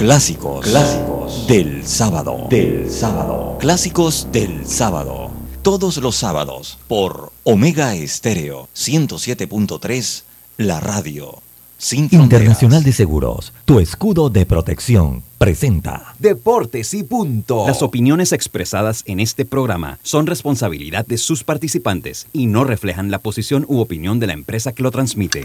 Clásicos, 0.00 0.64
clásicos 0.64 1.46
del 1.46 1.86
sábado, 1.86 2.46
del 2.48 2.90
sábado, 2.90 3.58
clásicos 3.60 4.28
del 4.32 4.66
sábado. 4.66 5.30
Todos 5.60 5.98
los 5.98 6.16
sábados 6.16 6.78
por 6.88 7.32
Omega 7.44 7.94
Estéreo 7.94 8.70
107.3, 8.74 10.22
la 10.56 10.80
radio. 10.80 11.42
Sin 11.76 12.08
Internacional 12.12 12.82
de 12.82 12.92
Seguros, 12.92 13.52
tu 13.66 13.78
escudo 13.78 14.30
de 14.30 14.46
protección, 14.46 15.22
presenta 15.36 16.14
Deportes 16.18 16.94
y 16.94 17.02
punto. 17.02 17.66
Las 17.66 17.82
opiniones 17.82 18.32
expresadas 18.32 19.02
en 19.04 19.20
este 19.20 19.44
programa 19.44 19.98
son 20.02 20.26
responsabilidad 20.26 21.04
de 21.04 21.18
sus 21.18 21.44
participantes 21.44 22.26
y 22.32 22.46
no 22.46 22.64
reflejan 22.64 23.10
la 23.10 23.18
posición 23.18 23.66
u 23.68 23.80
opinión 23.80 24.18
de 24.18 24.28
la 24.28 24.32
empresa 24.32 24.72
que 24.72 24.82
lo 24.82 24.90
transmite. 24.90 25.44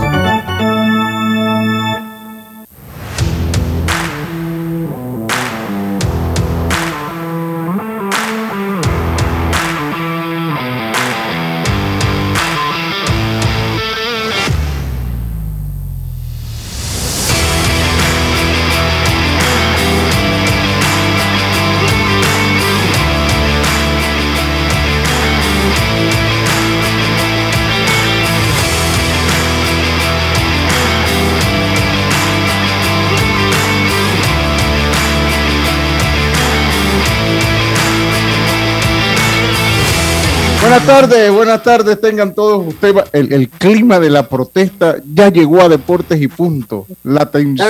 Buenas 40.71 40.87
tardes, 40.87 41.31
buenas 41.33 41.63
tardes, 41.63 41.99
tengan 41.99 42.33
todos 42.33 42.65
ustedes. 42.65 43.03
El, 43.11 43.49
clima 43.49 43.99
de 43.99 44.09
la 44.09 44.29
protesta 44.29 44.95
ya 45.13 45.27
llegó 45.27 45.61
a 45.61 45.67
Deportes 45.67 46.21
y 46.21 46.29
punto. 46.29 46.87
La 47.03 47.29
tensión 47.29 47.67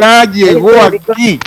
ya 0.00 0.24
llegó 0.24 0.72
aquí. 0.82 1.38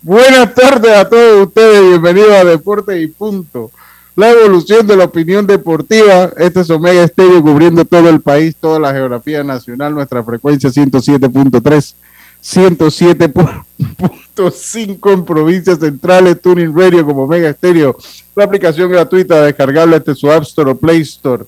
Buenas 0.00 0.54
tardes 0.54 0.96
a 0.96 1.06
todos 1.06 1.48
ustedes, 1.48 1.82
bienvenidos 1.82 2.32
a 2.32 2.44
Deportes 2.44 2.98
y 2.98 3.08
punto. 3.08 3.70
La 4.14 4.30
evolución 4.30 4.86
de 4.86 4.96
la 4.96 5.04
opinión 5.04 5.46
deportiva. 5.46 6.30
Este 6.38 6.60
es 6.60 6.70
Omega 6.70 7.04
Estéreo 7.04 7.42
cubriendo 7.42 7.84
todo 7.84 8.08
el 8.08 8.22
país, 8.22 8.56
toda 8.58 8.78
la 8.80 8.94
geografía 8.94 9.44
nacional, 9.44 9.94
nuestra 9.94 10.24
frecuencia 10.24 10.70
107.3, 10.70 11.94
107.5 12.46 15.08
en 15.12 15.24
provincias 15.24 15.78
centrales, 15.78 16.40
Tuning 16.40 16.76
Radio 16.76 17.04
como 17.04 17.24
Omega 17.24 17.48
Estéreo 17.48 17.96
la 18.36 18.44
aplicación 18.44 18.90
gratuita 18.90 19.42
descargable 19.42 19.98
desde 19.98 20.14
su 20.14 20.30
App 20.30 20.42
Store 20.42 20.70
o 20.70 20.76
Play 20.76 21.00
Store. 21.00 21.44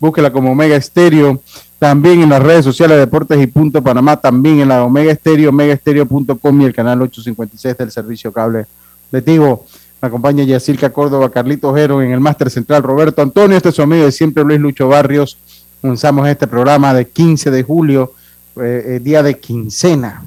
Búsquela 0.00 0.32
como 0.32 0.50
Omega 0.50 0.74
Estéreo. 0.74 1.40
También 1.78 2.20
en 2.20 2.30
las 2.30 2.42
redes 2.42 2.64
sociales 2.64 2.96
de 2.96 3.00
Deportes 3.00 3.40
y 3.40 3.46
Punto 3.46 3.80
Panamá. 3.80 4.16
También 4.16 4.58
en 4.58 4.68
la 4.68 4.84
Omega 4.84 5.12
Estéreo, 5.12 5.50
omegaestereo.com 5.50 6.60
y 6.60 6.64
el 6.64 6.74
canal 6.74 7.00
856 7.02 7.78
del 7.78 7.92
servicio 7.92 8.32
cable 8.32 8.66
de 9.12 9.22
Tigo. 9.22 9.66
Me 10.00 10.08
acompaña 10.08 10.42
Yacirca 10.42 10.90
Córdoba, 10.90 11.30
Carlito 11.30 11.68
Ojero 11.68 12.02
en 12.02 12.10
el 12.10 12.18
Máster 12.18 12.50
Central, 12.50 12.82
Roberto 12.82 13.22
Antonio, 13.22 13.56
este 13.56 13.68
es 13.68 13.76
su 13.76 13.82
amigo 13.82 14.04
de 14.04 14.10
siempre, 14.10 14.42
Luis 14.42 14.58
Lucho 14.58 14.88
Barrios. 14.88 15.38
Comenzamos 15.80 16.28
este 16.28 16.48
programa 16.48 16.92
de 16.92 17.06
15 17.06 17.52
de 17.52 17.62
julio, 17.62 18.12
eh, 18.56 18.84
eh, 18.86 19.00
día 19.00 19.22
de 19.22 19.38
quincena. 19.38 20.24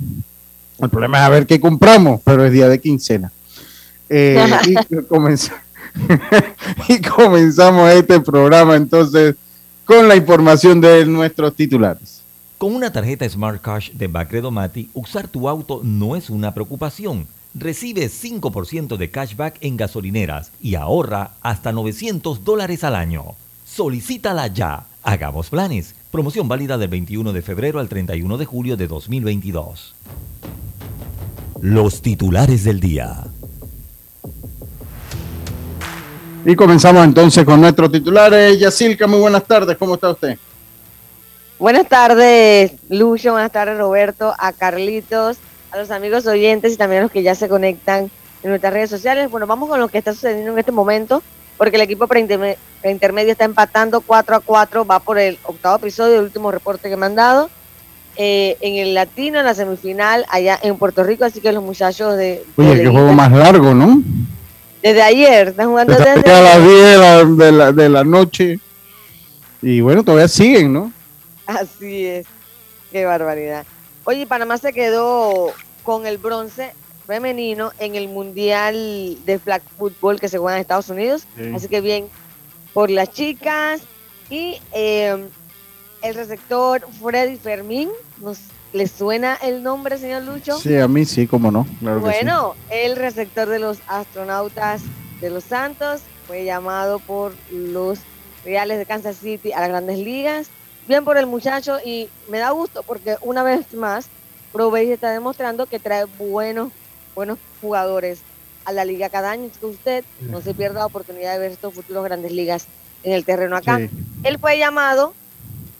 El 0.79 0.89
problema 0.89 1.19
es 1.19 1.23
a 1.23 1.29
ver 1.29 1.45
qué 1.45 1.59
compramos, 1.59 2.21
pero 2.23 2.45
es 2.45 2.51
día 2.51 2.67
de 2.67 2.79
quincena. 2.79 3.31
Eh, 4.09 4.45
y 4.67 5.03
comenzamos. 5.03 5.61
y 6.89 7.01
comenzamos 7.01 7.89
este 7.91 8.19
programa 8.19 8.75
entonces 8.75 9.35
con 9.85 10.07
la 10.07 10.15
información 10.15 10.81
de 10.81 11.05
nuestros 11.05 11.55
titulares. 11.55 12.21
Con 12.57 12.73
una 12.73 12.91
tarjeta 12.91 13.27
Smart 13.27 13.61
Cash 13.61 13.91
de 13.91 14.07
Bacredo 14.07 14.49
Mati, 14.49 14.89
usar 14.93 15.27
tu 15.27 15.47
auto 15.47 15.81
no 15.83 16.15
es 16.15 16.29
una 16.29 16.53
preocupación. 16.53 17.27
Recibe 17.53 18.09
5% 18.09 18.97
de 18.97 19.11
cashback 19.11 19.57
en 19.61 19.77
gasolineras 19.77 20.51
y 20.59 20.75
ahorra 20.75 21.31
hasta 21.41 21.71
900 21.71 22.43
dólares 22.43 22.83
al 22.83 22.95
año. 22.95 23.35
Solicítala 23.65 24.47
ya. 24.47 24.85
Hagamos 25.03 25.49
planes. 25.49 25.95
Promoción 26.15 26.47
válida 26.47 26.77
del 26.77 26.87
21 26.87 27.33
de 27.33 27.41
febrero 27.41 27.77
al 27.81 27.89
31 27.89 28.37
de 28.37 28.45
julio 28.45 28.77
de 28.77 28.87
2022. 28.87 29.95
Los 31.59 32.01
titulares 32.01 32.63
del 32.63 32.79
día. 32.79 33.25
Y 36.45 36.55
comenzamos 36.55 37.03
entonces 37.03 37.43
con 37.43 37.59
nuestros 37.59 37.91
titulares. 37.91 38.57
Yacilca, 38.57 39.07
muy 39.07 39.19
buenas 39.19 39.43
tardes, 39.43 39.75
¿cómo 39.75 39.95
está 39.95 40.11
usted? 40.11 40.37
Buenas 41.59 41.89
tardes, 41.89 42.71
Lucho, 42.87 43.33
buenas 43.33 43.51
tardes, 43.51 43.77
Roberto, 43.77 44.33
a 44.39 44.53
Carlitos, 44.53 45.35
a 45.73 45.77
los 45.77 45.91
amigos 45.91 46.25
oyentes 46.27 46.71
y 46.71 46.77
también 46.77 47.01
a 47.01 47.03
los 47.03 47.11
que 47.11 47.23
ya 47.23 47.35
se 47.35 47.49
conectan 47.49 48.09
en 48.41 48.49
nuestras 48.49 48.71
redes 48.71 48.89
sociales. 48.89 49.29
Bueno, 49.29 49.47
vamos 49.47 49.67
con 49.67 49.81
lo 49.81 49.89
que 49.89 49.97
está 49.97 50.13
sucediendo 50.13 50.53
en 50.53 50.59
este 50.59 50.71
momento, 50.71 51.21
porque 51.57 51.77
el 51.77 51.81
equipo 51.81 52.07
preintermedio 52.07 53.31
está 53.31 53.45
empatando 53.45 54.01
4 54.01 54.35
a 54.35 54.39
4, 54.39 54.85
va 54.85 54.99
por 54.99 55.17
el 55.17 55.39
octavo 55.43 55.77
episodio, 55.77 56.19
el 56.19 56.25
último 56.25 56.51
reporte 56.51 56.89
que 56.89 56.97
me 56.97 57.05
han 57.05 57.15
dado. 57.15 57.49
Eh, 58.17 58.57
en 58.61 58.75
el 58.75 58.93
latino, 58.93 59.39
en 59.39 59.45
la 59.45 59.53
semifinal, 59.53 60.25
allá 60.29 60.57
en 60.61 60.77
Puerto 60.77 61.03
Rico, 61.03 61.25
así 61.25 61.41
que 61.41 61.51
los 61.51 61.63
muchachos 61.63 62.15
de... 62.15 62.43
Oye, 62.55 62.83
qué 62.83 62.87
juego 62.87 63.11
más 63.11 63.31
largo, 63.31 63.73
¿no? 63.73 64.01
Desde 64.81 65.01
ayer, 65.01 65.49
están 65.49 65.67
jugando 65.67 65.95
desde, 65.95 66.31
a 66.31 66.41
las 66.41 66.63
10 66.63 67.37
de 67.37 67.51
la, 67.51 67.71
de 67.71 67.89
la 67.89 68.03
noche. 68.03 68.59
Y 69.61 69.81
bueno, 69.81 70.03
todavía 70.03 70.27
siguen, 70.27 70.71
¿no? 70.71 70.93
Así 71.45 72.05
es. 72.05 72.25
Qué 72.91 73.03
barbaridad. 73.03 73.65
Oye, 74.05 74.27
Panamá 74.27 74.57
se 74.57 74.71
quedó 74.71 75.51
con 75.83 76.05
el 76.05 76.17
bronce 76.17 76.73
femenino 77.05 77.71
en 77.79 77.95
el 77.95 78.07
Mundial 78.07 79.17
de 79.25 79.39
Flag 79.39 79.61
Football 79.77 80.19
que 80.19 80.29
se 80.29 80.37
juega 80.37 80.57
en 80.57 80.61
Estados 80.61 80.89
Unidos. 80.89 81.25
Así 81.53 81.67
que 81.67 81.81
bien 81.81 82.07
por 82.73 82.89
las 82.89 83.11
chicas. 83.11 83.81
Y 84.29 84.59
eh, 84.73 85.27
el 86.01 86.15
receptor 86.15 86.85
Freddy 86.99 87.37
Fermín 87.37 87.89
nos 88.19 88.39
¿Le 88.75 88.87
suena 88.87 89.35
el 89.35 89.63
nombre, 89.63 89.97
señor 89.97 90.23
Lucho? 90.23 90.59
Sí, 90.59 90.75
a 90.75 90.85
mí 90.89 91.05
sí, 91.05 91.27
cómo 91.27 91.49
no. 91.49 91.65
bueno, 91.79 92.55
el 92.69 92.97
receptor 92.97 93.47
de 93.47 93.57
los 93.57 93.77
astronautas 93.87 94.81
de 95.21 95.29
los 95.29 95.45
Santos 95.45 96.01
fue 96.27 96.43
llamado 96.43 96.99
por 96.99 97.33
los 97.49 97.99
Reales 98.43 98.77
de 98.77 98.85
Kansas 98.85 99.15
City 99.15 99.53
a 99.53 99.61
las 99.61 99.69
grandes 99.69 99.99
ligas. 99.99 100.49
Bien 100.89 101.05
por 101.05 101.17
el 101.17 101.25
muchacho 101.25 101.77
y 101.85 102.09
me 102.29 102.39
da 102.39 102.49
gusto 102.49 102.83
porque 102.83 103.15
una 103.21 103.43
vez 103.43 103.73
más 103.73 104.09
Pro 104.51 104.75
está 104.75 105.09
demostrando 105.09 105.67
que 105.67 105.79
trae 105.79 106.03
buenos, 106.03 106.69
buenos 107.15 107.39
jugadores 107.61 108.19
a 108.65 108.71
la 108.71 108.85
liga 108.85 109.09
cada 109.09 109.31
año. 109.31 109.49
que 109.59 109.65
usted 109.65 110.05
no 110.19 110.41
se 110.41 110.53
pierda 110.53 110.79
la 110.79 110.85
oportunidad 110.85 111.33
de 111.33 111.39
ver 111.39 111.51
estos 111.51 111.73
futuros 111.73 112.03
grandes 112.03 112.31
ligas 112.31 112.67
en 113.03 113.13
el 113.13 113.23
terreno 113.23 113.55
acá. 113.55 113.79
Él 114.23 114.37
fue 114.39 114.57
llamado 114.57 115.13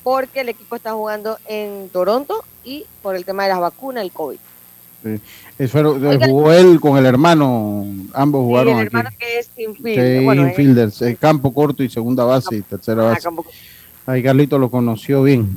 porque 0.04 0.42
el 0.42 0.50
equipo 0.50 0.75
está 0.75 0.94
jugando 0.94 1.38
en 1.48 1.89
Toronto 1.89 2.44
y 2.63 2.86
por 3.01 3.15
el 3.15 3.25
tema 3.25 3.44
de 3.44 3.50
las 3.50 3.59
vacunas, 3.59 4.04
el 4.04 4.12
COVID. 4.12 4.38
Sí. 5.04 5.19
Eso 5.57 6.00
jugó 6.25 6.51
él 6.51 6.80
con 6.80 6.98
el 6.98 7.06
hermano, 7.06 7.86
ambos 8.13 8.42
jugaron 8.44 8.74
sí, 8.74 8.80
el 8.81 8.88
hermano 8.88 9.09
que 9.18 9.39
es 9.39 9.50
infielder. 9.56 10.24
bueno, 10.24 10.48
infielders, 10.48 11.01
eh, 11.01 11.15
campo 11.19 11.54
corto 11.54 11.83
y 11.83 11.89
segunda 11.89 12.24
base 12.24 12.57
y 12.57 12.62
tercera 12.62 13.04
ah, 13.04 13.06
base. 13.13 13.30
Ahí 14.06 14.21
Carlito 14.21 14.59
lo 14.59 14.69
conoció 14.69 15.24
bien. 15.24 15.48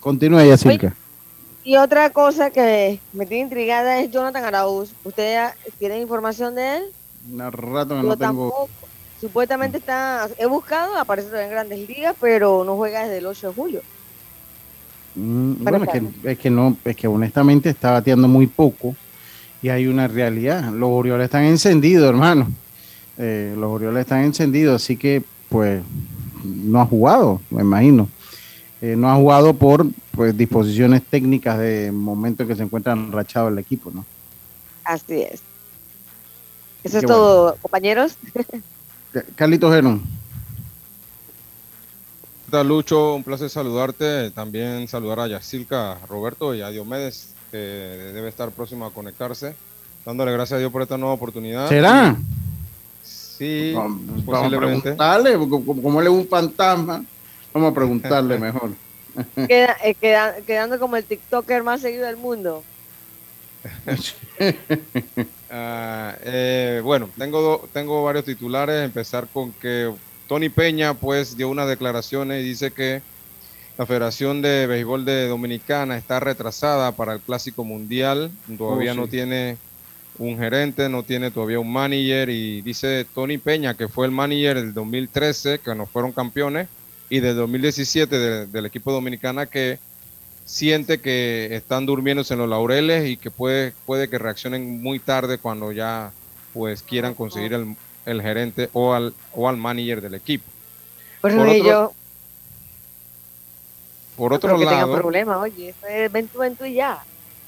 Continúa 0.00 0.44
ya, 0.44 0.56
Silka. 0.56 0.94
Y 1.68 1.76
otra 1.76 2.08
cosa 2.08 2.48
que 2.48 2.98
me 3.12 3.26
tiene 3.26 3.42
intrigada 3.42 4.00
es 4.00 4.10
Jonathan 4.10 4.42
Arauz. 4.42 4.94
¿Ustedes 5.04 5.50
tienen 5.78 6.00
información 6.00 6.54
de 6.54 6.78
él? 6.78 6.84
Un 7.30 7.52
rato 7.52 7.94
que 7.94 8.06
no 8.06 8.16
tengo. 8.16 8.70
Supuestamente 9.20 9.76
está, 9.76 10.30
he 10.38 10.46
buscado, 10.46 10.96
aparece 10.96 11.28
en 11.44 11.50
grandes 11.50 11.86
ligas, 11.86 12.16
pero 12.18 12.64
no 12.64 12.74
juega 12.76 13.02
desde 13.02 13.18
el 13.18 13.26
8 13.26 13.48
de 13.48 13.52
julio. 13.52 13.82
Mm, 15.14 15.62
bueno, 15.62 15.84
es 15.84 15.90
que, 15.90 16.30
es 16.30 16.38
que, 16.38 16.48
no, 16.48 16.74
es 16.86 16.96
que 16.96 17.06
honestamente 17.06 17.68
está 17.68 17.90
bateando 17.90 18.28
muy 18.28 18.46
poco 18.46 18.96
y 19.60 19.68
hay 19.68 19.88
una 19.88 20.08
realidad. 20.08 20.72
Los 20.72 20.88
Orioles 20.88 21.26
están 21.26 21.44
encendidos, 21.44 22.08
hermano. 22.08 22.48
Eh, 23.18 23.54
los 23.58 23.70
Orioles 23.70 24.00
están 24.00 24.24
encendidos, 24.24 24.82
así 24.82 24.96
que 24.96 25.22
pues 25.50 25.82
no 26.42 26.80
ha 26.80 26.86
jugado, 26.86 27.42
me 27.50 27.60
imagino. 27.60 28.08
Eh, 28.80 28.94
no 28.96 29.10
ha 29.10 29.16
jugado 29.16 29.54
por 29.54 29.86
pues 30.12 30.36
disposiciones 30.36 31.02
técnicas 31.02 31.58
de 31.58 31.90
momento 31.90 32.42
en 32.42 32.48
que 32.48 32.56
se 32.56 32.62
encuentra 32.62 32.92
enrachado 32.92 33.48
el 33.48 33.58
equipo, 33.58 33.90
¿no? 33.92 34.04
Así 34.84 35.22
es. 35.22 35.42
Eso 36.84 36.98
es 36.98 37.04
todo, 37.04 37.56
compañeros. 37.60 38.16
Carlitos 39.34 39.72
Gerón. 39.72 40.02
¿Qué 42.44 42.52
tal, 42.52 42.68
Lucho? 42.68 43.14
Un 43.14 43.24
placer 43.24 43.50
saludarte. 43.50 44.30
También 44.30 44.88
saludar 44.88 45.20
a 45.20 45.26
Yacilca, 45.26 45.98
Roberto 46.08 46.54
y 46.54 46.62
a 46.62 46.70
Diomedes, 46.70 47.34
que 47.50 47.58
debe 47.58 48.28
estar 48.28 48.50
próximo 48.50 48.86
a 48.86 48.90
conectarse. 48.90 49.54
Dándole 50.06 50.32
gracias 50.32 50.56
a 50.56 50.60
Dios 50.60 50.72
por 50.72 50.80
esta 50.80 50.96
nueva 50.96 51.14
oportunidad. 51.14 51.68
¿Será? 51.68 52.16
Sí, 53.02 53.72
vamos, 53.74 54.22
posiblemente. 54.24 54.96
Como, 54.96 55.82
como, 55.82 56.00
él 56.00 56.06
es 56.06 56.12
un 56.12 56.26
fantasma, 56.26 57.04
vamos 57.52 57.72
a 57.72 57.74
preguntarle 57.74 58.38
mejor. 58.38 58.70
Queda, 59.48 59.76
eh, 59.82 59.94
queda, 59.94 60.36
quedando 60.46 60.78
como 60.78 60.96
el 60.96 61.04
TikToker 61.04 61.62
más 61.62 61.80
seguido 61.80 62.06
del 62.06 62.16
mundo. 62.16 62.62
Ah, 65.50 66.14
eh, 66.24 66.82
bueno, 66.84 67.08
tengo, 67.16 67.66
tengo 67.72 68.04
varios 68.04 68.26
titulares. 68.26 68.84
Empezar 68.84 69.26
con 69.32 69.50
que 69.54 69.90
Tony 70.26 70.50
Peña 70.50 70.92
pues 70.92 71.38
dio 71.38 71.48
unas 71.48 71.66
declaraciones 71.66 72.44
y 72.44 72.48
dice 72.48 72.70
que 72.70 73.00
la 73.78 73.86
Federación 73.86 74.42
de 74.42 74.66
Béisbol 74.66 75.06
de 75.06 75.26
Dominicana 75.26 75.96
está 75.96 76.20
retrasada 76.20 76.92
para 76.92 77.14
el 77.14 77.20
Clásico 77.20 77.64
Mundial. 77.64 78.30
Todavía 78.58 78.92
oh, 78.92 78.96
no 78.96 79.08
tiene 79.08 79.56
un 80.18 80.36
gerente, 80.36 80.88
no 80.88 81.02
tiene 81.02 81.30
todavía 81.30 81.60
un 81.60 81.72
manager 81.72 82.28
y 82.28 82.60
dice 82.60 83.06
Tony 83.14 83.38
Peña 83.38 83.74
que 83.74 83.88
fue 83.88 84.04
el 84.04 84.12
manager 84.12 84.56
del 84.56 84.74
2013, 84.74 85.60
que 85.60 85.74
no 85.74 85.86
fueron 85.86 86.12
campeones, 86.12 86.68
y 87.10 87.20
del 87.20 87.36
2017 87.36 88.46
del 88.46 88.66
equipo 88.66 88.92
dominicana 88.92 89.46
que 89.46 89.78
siente 90.44 91.00
que 91.00 91.54
están 91.54 91.84
durmiéndose 91.86 92.34
en 92.34 92.40
los 92.40 92.48
laureles 92.48 93.08
y 93.08 93.16
que 93.16 93.30
puede, 93.30 93.72
puede 93.86 94.08
que 94.08 94.18
reaccionen 94.18 94.82
muy 94.82 94.98
tarde 94.98 95.38
cuando 95.38 95.72
ya 95.72 96.10
pues 96.54 96.82
quieran 96.82 97.14
conseguir 97.14 97.52
el, 97.52 97.76
el 98.06 98.22
gerente 98.22 98.70
o 98.72 98.94
al, 98.94 99.14
o 99.34 99.48
al 99.48 99.56
manager 99.56 100.00
del 100.00 100.14
equipo. 100.14 100.44
por 101.20 101.32
otro, 101.32 101.92
por 104.16 104.32
otro 104.32 104.56
lado... 104.56 104.94
Que 104.94 105.00
problema, 105.00 105.38
oye, 105.38 105.74
es 105.88 106.12
ven 106.12 106.28
tú, 106.28 106.64
y 106.64 106.74
ya. 106.74 107.04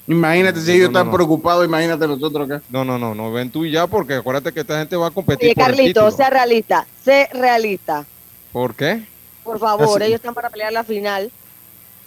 Imagínate 0.06 0.60
si 0.60 0.72
ellos 0.72 0.88
están 0.88 1.10
preocupados, 1.10 1.64
imagínate 1.64 2.06
nosotros 2.06 2.50
acá. 2.50 2.62
No, 2.68 2.84
no, 2.84 2.98
no, 2.98 3.14
no, 3.14 3.32
ven 3.32 3.50
tú 3.50 3.64
y 3.64 3.70
ya, 3.70 3.86
porque 3.86 4.14
acuérdate 4.14 4.52
que 4.52 4.60
esta 4.60 4.78
gente 4.78 4.96
va 4.96 5.06
a 5.06 5.10
competir. 5.10 5.48
Oye, 5.48 5.54
Carlito, 5.54 6.10
sea 6.10 6.30
realista, 6.30 6.86
sé 7.02 7.28
realista. 7.32 8.04
¿Por 8.52 8.74
qué? 8.74 9.06
Por 9.44 9.58
favor, 9.58 10.02
ellos 10.02 10.16
están 10.16 10.34
para 10.34 10.50
pelear 10.50 10.72
la 10.72 10.84
final. 10.84 11.30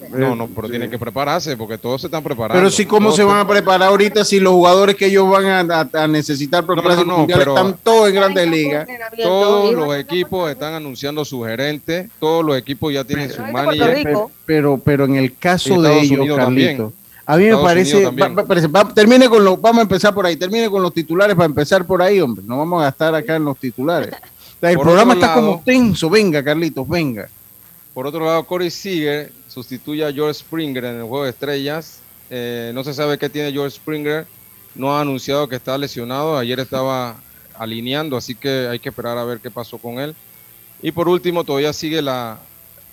No, 0.10 0.36
no, 0.36 0.48
pero 0.48 0.70
tienen 0.70 0.90
que 0.90 1.00
prepararse 1.00 1.56
porque 1.56 1.78
todos 1.78 2.02
se 2.02 2.08
están 2.08 2.24
preparando. 2.24 2.60
Pero 2.60 2.70
sí, 2.72 2.86
¿cómo 2.86 3.12
se 3.12 3.24
van 3.24 3.40
a 3.40 3.48
preparar 3.48 3.90
ahorita 3.90 4.26
si 4.26 4.40
los 4.40 4.54
jugadores 4.54 4.96
que 4.96 5.06
ellos 5.06 5.30
van 5.30 5.72
a, 5.72 6.08
necesitar 6.08 6.66
para 6.66 6.82
no, 7.04 7.26
no, 7.26 7.28
están 7.28 7.78
todos 7.82 8.10
en 8.10 8.16
grandes 8.16 8.48
ligas? 8.48 8.88
Todos 9.22 9.74
los 9.74 9.96
equipos 9.96 10.52
están 10.52 10.74
anunciando 10.74 11.24
su 11.24 11.44
gerente, 11.44 12.10
todos 12.20 12.44
los 12.44 12.58
equipos 12.58 12.94
ya 12.94 13.04
tienen 13.04 13.32
su 13.32 13.42
manager. 13.42 14.04
Pero, 14.46 14.82
pero, 14.84 15.06
en 15.06 15.16
el 15.16 15.38
caso 15.38 15.82
de 15.82 16.02
ellos, 16.02 16.36
Carlito, 16.36 16.94
a 17.26 17.38
mí 17.38 17.46
me 17.46 17.58
parece, 17.58 18.12
termine 18.94 19.30
con 19.30 19.44
los, 19.44 19.62
vamos 19.62 19.80
a 19.80 19.84
empezar 19.84 20.14
por 20.14 20.26
ahí, 20.26 20.36
termine 20.36 20.70
con 20.70 20.82
los 20.82 20.94
titulares 20.94 21.36
para 21.36 21.46
empezar 21.46 21.86
por 21.86 22.02
ahí, 22.02 22.20
hombre, 22.20 22.44
no 22.46 22.58
vamos 22.58 22.82
a 22.82 22.86
gastar 22.86 23.16
acá 23.16 23.38
en 23.38 23.46
los 23.46 23.58
titulares. 23.58 24.14
El 24.72 24.80
programa 24.80 25.14
está 25.14 25.34
como 25.34 25.62
tenso, 25.66 26.10
venga, 26.10 26.44
Carlitos, 26.44 26.88
venga. 26.88 27.28
Por 27.94 28.08
otro 28.08 28.26
lado, 28.26 28.44
Corey 28.46 28.72
Seager 28.72 29.32
sustituye 29.48 30.06
a 30.06 30.12
George 30.12 30.40
Springer 30.40 30.86
en 30.86 30.96
el 30.96 31.04
juego 31.04 31.26
de 31.26 31.32
estrellas. 31.32 32.00
Eh, 32.30 32.72
no 32.74 32.84
se 32.84 32.94
sabe 32.94 33.18
qué 33.18 33.30
tiene 33.30 33.52
George 33.52 33.76
Springer. 33.76 34.26
No 34.74 34.96
ha 34.96 35.02
anunciado 35.02 35.48
que 35.48 35.58
está 35.58 35.78
lesionado. 35.78 36.38
Ayer 36.38 36.60
estaba 36.60 37.18
alineando, 37.58 38.18
así 38.18 38.36
que 38.36 38.68
hay 38.68 38.80
que 38.80 38.90
esperar 38.90 39.18
a 39.18 39.26
ver 39.26 39.40
qué 39.40 39.52
pasó 39.52 39.78
con 39.78 40.00
él. 40.00 40.16
Y 40.82 40.92
por 40.92 41.08
último, 41.08 41.44
todavía 41.44 41.74
sigue 41.74 42.02
la, 42.02 42.40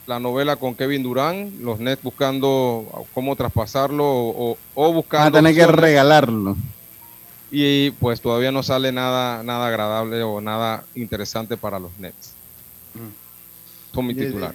novela 0.06 0.56
con 0.56 0.75
Kevin 0.75 1.05
Durán, 1.05 1.52
los 1.61 1.78
Nets 1.78 2.02
buscando 2.02 3.06
cómo 3.14 3.37
traspasarlo 3.37 4.05
o, 4.05 4.58
o 4.75 4.93
buscando. 4.93 5.38
a 5.38 5.40
tener 5.40 5.55
que 5.55 5.66
regalarlo. 5.66 6.56
Y 7.50 7.91
pues 7.93 8.20
todavía 8.20 8.52
no 8.52 8.62
sale 8.62 8.93
nada, 8.93 9.43
nada 9.43 9.67
agradable 9.67 10.23
o 10.23 10.41
nada 10.41 10.85
interesante 10.94 11.56
para 11.56 11.79
los 11.79 11.91
Nets. 11.99 12.32
Son 13.93 14.06
mi 14.06 14.14
titular. 14.14 14.55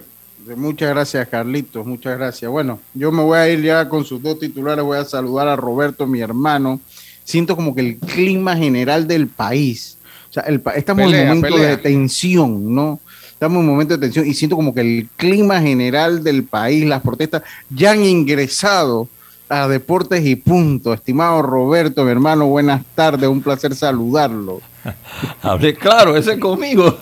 Muchas 0.56 0.90
gracias, 0.90 1.28
Carlitos. 1.28 1.84
Muchas 1.84 2.16
gracias. 2.16 2.50
Bueno, 2.50 2.80
yo 2.94 3.10
me 3.12 3.22
voy 3.22 3.38
a 3.38 3.48
ir 3.48 3.62
ya 3.62 3.88
con 3.88 4.04
sus 4.04 4.22
dos 4.22 4.38
titulares. 4.38 4.84
Voy 4.84 4.98
a 4.98 5.04
saludar 5.04 5.48
a 5.48 5.56
Roberto, 5.56 6.06
mi 6.06 6.20
hermano. 6.20 6.80
Siento 7.24 7.56
como 7.56 7.74
que 7.74 7.80
el 7.80 7.98
clima 7.98 8.56
general 8.56 9.08
del 9.08 9.26
país, 9.26 9.98
o 10.30 10.32
sea, 10.32 10.44
estamos 10.76 11.12
en 11.12 11.28
un 11.30 11.36
momento 11.38 11.58
de 11.58 11.76
tensión, 11.76 12.74
¿no? 12.74 13.00
Estamos 13.32 13.56
en 13.56 13.64
un 13.64 13.70
momento 13.72 13.94
de 13.94 14.00
tensión 14.00 14.26
y 14.26 14.32
siento 14.32 14.54
como 14.54 14.72
que 14.72 14.80
el 14.80 15.08
clima 15.16 15.60
general 15.60 16.22
del 16.22 16.44
país, 16.44 16.86
las 16.86 17.02
protestas, 17.02 17.42
ya 17.68 17.90
han 17.92 18.04
ingresado 18.04 19.08
a 19.48 19.68
Deportes 19.68 20.24
y 20.24 20.36
Punto. 20.36 20.92
Estimado 20.92 21.42
Roberto, 21.42 22.04
mi 22.04 22.10
hermano, 22.10 22.46
buenas 22.46 22.82
tardes. 22.94 23.28
Un 23.28 23.42
placer 23.42 23.74
saludarlo. 23.74 24.60
Hable 25.42 25.74
claro, 25.74 26.16
ese 26.16 26.34
es 26.34 26.38
conmigo. 26.38 26.98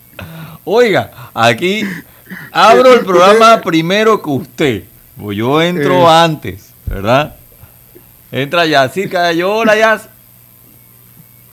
Oiga, 0.64 1.10
aquí 1.34 1.84
Abro 2.52 2.94
el 2.94 3.04
programa 3.04 3.60
primero 3.60 4.20
que 4.22 4.30
usted. 4.30 4.84
Pues 5.20 5.36
yo 5.36 5.60
entro 5.62 6.02
eh. 6.02 6.06
antes, 6.08 6.72
¿verdad? 6.86 7.36
Entra 8.32 8.66
ya, 8.66 8.88
sí, 8.88 9.08
yo, 9.36 9.54
hola 9.54 9.76
ya. 9.76 10.00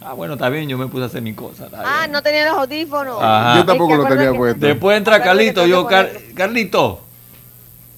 Ah, 0.03 0.13
bueno, 0.13 0.33
está 0.33 0.49
bien, 0.49 0.67
yo 0.67 0.79
me 0.79 0.87
puse 0.87 1.03
a 1.03 1.05
hacer 1.07 1.21
mi 1.21 1.33
cosa. 1.33 1.67
Ah, 1.73 2.07
no 2.09 2.23
tenía 2.23 2.45
los 2.45 2.57
audífonos. 2.57 3.19
Yo 3.55 3.65
tampoco 3.65 3.95
lo 3.95 4.05
tenía 4.05 4.33
puesto. 4.33 4.65
Después 4.65 4.97
entra 4.97 5.21
Carlito, 5.21 5.65
yo, 5.67 5.87
Carlito. 6.35 7.01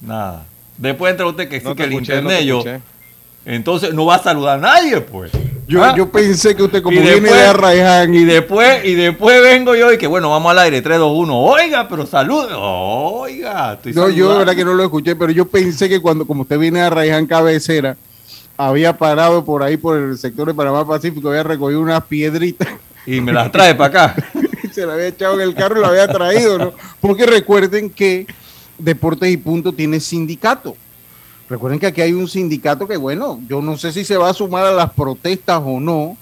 Nada. 0.02 0.44
Después 0.76 1.12
entra 1.12 1.26
usted 1.26 1.48
que 1.48 1.60
sí 1.60 1.74
que 1.74 1.84
el 1.84 1.92
internet, 1.92 2.44
yo. 2.44 2.64
Entonces 3.46 3.92
no 3.92 4.06
va 4.06 4.16
a 4.16 4.22
saludar 4.22 4.58
a 4.58 4.60
nadie, 4.60 5.00
pues. 5.00 5.30
Yo, 5.66 5.82
ah. 5.82 5.94
yo 5.96 6.10
pensé 6.10 6.54
que 6.54 6.62
usted 6.62 6.82
como 6.82 7.00
viene 7.00 7.20
de 7.20 7.42
Arraiján. 7.42 8.14
Y 8.14 8.24
después, 8.24 8.84
y 8.84 8.94
después 8.94 9.40
vengo 9.42 9.74
yo 9.74 9.92
y 9.92 9.98
que 9.98 10.06
bueno, 10.06 10.30
vamos 10.30 10.50
al 10.50 10.58
aire, 10.58 10.82
3, 10.82 10.98
2, 10.98 11.18
1. 11.18 11.40
Oiga, 11.40 11.88
pero 11.88 12.06
salud. 12.06 12.46
Oiga, 12.52 13.74
estoy 13.74 13.92
No, 13.92 14.08
yo 14.08 14.38
verdad 14.38 14.54
que 14.54 14.64
no 14.64 14.74
lo 14.74 14.82
escuché, 14.84 15.16
pero 15.16 15.32
yo 15.32 15.46
pensé 15.46 15.88
que 15.88 16.00
cuando, 16.00 16.26
como 16.26 16.42
usted 16.42 16.58
viene 16.58 16.80
de 16.80 16.86
Arraiján 16.86 17.26
cabecera, 17.26 17.96
había 18.56 18.96
parado 18.96 19.44
por 19.44 19.62
ahí 19.62 19.76
por 19.76 19.96
el 19.96 20.18
sector 20.18 20.48
de 20.48 20.54
Panamá 20.54 20.86
Pacífico, 20.86 21.28
había 21.28 21.42
recogido 21.42 21.80
unas 21.80 22.04
piedritas. 22.04 22.68
Y 23.06 23.20
me 23.20 23.32
las 23.32 23.50
trae 23.50 23.74
para 23.74 23.88
acá. 23.88 24.16
Se 24.72 24.86
la 24.86 24.94
había 24.94 25.08
echado 25.08 25.34
en 25.34 25.42
el 25.42 25.54
carro 25.54 25.78
y 25.78 25.82
la 25.82 25.88
había 25.88 26.08
traído, 26.08 26.58
¿no? 26.58 26.72
Porque 27.00 27.26
recuerden 27.26 27.90
que 27.90 28.26
Deportes 28.78 29.30
y 29.30 29.36
Punto 29.36 29.72
tiene 29.72 30.00
sindicato. 30.00 30.76
Recuerden 31.48 31.78
que 31.78 31.86
aquí 31.86 32.00
hay 32.00 32.12
un 32.12 32.28
sindicato 32.28 32.88
que, 32.88 32.96
bueno, 32.96 33.40
yo 33.48 33.60
no 33.60 33.76
sé 33.76 33.92
si 33.92 34.04
se 34.04 34.16
va 34.16 34.30
a 34.30 34.34
sumar 34.34 34.64
a 34.64 34.72
las 34.72 34.92
protestas 34.92 35.60
o 35.64 35.78
no, 35.78 36.16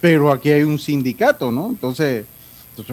pero 0.00 0.30
aquí 0.30 0.50
hay 0.50 0.62
un 0.62 0.78
sindicato, 0.78 1.50
¿no? 1.50 1.68
Entonces, 1.70 2.24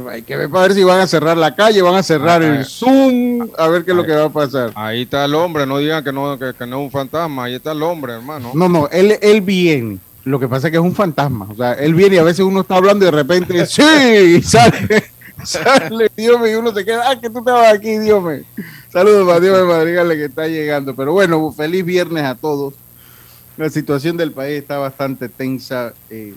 hay 0.10 0.24
que 0.24 0.36
ver 0.36 0.50
para 0.50 0.64
ver 0.64 0.74
si 0.74 0.84
van 0.84 1.00
a 1.00 1.08
cerrar 1.08 1.38
la 1.38 1.56
calle, 1.56 1.82
van 1.82 1.96
a 1.96 2.04
cerrar 2.04 2.42
el 2.42 2.66
Zoom, 2.66 3.50
a 3.58 3.68
ver 3.68 3.86
qué 3.86 3.92
es 3.92 3.98
lo 3.98 4.06
que 4.06 4.14
va 4.14 4.26
a 4.26 4.30
pasar. 4.30 4.72
Ahí 4.76 5.04
está 5.04 5.26
el 5.26 5.36
hombre, 5.36 5.66
no 5.66 5.78
digan 5.78 6.04
que 6.04 6.12
no, 6.12 6.38
que, 6.38 6.54
no 6.66 6.80
es 6.80 6.84
un 6.84 6.92
fantasma, 6.92 7.46
ahí 7.46 7.56
está 7.56 7.72
el 7.72 7.84
hombre, 7.84 8.14
hermano. 8.14 8.52
No, 8.54 8.68
no, 8.68 8.90
él, 8.90 9.18
él 9.22 9.42
viene. 9.42 10.00
Lo 10.24 10.40
que 10.40 10.48
pasa 10.48 10.68
es 10.68 10.72
que 10.72 10.78
es 10.78 10.84
un 10.84 10.96
fantasma. 10.96 11.48
O 11.50 11.56
sea, 11.56 11.74
él 11.74 11.94
viene 11.94 12.18
y 12.18 12.20
a 12.20 12.24
veces 12.24 12.42
uno 12.42 12.62
está 12.62 12.76
hablando 12.76 13.06
y 13.06 13.08
de 13.08 13.12
repente, 13.12 13.66
¡sí! 13.66 14.42
sale, 14.42 15.12
sale, 15.44 16.12
Dios 16.15 16.39
uno 16.58 16.74
se 16.74 16.84
queda, 16.84 17.10
¡ah, 17.10 17.20
que 17.20 17.29
tú 17.29 17.39
estabas 17.39 17.74
aquí, 17.74 17.98
Dios 18.00 18.24
mío! 18.24 18.44
Saludos 18.89 19.27
para 19.27 19.39
Dios 19.39 19.58
de 19.58 19.63
Madrid, 19.63 20.17
que 20.17 20.25
está 20.25 20.48
llegando. 20.48 20.96
Pero 20.96 21.13
bueno, 21.13 21.51
feliz 21.51 21.86
viernes 21.86 22.24
a 22.24 22.36
todos. 22.36 22.74
La 23.58 23.70
situación 23.70 24.17
del 24.17 24.32
país 24.32 24.60
está 24.60 24.77
bastante 24.77 25.29
tensa. 25.29 25.94
Eh, 26.10 26.36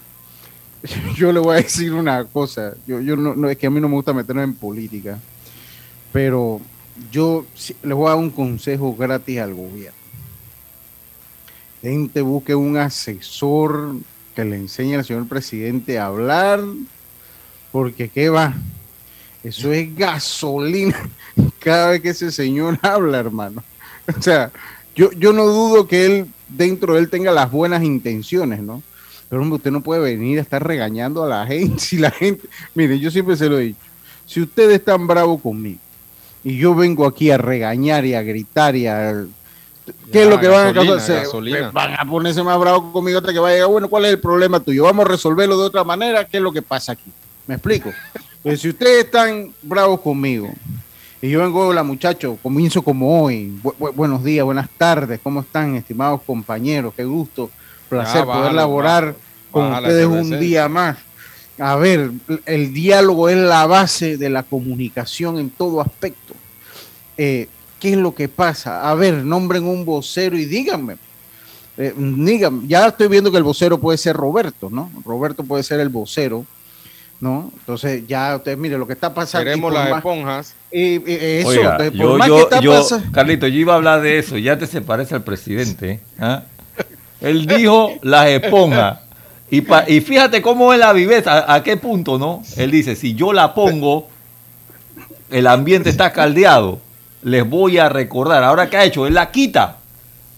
yo 1.16 1.32
le 1.32 1.40
voy 1.40 1.58
a 1.58 1.62
decir 1.62 1.92
una 1.92 2.24
cosa. 2.24 2.74
Yo, 2.86 3.00
yo 3.00 3.16
no, 3.16 3.48
es 3.48 3.56
que 3.56 3.66
a 3.66 3.70
mí 3.70 3.80
no 3.80 3.88
me 3.88 3.94
gusta 3.94 4.12
meterme 4.12 4.42
en 4.42 4.54
política, 4.54 5.18
pero 6.12 6.60
yo 7.10 7.46
le 7.82 7.94
voy 7.94 8.06
a 8.06 8.10
dar 8.10 8.18
un 8.18 8.30
consejo 8.30 8.94
gratis 8.94 9.38
al 9.38 9.54
gobierno. 9.54 9.98
Gente, 11.82 12.20
busque 12.20 12.54
un 12.54 12.76
asesor 12.76 13.94
que 14.34 14.44
le 14.44 14.56
enseñe 14.56 14.96
al 14.96 15.04
señor 15.04 15.26
presidente 15.28 15.98
a 15.98 16.06
hablar, 16.06 16.60
porque 17.72 18.10
¿qué 18.10 18.28
va? 18.28 18.54
Eso 19.42 19.72
es 19.72 19.94
gasolina 19.96 20.96
cada 21.58 21.90
vez 21.90 22.02
que 22.02 22.10
ese 22.10 22.30
señor 22.30 22.78
habla, 22.82 23.18
hermano. 23.18 23.62
O 24.16 24.22
sea, 24.22 24.50
yo, 24.94 25.10
yo 25.12 25.32
no 25.32 25.46
dudo 25.46 25.86
que 25.86 26.06
él, 26.06 26.26
dentro 26.48 26.94
de 26.94 27.00
él, 27.00 27.10
tenga 27.10 27.32
las 27.32 27.50
buenas 27.50 27.82
intenciones, 27.82 28.60
¿no? 28.60 28.82
Pero 29.28 29.42
hombre, 29.42 29.56
usted 29.56 29.70
no 29.70 29.80
puede 29.80 30.02
venir 30.02 30.38
a 30.38 30.42
estar 30.42 30.66
regañando 30.66 31.24
a 31.24 31.28
la 31.28 31.46
gente. 31.48 31.78
Si 31.78 31.96
la 31.96 32.10
gente, 32.10 32.48
mire, 32.74 32.98
yo 32.98 33.10
siempre 33.10 33.36
se 33.36 33.48
lo 33.48 33.58
he 33.58 33.64
dicho, 33.64 33.80
si 34.26 34.42
usted 34.42 34.70
es 34.70 34.84
tan 34.84 35.06
bravo 35.06 35.38
conmigo 35.38 35.80
y 36.42 36.56
yo 36.56 36.74
vengo 36.74 37.06
aquí 37.06 37.30
a 37.30 37.38
regañar 37.38 38.04
y 38.04 38.14
a 38.14 38.22
gritar 38.22 38.74
y 38.76 38.86
a 38.86 39.24
¿Qué 40.12 40.22
es 40.22 40.28
lo 40.28 40.38
que 40.38 40.48
van 40.48 40.68
a 40.68 40.72
causar? 40.72 41.26
Van 41.72 41.94
a 41.94 42.04
ponerse 42.04 42.42
más 42.42 42.58
bravos 42.58 42.92
conmigo 42.92 43.18
hasta 43.18 43.32
que 43.32 43.38
vaya. 43.38 43.66
Bueno, 43.66 43.88
¿cuál 43.88 44.04
es 44.04 44.12
el 44.12 44.20
problema 44.20 44.60
tuyo? 44.60 44.84
Vamos 44.84 45.04
a 45.04 45.08
resolverlo 45.08 45.58
de 45.58 45.66
otra 45.66 45.84
manera. 45.84 46.24
¿Qué 46.24 46.36
es 46.36 46.42
lo 46.42 46.52
que 46.52 46.62
pasa 46.62 46.92
aquí? 46.92 47.10
¿Me 47.50 47.56
explico? 47.56 47.90
Pues 48.44 48.60
si 48.60 48.68
ustedes 48.68 49.06
están 49.06 49.52
bravos 49.60 50.00
conmigo 50.02 50.48
y 51.20 51.30
yo 51.30 51.40
vengo, 51.40 51.66
hola 51.66 51.82
muchachos, 51.82 52.38
comienzo 52.40 52.80
como 52.80 53.24
hoy. 53.24 53.60
buenos 53.96 54.22
días, 54.22 54.44
buenas 54.44 54.70
tardes, 54.78 55.18
¿cómo 55.20 55.40
están, 55.40 55.74
estimados 55.74 56.22
compañeros? 56.22 56.94
Qué 56.96 57.04
gusto, 57.04 57.50
placer 57.88 58.24
poder 58.24 58.52
laborar 58.52 59.16
con 59.50 59.72
ustedes 59.72 60.06
un 60.06 60.38
día 60.38 60.68
más. 60.68 60.98
A 61.58 61.74
ver, 61.74 62.12
el 62.46 62.72
diálogo 62.72 63.28
es 63.28 63.36
la 63.36 63.66
base 63.66 64.16
de 64.16 64.30
la 64.30 64.44
comunicación 64.44 65.40
en 65.40 65.50
todo 65.50 65.80
aspecto. 65.80 66.34
Eh, 67.18 67.48
¿Qué 67.80 67.94
es 67.94 67.96
lo 67.96 68.14
que 68.14 68.28
pasa? 68.28 68.88
A 68.88 68.94
ver, 68.94 69.24
nombren 69.24 69.64
un 69.64 69.84
vocero 69.84 70.38
y 70.38 70.44
díganme. 70.44 70.98
Eh, 71.76 71.92
díganme. 71.96 72.68
Ya 72.68 72.86
estoy 72.86 73.08
viendo 73.08 73.32
que 73.32 73.38
el 73.38 73.42
vocero 73.42 73.76
puede 73.76 73.98
ser 73.98 74.14
Roberto, 74.14 74.70
¿no? 74.70 74.88
Roberto 75.04 75.42
puede 75.42 75.64
ser 75.64 75.80
el 75.80 75.88
vocero, 75.88 76.46
¿no? 77.20 77.52
Entonces 77.58 78.06
ya 78.06 78.36
ustedes 78.36 78.56
miren 78.56 78.80
lo 78.80 78.86
que 78.86 78.94
está 78.94 79.12
pasando. 79.12 79.44
Queremos 79.44 79.72
las 79.72 79.88
esponjas. 79.88 80.54
Y, 80.72 81.02
eso, 81.06 81.52
yo, 81.92 82.60
yo, 82.60 82.86
Carlito, 83.12 83.46
yo 83.46 83.58
iba 83.58 83.74
a 83.74 83.76
hablar 83.76 84.00
de 84.00 84.18
eso, 84.18 84.38
ya 84.38 84.58
te 84.58 84.66
se 84.66 84.80
parece 84.80 85.14
al 85.14 85.22
presidente. 85.22 86.00
¿eh? 86.20 86.40
Él 87.20 87.46
dijo 87.46 87.90
las 88.02 88.28
esponjas. 88.28 89.00
Y, 89.50 89.64
y 89.88 90.00
fíjate 90.00 90.40
cómo 90.40 90.72
es 90.72 90.78
la 90.78 90.92
viveza, 90.92 91.52
a, 91.52 91.62
qué 91.62 91.76
punto, 91.76 92.18
¿no? 92.18 92.42
Él 92.56 92.70
dice, 92.70 92.94
si 92.94 93.14
yo 93.14 93.32
la 93.32 93.52
pongo, 93.52 94.08
el 95.28 95.46
ambiente 95.48 95.90
está 95.90 96.12
caldeado, 96.12 96.80
les 97.22 97.48
voy 97.48 97.78
a 97.78 97.88
recordar. 97.88 98.44
Ahora, 98.44 98.70
¿qué 98.70 98.76
ha 98.76 98.84
hecho? 98.84 99.06
Él 99.06 99.14
la 99.14 99.30
quita. 99.30 99.79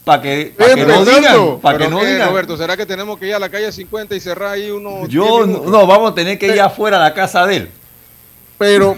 Para 0.04 0.20
que, 0.20 0.52
no 0.58 1.04
digan. 1.04 1.60
Para 1.60 1.78
que 1.78 1.88
no 1.88 2.04
digan. 2.04 2.28
Roberto, 2.28 2.56
¿será 2.56 2.76
que 2.76 2.86
tenemos 2.86 3.18
que 3.18 3.28
ir 3.28 3.34
a 3.34 3.38
la 3.38 3.48
calle 3.48 3.70
50 3.70 4.14
y 4.16 4.20
cerrar 4.20 4.54
ahí 4.54 4.70
uno? 4.70 5.06
Yo, 5.06 5.46
no, 5.46 5.86
vamos 5.86 6.12
a 6.12 6.14
tener 6.14 6.38
que 6.38 6.48
ir 6.48 6.60
afuera 6.60 6.96
a 6.96 7.00
la 7.00 7.14
casa 7.14 7.46
de 7.46 7.56
él. 7.56 7.70
Pero, 8.58 8.96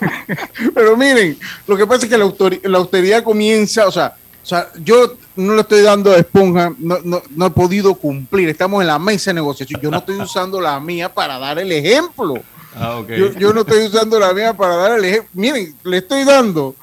pero 0.74 0.96
miren, 0.96 1.38
lo 1.66 1.76
que 1.76 1.86
pasa 1.86 2.06
es 2.06 2.10
que 2.10 2.18
la, 2.18 2.32
la 2.64 2.78
austeridad 2.78 3.22
comienza, 3.22 3.86
o 3.86 3.92
sea, 3.92 4.14
o 4.42 4.46
sea, 4.46 4.68
yo 4.82 5.16
no 5.36 5.54
le 5.54 5.62
estoy 5.62 5.80
dando 5.80 6.10
de 6.10 6.18
esponja, 6.18 6.72
no, 6.78 6.98
no, 7.02 7.22
no, 7.30 7.46
he 7.46 7.50
podido 7.50 7.94
cumplir. 7.94 8.48
Estamos 8.50 8.82
en 8.82 8.88
la 8.88 8.98
mesa 8.98 9.30
de 9.30 9.36
negociación. 9.36 9.80
Yo 9.80 9.90
no 9.90 9.96
estoy 9.96 10.16
usando 10.16 10.60
la 10.60 10.78
mía 10.80 11.12
para 11.12 11.38
dar 11.38 11.58
el 11.58 11.72
ejemplo. 11.72 12.34
Ah, 12.76 13.02
yo, 13.08 13.32
yo, 13.32 13.52
no 13.54 13.62
estoy 13.62 13.86
usando 13.86 14.18
la 14.20 14.34
mía 14.34 14.52
para 14.52 14.76
dar 14.76 14.98
el 14.98 15.04
ejemplo. 15.04 15.30
Miren, 15.32 15.74
le 15.82 15.96
estoy 15.96 16.24
dando 16.24 16.74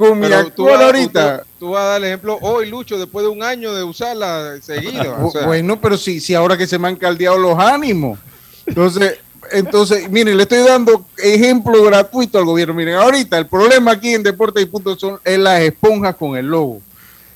con 0.00 0.18
mi 0.18 0.32
actual 0.32 0.82
ahorita. 0.82 1.44
Tú, 1.58 1.70
vas 1.70 1.82
a 1.82 1.86
dar 1.88 1.98
el 1.98 2.08
ejemplo 2.08 2.38
hoy, 2.40 2.70
Lucho, 2.70 2.98
después 2.98 3.22
de 3.22 3.30
un 3.30 3.42
año 3.42 3.74
de 3.74 3.84
usarla 3.84 4.56
seguida. 4.62 5.18
Bueno, 5.44 5.78
pero 5.78 5.98
sí, 5.98 6.20
sí, 6.20 6.34
ahora 6.34 6.56
que 6.56 6.66
se 6.66 6.78
me 6.78 6.88
han 6.88 6.96
caldeado 6.96 7.36
los 7.36 7.58
ánimos. 7.58 8.18
Entonces, 8.64 9.18
entonces, 9.52 10.10
miren, 10.10 10.38
le 10.38 10.44
estoy 10.44 10.66
dando 10.66 11.04
ejemplo 11.18 11.84
gratuito 11.84 12.38
al 12.38 12.46
gobierno. 12.46 12.72
Miren, 12.72 12.94
ahorita 12.94 13.36
el 13.36 13.46
problema 13.46 13.92
aquí 13.92 14.14
en 14.14 14.22
Deportes 14.22 14.62
y 14.62 14.66
Puntos 14.66 14.98
son 14.98 15.20
es 15.22 15.38
las 15.38 15.60
esponjas 15.60 16.16
con 16.16 16.34
el 16.36 16.46
logo. 16.46 16.80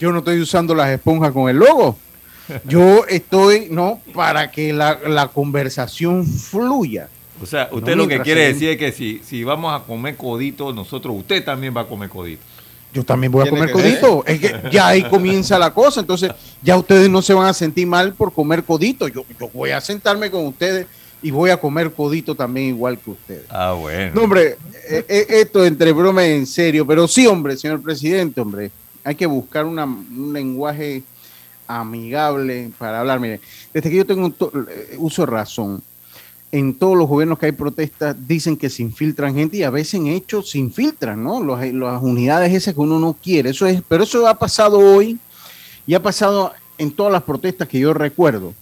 Yo 0.00 0.10
no 0.10 0.20
estoy 0.20 0.40
usando 0.40 0.74
las 0.74 0.88
esponjas 0.88 1.32
con 1.32 1.50
el 1.50 1.56
logo. 1.56 1.98
Yo 2.64 3.04
estoy, 3.06 3.68
no, 3.70 4.00
para 4.14 4.50
que 4.50 4.72
la, 4.72 5.30
conversación 5.34 6.26
fluya. 6.26 7.08
O 7.42 7.46
sea, 7.46 7.68
usted 7.72 7.94
lo 7.94 8.08
que 8.08 8.20
quiere 8.20 8.46
decir 8.46 8.70
es 8.70 8.78
que 8.78 8.92
si, 8.92 9.20
si 9.22 9.44
vamos 9.44 9.78
a 9.78 9.84
comer 9.84 10.16
codito, 10.16 10.72
nosotros, 10.72 11.14
usted 11.18 11.44
también 11.44 11.76
va 11.76 11.82
a 11.82 11.86
comer 11.86 12.08
codito. 12.08 12.53
Yo 12.94 13.04
también 13.04 13.30
voy 13.30 13.46
a 13.46 13.50
comer 13.50 13.70
codito. 13.70 14.24
Es 14.24 14.40
que 14.40 14.70
ya 14.70 14.86
ahí 14.86 15.02
comienza 15.02 15.58
la 15.58 15.74
cosa. 15.74 16.00
Entonces, 16.00 16.30
ya 16.62 16.78
ustedes 16.78 17.10
no 17.10 17.20
se 17.20 17.34
van 17.34 17.46
a 17.46 17.52
sentir 17.52 17.86
mal 17.86 18.14
por 18.14 18.32
comer 18.32 18.64
codito. 18.64 19.08
Yo, 19.08 19.24
yo 19.38 19.50
voy 19.52 19.72
a 19.72 19.80
sentarme 19.80 20.30
con 20.30 20.46
ustedes 20.46 20.86
y 21.20 21.30
voy 21.30 21.50
a 21.50 21.56
comer 21.58 21.92
codito 21.92 22.34
también 22.34 22.68
igual 22.68 22.98
que 22.98 23.10
ustedes. 23.10 23.44
Ah, 23.50 23.72
bueno. 23.72 24.12
No, 24.14 24.22
hombre, 24.22 24.56
eh, 24.88 25.04
eh, 25.08 25.26
esto 25.28 25.64
entre 25.64 25.92
broma 25.92 26.26
y 26.26 26.30
en 26.30 26.46
serio, 26.46 26.86
pero 26.86 27.08
sí, 27.08 27.26
hombre, 27.26 27.56
señor 27.56 27.82
presidente, 27.82 28.40
hombre 28.40 28.70
hay 29.04 29.14
que 29.14 29.26
buscar 29.26 29.66
un 29.66 30.32
lenguaje 30.32 31.02
amigable 31.66 32.72
para 32.78 33.00
hablar. 33.00 33.20
Mire, 33.20 33.40
desde 33.72 33.90
que 33.90 33.96
yo 33.96 34.06
tengo 34.06 34.28
eh, 34.28 34.96
uso 34.98 35.26
razón, 35.26 35.82
en 36.54 36.74
todos 36.74 36.96
los 36.96 37.08
gobiernos 37.08 37.36
que 37.40 37.46
hay 37.46 37.52
protestas 37.52 38.14
dicen 38.28 38.56
que 38.56 38.70
se 38.70 38.80
infiltran 38.80 39.34
gente 39.34 39.56
y 39.56 39.64
a 39.64 39.70
veces 39.70 39.94
en 39.94 40.06
hechos 40.06 40.50
se 40.50 40.58
infiltran, 40.58 41.20
¿no? 41.24 41.42
las 41.42 42.00
unidades 42.00 42.54
esas 42.54 42.74
que 42.74 42.80
uno 42.80 43.00
no 43.00 43.14
quiere. 43.14 43.50
Eso 43.50 43.66
es, 43.66 43.82
pero 43.88 44.04
eso 44.04 44.24
ha 44.28 44.34
pasado 44.36 44.78
hoy 44.78 45.18
y 45.84 45.94
ha 45.94 46.00
pasado 46.00 46.52
en 46.78 46.92
todas 46.92 47.12
las 47.12 47.24
protestas 47.24 47.66
que 47.66 47.80
yo 47.80 47.92
recuerdo, 47.92 48.54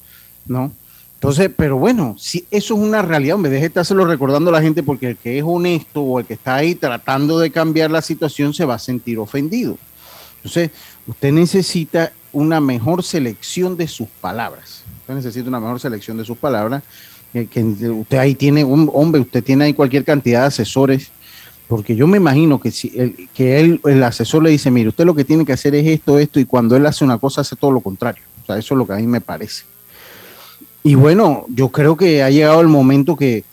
¿no? 0.46 0.72
Entonces, 1.16 1.50
pero 1.54 1.76
bueno, 1.76 2.16
si 2.18 2.46
eso 2.50 2.74
es 2.74 2.80
una 2.80 3.02
realidad, 3.02 3.36
me 3.36 3.50
deje 3.50 3.66
estárselo 3.66 4.06
recordando 4.06 4.48
a 4.48 4.54
la 4.54 4.62
gente 4.62 4.82
porque 4.82 5.10
el 5.10 5.16
que 5.18 5.36
es 5.36 5.44
honesto 5.46 6.00
o 6.00 6.18
el 6.18 6.24
que 6.24 6.32
está 6.32 6.54
ahí 6.54 6.74
tratando 6.74 7.38
de 7.38 7.50
cambiar 7.50 7.90
la 7.90 8.00
situación 8.00 8.54
se 8.54 8.64
va 8.64 8.76
a 8.76 8.78
sentir 8.78 9.18
ofendido. 9.18 9.76
Entonces, 10.36 10.70
usted 11.06 11.30
necesita 11.30 12.10
una 12.32 12.58
mejor 12.58 13.02
selección 13.02 13.76
de 13.76 13.86
sus 13.86 14.08
palabras. 14.08 14.82
Usted 15.02 15.14
necesita 15.14 15.48
una 15.50 15.60
mejor 15.60 15.78
selección 15.78 16.16
de 16.16 16.24
sus 16.24 16.38
palabras. 16.38 16.82
Que, 17.32 17.64
usted 17.64 18.18
ahí 18.18 18.34
tiene 18.34 18.62
un 18.64 18.90
hombre, 18.92 19.22
usted 19.22 19.42
tiene 19.42 19.64
ahí 19.64 19.74
cualquier 19.74 20.04
cantidad 20.04 20.42
de 20.42 20.46
asesores, 20.48 21.10
porque 21.66 21.96
yo 21.96 22.06
me 22.06 22.18
imagino 22.18 22.60
que 22.60 22.70
si 22.70 22.92
el, 22.94 23.28
que 23.34 23.58
él, 23.58 23.80
el 23.84 24.02
asesor 24.02 24.42
le 24.42 24.50
dice, 24.50 24.70
mire, 24.70 24.90
usted 24.90 25.06
lo 25.06 25.14
que 25.14 25.24
tiene 25.24 25.46
que 25.46 25.54
hacer 25.54 25.74
es 25.74 25.86
esto, 25.86 26.18
esto, 26.18 26.38
y 26.38 26.44
cuando 26.44 26.76
él 26.76 26.84
hace 26.84 27.04
una 27.04 27.18
cosa 27.18 27.40
hace 27.40 27.56
todo 27.56 27.70
lo 27.70 27.80
contrario. 27.80 28.22
O 28.42 28.46
sea, 28.46 28.58
eso 28.58 28.74
es 28.74 28.78
lo 28.78 28.86
que 28.86 28.92
a 28.92 28.96
mí 28.96 29.06
me 29.06 29.20
parece. 29.20 29.64
Y 30.84 30.94
bueno, 30.94 31.46
yo 31.48 31.68
creo 31.68 31.96
que 31.96 32.22
ha 32.22 32.30
llegado 32.30 32.60
el 32.60 32.68
momento 32.68 33.16
que 33.16 33.44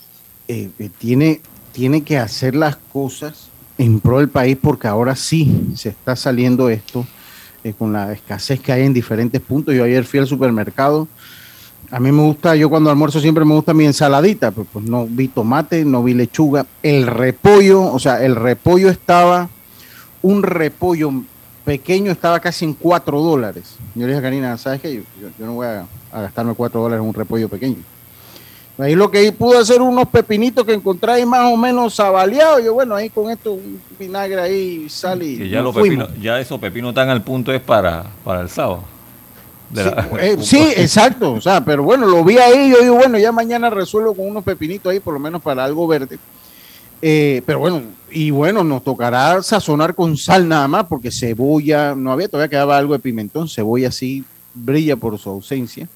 eh, 0.48 0.70
tiene, 0.98 1.42
tiene 1.72 2.04
que 2.04 2.18
hacer 2.18 2.56
las 2.56 2.76
cosas 2.76 3.50
en 3.78 4.00
pro 4.00 4.18
del 4.18 4.30
país 4.30 4.58
porque 4.62 4.88
ahora 4.88 5.16
sí 5.16 5.70
se 5.76 5.90
está 5.90 6.16
saliendo 6.16 6.70
esto 6.70 7.08
eh, 7.64 7.74
con 7.78 7.94
la 7.94 8.12
escasez 8.14 8.60
que 8.60 8.72
hay 8.72 8.84
en 8.84 8.94
diferentes 8.94 9.40
puntos. 9.42 9.76
Yo 9.76 9.84
ayer 9.84 10.04
fui 10.04 10.20
al 10.20 10.28
supermercado. 10.28 11.08
A 11.92 12.00
mí 12.00 12.12
me 12.12 12.22
gusta, 12.22 12.56
yo 12.56 12.70
cuando 12.70 12.92
almuerzo 12.92 13.20
siempre 13.20 13.44
me 13.46 13.54
gusta 13.56 13.74
mi 13.74 13.86
ensaladita, 13.86 14.52
pues, 14.52 14.68
pues 14.72 14.86
no 14.86 15.08
vi 15.08 15.28
tomate, 15.28 15.84
no 15.84 16.04
vi 16.04 16.14
lechuga. 16.14 16.66
El 16.84 17.08
repollo, 17.08 17.82
o 17.82 17.98
sea, 17.98 18.24
el 18.24 18.36
repollo 18.36 18.90
estaba, 18.90 19.50
un 20.22 20.44
repollo 20.44 21.12
pequeño 21.66 22.12
estaba 22.12 22.40
casi 22.40 22.66
en 22.66 22.74
4 22.74 23.22
dólares. 23.22 23.76
Yo 23.96 24.02
le 24.02 24.08
dije 24.08 24.20
a 24.20 24.22
Karina, 24.22 24.58
¿sabes 24.58 24.82
qué? 24.82 25.02
Yo, 25.20 25.46
no 25.46 25.54
voy 25.54 25.68
a, 25.68 25.86
a 26.12 26.22
gastarme 26.22 26.54
4 26.54 26.80
dólares 26.80 27.02
en 27.02 27.08
un 27.08 27.14
repollo 27.14 27.50
pequeño. 27.50 27.78
Ahí 28.80 28.96
lo 28.96 29.12
que 29.12 29.30
pude 29.34 29.58
hacer 29.58 29.82
unos 29.82 30.08
pepinitos 30.08 30.66
que 30.66 30.74
encontré 30.74 31.12
ahí 31.12 31.26
más 31.26 31.52
o 31.52 31.58
menos 31.58 31.96
sabaleados. 31.96 32.64
Yo, 32.64 32.74
bueno, 32.74 32.96
ahí 32.96 33.10
con 33.10 33.30
esto, 33.30 33.54
un 33.54 33.82
vinagre 34.00 34.40
ahí, 34.40 34.88
sal 34.88 35.22
y. 35.22 35.50
ya, 35.50 35.62
los 35.62 35.76
pepinos, 35.76 36.10
ya 36.22 36.40
esos 36.40 36.60
pepinos 36.60 36.90
están 36.90 37.10
al 37.10 37.22
punto 37.22 37.52
es 37.52 37.62
para, 37.62 38.06
para 38.24 38.42
el 38.42 38.50
sábado. 38.50 38.84
Eh, 39.76 40.38
sí, 40.42 40.74
exacto. 40.76 41.34
O 41.34 41.42
sea, 41.42 41.64
pero 41.64 41.84
bueno, 41.84 42.06
lo 42.06 42.24
vi 42.24 42.38
ahí. 42.38 42.72
Yo 42.72 42.82
digo, 42.82 42.96
bueno, 42.96 43.18
ya 43.18 43.32
mañana 43.32 43.70
resuelvo 43.70 44.16
con 44.16 44.28
unos 44.28 44.44
pepinitos 44.44 44.92
ahí, 44.92 45.00
por 45.00 45.14
lo 45.14 45.20
menos 45.20 45.42
para 45.42 45.64
algo 45.64 45.88
verde. 45.88 46.18
Eh, 47.02 47.42
pero 47.46 47.60
bueno, 47.60 47.82
y 48.12 48.32
bueno, 48.32 48.64
nos 48.64 48.84
tocará 48.84 49.42
sazonar 49.42 49.96
con 49.96 50.18
sal 50.18 50.48
nada 50.48 50.68
más, 50.68 50.86
porque 50.86 51.12
cebolla, 51.12 51.96
no 51.96 52.12
había, 52.12 52.28
todavía 52.28 52.50
quedaba 52.50 52.78
algo 52.78 52.94
de 52.94 53.00
pimentón. 53.00 53.48
Cebolla 53.48 53.92
sí 53.92 54.24
brilla 54.54 54.96
por 54.96 55.18
su 55.18 55.30
ausencia. 55.30 55.88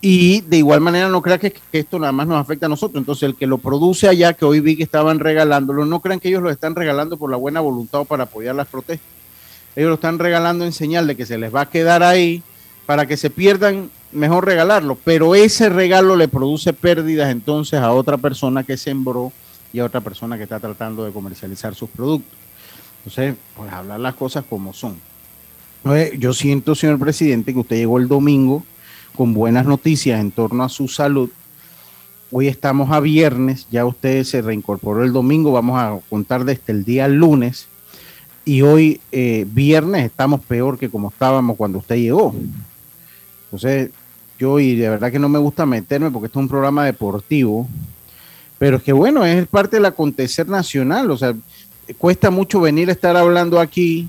Y 0.00 0.42
de 0.42 0.58
igual 0.58 0.80
manera 0.80 1.08
no 1.08 1.20
crean 1.22 1.40
que, 1.40 1.54
esto 1.72 1.98
nada 1.98 2.12
más 2.12 2.26
nos 2.26 2.40
afecta 2.40 2.66
a 2.66 2.68
nosotros. 2.68 3.00
Entonces 3.00 3.24
el 3.24 3.34
que 3.34 3.46
lo 3.46 3.58
produce 3.58 4.08
allá, 4.08 4.34
que 4.34 4.44
hoy 4.44 4.60
vi 4.60 4.76
que 4.76 4.84
estaban 4.84 5.18
regalándolo, 5.18 5.84
no 5.84 6.00
crean 6.00 6.20
que 6.20 6.28
ellos 6.28 6.42
lo 6.42 6.50
están 6.50 6.76
regalando 6.76 7.16
por 7.16 7.30
la 7.30 7.36
buena 7.36 7.60
voluntad 7.60 8.02
o 8.02 8.04
para 8.04 8.24
apoyar 8.24 8.54
las 8.54 8.68
protestas. 8.68 9.08
Ellos 9.74 9.88
lo 9.88 9.94
están 9.94 10.18
regalando 10.18 10.64
en 10.64 10.72
señal 10.72 11.06
de 11.06 11.16
que 11.16 11.26
se 11.26 11.38
les 11.38 11.54
va 11.54 11.62
a 11.62 11.70
quedar 11.70 12.02
ahí 12.02 12.42
para 12.86 13.06
que 13.06 13.16
se 13.16 13.30
pierdan, 13.30 13.90
mejor 14.12 14.46
regalarlo. 14.46 14.96
Pero 15.04 15.34
ese 15.34 15.68
regalo 15.68 16.16
le 16.16 16.28
produce 16.28 16.72
pérdidas 16.72 17.30
entonces 17.30 17.80
a 17.80 17.92
otra 17.92 18.16
persona 18.16 18.62
que 18.62 18.76
sembró 18.76 19.32
y 19.72 19.80
a 19.80 19.84
otra 19.84 20.00
persona 20.00 20.36
que 20.36 20.44
está 20.44 20.60
tratando 20.60 21.04
de 21.04 21.12
comercializar 21.12 21.74
sus 21.74 21.90
productos. 21.90 22.32
Entonces, 22.98 23.36
pues 23.56 23.72
hablar 23.72 24.00
las 24.00 24.14
cosas 24.14 24.44
como 24.48 24.72
son. 24.72 24.96
Yo 26.18 26.32
siento, 26.32 26.74
señor 26.74 26.98
presidente, 26.98 27.52
que 27.52 27.60
usted 27.60 27.76
llegó 27.76 27.98
el 27.98 28.08
domingo 28.08 28.64
con 29.14 29.34
buenas 29.34 29.66
noticias 29.66 30.20
en 30.20 30.32
torno 30.32 30.64
a 30.64 30.68
su 30.68 30.88
salud. 30.88 31.30
Hoy 32.32 32.48
estamos 32.48 32.90
a 32.90 32.98
viernes, 32.98 33.68
ya 33.70 33.84
usted 33.84 34.24
se 34.24 34.42
reincorporó 34.42 35.04
el 35.04 35.12
domingo, 35.12 35.52
vamos 35.52 35.78
a 35.78 35.98
contar 36.10 36.44
desde 36.44 36.72
el 36.72 36.84
día 36.84 37.06
lunes. 37.06 37.68
Y 38.44 38.62
hoy, 38.62 39.00
eh, 39.12 39.46
viernes, 39.48 40.06
estamos 40.06 40.40
peor 40.40 40.76
que 40.78 40.88
como 40.88 41.08
estábamos 41.08 41.56
cuando 41.56 41.78
usted 41.78 41.96
llegó. 41.96 42.34
Entonces, 43.46 43.90
yo, 44.38 44.58
y 44.60 44.76
de 44.76 44.88
verdad 44.88 45.10
que 45.10 45.18
no 45.18 45.28
me 45.28 45.38
gusta 45.38 45.66
meterme 45.66 46.10
porque 46.10 46.26
esto 46.26 46.38
es 46.38 46.44
un 46.44 46.48
programa 46.48 46.84
deportivo, 46.84 47.68
pero 48.58 48.78
es 48.78 48.82
que 48.82 48.92
bueno, 48.92 49.24
es 49.24 49.46
parte 49.46 49.76
del 49.76 49.86
acontecer 49.86 50.48
nacional, 50.48 51.10
o 51.10 51.16
sea, 51.16 51.34
cuesta 51.98 52.30
mucho 52.30 52.60
venir 52.60 52.88
a 52.88 52.92
estar 52.92 53.16
hablando 53.16 53.60
aquí 53.60 54.08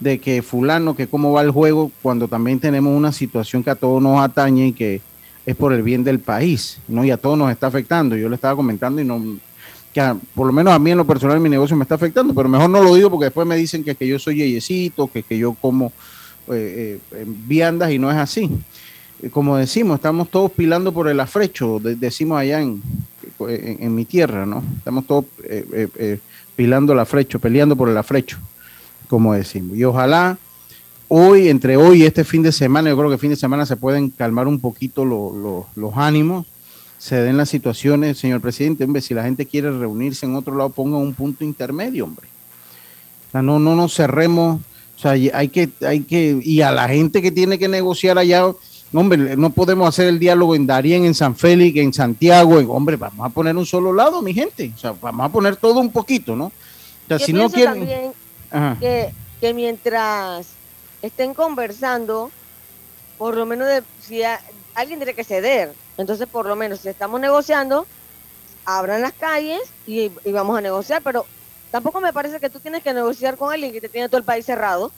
de 0.00 0.18
que 0.18 0.42
fulano, 0.42 0.96
que 0.96 1.06
cómo 1.06 1.32
va 1.32 1.42
el 1.42 1.50
juego, 1.50 1.90
cuando 2.02 2.28
también 2.28 2.58
tenemos 2.58 2.96
una 2.96 3.12
situación 3.12 3.62
que 3.62 3.70
a 3.70 3.76
todos 3.76 4.02
nos 4.02 4.20
atañe 4.20 4.68
y 4.68 4.72
que 4.72 5.00
es 5.46 5.56
por 5.56 5.72
el 5.72 5.82
bien 5.82 6.04
del 6.04 6.18
país, 6.18 6.78
¿no? 6.88 7.04
Y 7.04 7.10
a 7.10 7.16
todos 7.16 7.38
nos 7.38 7.50
está 7.50 7.68
afectando. 7.68 8.16
Yo 8.16 8.28
le 8.28 8.34
estaba 8.34 8.56
comentando 8.56 9.00
y 9.00 9.04
no, 9.04 9.22
que 9.92 10.14
por 10.34 10.46
lo 10.46 10.52
menos 10.52 10.72
a 10.72 10.78
mí 10.78 10.90
en 10.90 10.98
lo 10.98 11.06
personal 11.06 11.38
mi 11.40 11.48
negocio 11.48 11.76
me 11.76 11.84
está 11.84 11.94
afectando, 11.94 12.34
pero 12.34 12.48
mejor 12.48 12.70
no 12.70 12.82
lo 12.82 12.94
digo 12.94 13.10
porque 13.10 13.26
después 13.26 13.46
me 13.46 13.56
dicen 13.56 13.84
que, 13.84 13.94
que 13.94 14.06
yo 14.06 14.18
soy 14.18 14.36
yeyecito, 14.36 15.06
que, 15.08 15.22
que 15.22 15.38
yo 15.38 15.54
como 15.54 15.92
eh, 16.48 16.98
eh, 17.12 17.24
viandas 17.26 17.90
y 17.90 17.98
no 17.98 18.10
es 18.10 18.16
así. 18.16 18.50
Como 19.30 19.56
decimos, 19.56 19.96
estamos 19.96 20.28
todos 20.28 20.50
pilando 20.50 20.92
por 20.92 21.08
el 21.08 21.20
afrecho, 21.20 21.78
decimos 21.80 22.38
allá 22.38 22.60
en, 22.60 22.82
en, 23.38 23.94
mi 23.94 24.04
tierra, 24.04 24.44
¿no? 24.44 24.64
Estamos 24.78 25.06
todos 25.06 25.26
eh, 25.44 26.18
pilando 26.56 26.92
el 26.92 26.98
afrecho, 26.98 27.38
peleando 27.38 27.76
por 27.76 27.88
el 27.88 27.96
afrecho, 27.96 28.38
como 29.08 29.32
decimos. 29.32 29.76
Y 29.76 29.84
ojalá 29.84 30.38
hoy, 31.06 31.48
entre 31.48 31.76
hoy 31.76 32.02
y 32.02 32.06
este 32.06 32.24
fin 32.24 32.42
de 32.42 32.50
semana, 32.50 32.90
yo 32.90 32.96
creo 32.96 33.10
que 33.10 33.18
fin 33.18 33.30
de 33.30 33.36
semana 33.36 33.64
se 33.64 33.76
pueden 33.76 34.10
calmar 34.10 34.48
un 34.48 34.58
poquito 34.58 35.04
los 35.04 35.96
ánimos 35.96 36.46
se 37.02 37.16
den 37.16 37.36
las 37.36 37.48
situaciones, 37.48 38.16
señor 38.16 38.40
presidente, 38.40 38.84
hombre, 38.84 39.02
si 39.02 39.12
la 39.12 39.24
gente 39.24 39.44
quiere 39.44 39.76
reunirse 39.76 40.24
en 40.24 40.36
otro 40.36 40.56
lado, 40.56 40.70
ponga 40.70 40.98
un 40.98 41.14
punto 41.14 41.42
intermedio, 41.42 42.04
hombre. 42.04 42.28
O 43.26 43.32
sea, 43.32 43.42
no, 43.42 43.58
no 43.58 43.74
nos 43.74 43.92
cerremos, 43.96 44.60
sea, 45.02 45.12
hay 45.12 45.48
que, 45.48 45.68
hay 45.86 46.00
que, 46.00 46.38
y 46.42 46.60
a 46.60 46.70
la 46.70 46.88
gente 46.88 47.20
que 47.20 47.30
tiene 47.30 47.58
que 47.58 47.68
negociar 47.68 48.18
allá, 48.18 48.46
hombre, 48.92 49.36
no 49.36 49.50
podemos 49.50 49.88
hacer 49.88 50.08
el 50.08 50.18
diálogo 50.18 50.54
en 50.54 50.66
Darien, 50.66 51.04
en 51.04 51.14
San 51.14 51.36
Félix, 51.36 51.78
en 51.78 51.92
Santiago, 51.92 52.58
en, 52.58 52.68
hombre, 52.70 52.96
vamos 52.96 53.26
a 53.26 53.30
poner 53.30 53.56
un 53.56 53.66
solo 53.66 53.92
lado, 53.92 54.22
mi 54.22 54.34
gente, 54.34 54.72
o 54.74 54.78
sea, 54.78 54.94
vamos 55.00 55.26
a 55.26 55.28
poner 55.30 55.56
todo 55.56 55.80
un 55.80 55.90
poquito, 55.90 56.36
¿no? 56.36 56.46
O 56.46 56.52
sea, 57.08 57.18
si 57.18 57.32
no 57.32 57.50
quieren... 57.50 58.12
Que, 58.80 59.10
que 59.40 59.54
mientras 59.54 60.48
estén 61.00 61.32
conversando, 61.34 62.30
por 63.16 63.36
lo 63.36 63.46
menos 63.46 63.66
de, 63.66 63.82
si 64.00 64.22
alguien 64.74 64.98
tiene 64.98 65.14
que 65.14 65.24
ceder, 65.24 65.72
entonces, 65.98 66.26
por 66.26 66.46
lo 66.46 66.56
menos, 66.56 66.80
si 66.80 66.88
estamos 66.88 67.20
negociando, 67.20 67.86
abran 68.64 69.02
las 69.02 69.12
calles 69.12 69.60
y, 69.86 70.10
vamos 70.32 70.56
a 70.56 70.60
negociar, 70.60 71.02
pero 71.02 71.26
tampoco 71.72 72.00
me 72.00 72.12
parece 72.12 72.38
que 72.38 72.48
tú 72.48 72.60
tienes 72.60 72.82
que 72.84 72.94
negociar 72.94 73.36
con 73.36 73.52
alguien 73.52 73.72
que 73.72 73.80
te 73.80 73.88
tiene 73.88 74.08
todo 74.08 74.18
el 74.18 74.24
país 74.24 74.46
cerrado. 74.46 74.92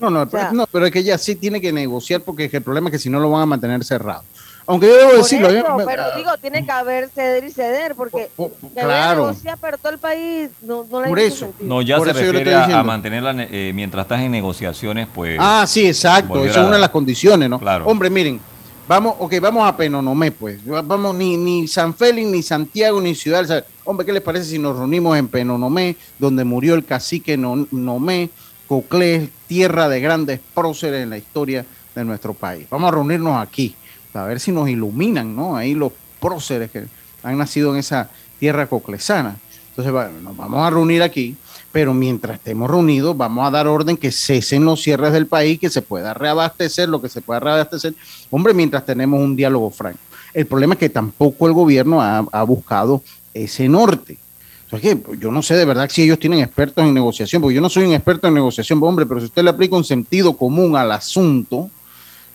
No, 0.00 0.08
no, 0.08 0.28
pero, 0.28 0.52
no, 0.52 0.66
pero 0.66 0.86
es 0.86 0.92
que 0.92 1.00
ella 1.00 1.18
sí 1.18 1.36
tiene 1.36 1.60
que 1.60 1.72
negociar 1.72 2.22
porque 2.22 2.48
el 2.50 2.62
problema 2.62 2.88
es 2.88 2.92
que 2.92 2.98
si 2.98 3.10
no 3.10 3.20
lo 3.20 3.30
van 3.30 3.42
a 3.42 3.46
mantener 3.46 3.84
cerrado. 3.84 4.24
Aunque 4.66 4.86
yo 4.86 4.96
debo 4.96 5.12
decirlo. 5.14 5.48
pero 5.84 6.04
digo, 6.16 6.30
tiene 6.40 6.64
que 6.64 6.70
haber 6.70 7.08
ceder 7.08 7.44
y 7.44 7.50
ceder, 7.50 7.94
porque 7.96 8.30
claro. 8.74 9.26
negociar, 9.26 9.58
pero 9.60 9.76
todo 9.76 9.92
el 9.92 9.98
país 9.98 10.50
no, 10.62 10.86
no 10.88 11.02
le 11.02 11.08
Por 11.08 11.18
eso. 11.18 11.52
No, 11.60 11.82
ya 11.82 11.98
se 11.98 12.12
refiere 12.12 12.54
a, 12.54 12.82
mantenerla 12.84 13.34
eh, 13.50 13.72
mientras 13.74 14.04
estás 14.04 14.20
en 14.20 14.30
negociaciones, 14.30 15.08
pues. 15.12 15.36
Ah, 15.40 15.64
sí, 15.66 15.86
exacto. 15.86 16.44
Esa 16.44 16.60
es 16.60 16.66
una 16.66 16.76
de 16.76 16.80
las 16.80 16.90
condiciones, 16.90 17.50
¿no? 17.50 17.58
Claro. 17.58 17.86
Hombre, 17.86 18.08
miren, 18.08 18.40
Vamos, 18.88 19.14
ok, 19.20 19.34
vamos 19.40 19.66
a 19.66 19.76
Penonomé, 19.76 20.32
pues. 20.32 20.58
Vamos, 20.66 21.14
ni, 21.14 21.36
ni 21.36 21.68
San 21.68 21.94
Félix, 21.94 22.28
ni 22.28 22.42
Santiago, 22.42 23.00
ni 23.00 23.14
Ciudad. 23.14 23.64
Hombre, 23.84 24.04
¿qué 24.04 24.12
les 24.12 24.22
parece 24.22 24.50
si 24.50 24.58
nos 24.58 24.76
reunimos 24.76 25.16
en 25.16 25.28
Penonomé, 25.28 25.96
donde 26.18 26.44
murió 26.44 26.74
el 26.74 26.84
cacique 26.84 27.36
Nomé, 27.36 28.30
Coclés, 28.66 29.28
tierra 29.46 29.88
de 29.88 30.00
grandes 30.00 30.40
próceres 30.52 31.04
en 31.04 31.10
la 31.10 31.18
historia 31.18 31.64
de 31.94 32.04
nuestro 32.04 32.34
país? 32.34 32.66
Vamos 32.70 32.88
a 32.88 32.94
reunirnos 32.94 33.40
aquí, 33.40 33.76
a 34.14 34.24
ver 34.24 34.40
si 34.40 34.50
nos 34.50 34.68
iluminan, 34.68 35.34
¿no? 35.34 35.56
Ahí 35.56 35.74
los 35.74 35.92
próceres 36.20 36.70
que 36.70 36.86
han 37.22 37.38
nacido 37.38 37.72
en 37.72 37.78
esa 37.78 38.10
tierra 38.40 38.66
coclesana. 38.66 39.36
Entonces, 39.70 40.22
nos 40.22 40.36
vamos 40.36 40.58
a 40.58 40.70
reunir 40.70 41.02
aquí 41.02 41.36
pero 41.72 41.94
mientras 41.94 42.36
estemos 42.36 42.70
reunidos 42.70 43.16
vamos 43.16 43.46
a 43.46 43.50
dar 43.50 43.66
orden 43.66 43.96
que 43.96 44.12
cesen 44.12 44.64
los 44.64 44.82
cierres 44.82 45.12
del 45.12 45.26
país, 45.26 45.58
que 45.58 45.70
se 45.70 45.80
pueda 45.80 46.12
reabastecer 46.12 46.88
lo 46.88 47.00
que 47.00 47.08
se 47.08 47.22
pueda 47.22 47.40
reabastecer, 47.40 47.94
hombre, 48.30 48.52
mientras 48.52 48.84
tenemos 48.84 49.20
un 49.20 49.34
diálogo 49.34 49.70
franco. 49.70 49.98
El 50.34 50.46
problema 50.46 50.74
es 50.74 50.80
que 50.80 50.90
tampoco 50.90 51.46
el 51.46 51.54
gobierno 51.54 52.00
ha, 52.00 52.42
buscado 52.44 53.02
ese 53.34 53.68
norte. 53.68 54.18
Entonces, 54.64 54.98
yo 55.18 55.30
no 55.30 55.42
sé 55.42 55.54
de 55.54 55.64
verdad 55.64 55.88
si 55.90 56.02
ellos 56.02 56.18
tienen 56.18 56.40
expertos 56.40 56.84
en 56.84 56.94
negociación, 56.94 57.42
porque 57.42 57.54
yo 57.54 57.60
no 57.60 57.68
soy 57.68 57.84
un 57.84 57.92
experto 57.92 58.28
en 58.28 58.34
negociación, 58.34 58.82
hombre, 58.82 59.04
pero 59.04 59.20
si 59.20 59.26
usted 59.26 59.42
le 59.42 59.50
aplica 59.50 59.76
un 59.76 59.84
sentido 59.84 60.34
común 60.34 60.76
al 60.76 60.92
asunto, 60.92 61.70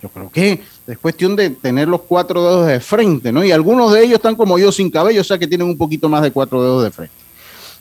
yo 0.00 0.08
creo 0.08 0.30
que 0.30 0.60
es 0.86 0.98
cuestión 0.98 1.34
de 1.34 1.50
tener 1.50 1.88
los 1.88 2.02
cuatro 2.02 2.42
dedos 2.42 2.66
de 2.68 2.78
frente, 2.78 3.32
¿no? 3.32 3.44
Y 3.44 3.50
algunos 3.50 3.92
de 3.92 4.04
ellos 4.04 4.16
están 4.16 4.36
como 4.36 4.58
yo 4.58 4.70
sin 4.70 4.90
cabello, 4.90 5.20
o 5.20 5.24
sea 5.24 5.38
que 5.38 5.48
tienen 5.48 5.66
un 5.66 5.76
poquito 5.76 6.08
más 6.08 6.22
de 6.22 6.30
cuatro 6.30 6.62
dedos 6.62 6.84
de 6.84 6.90
frente. 6.92 7.14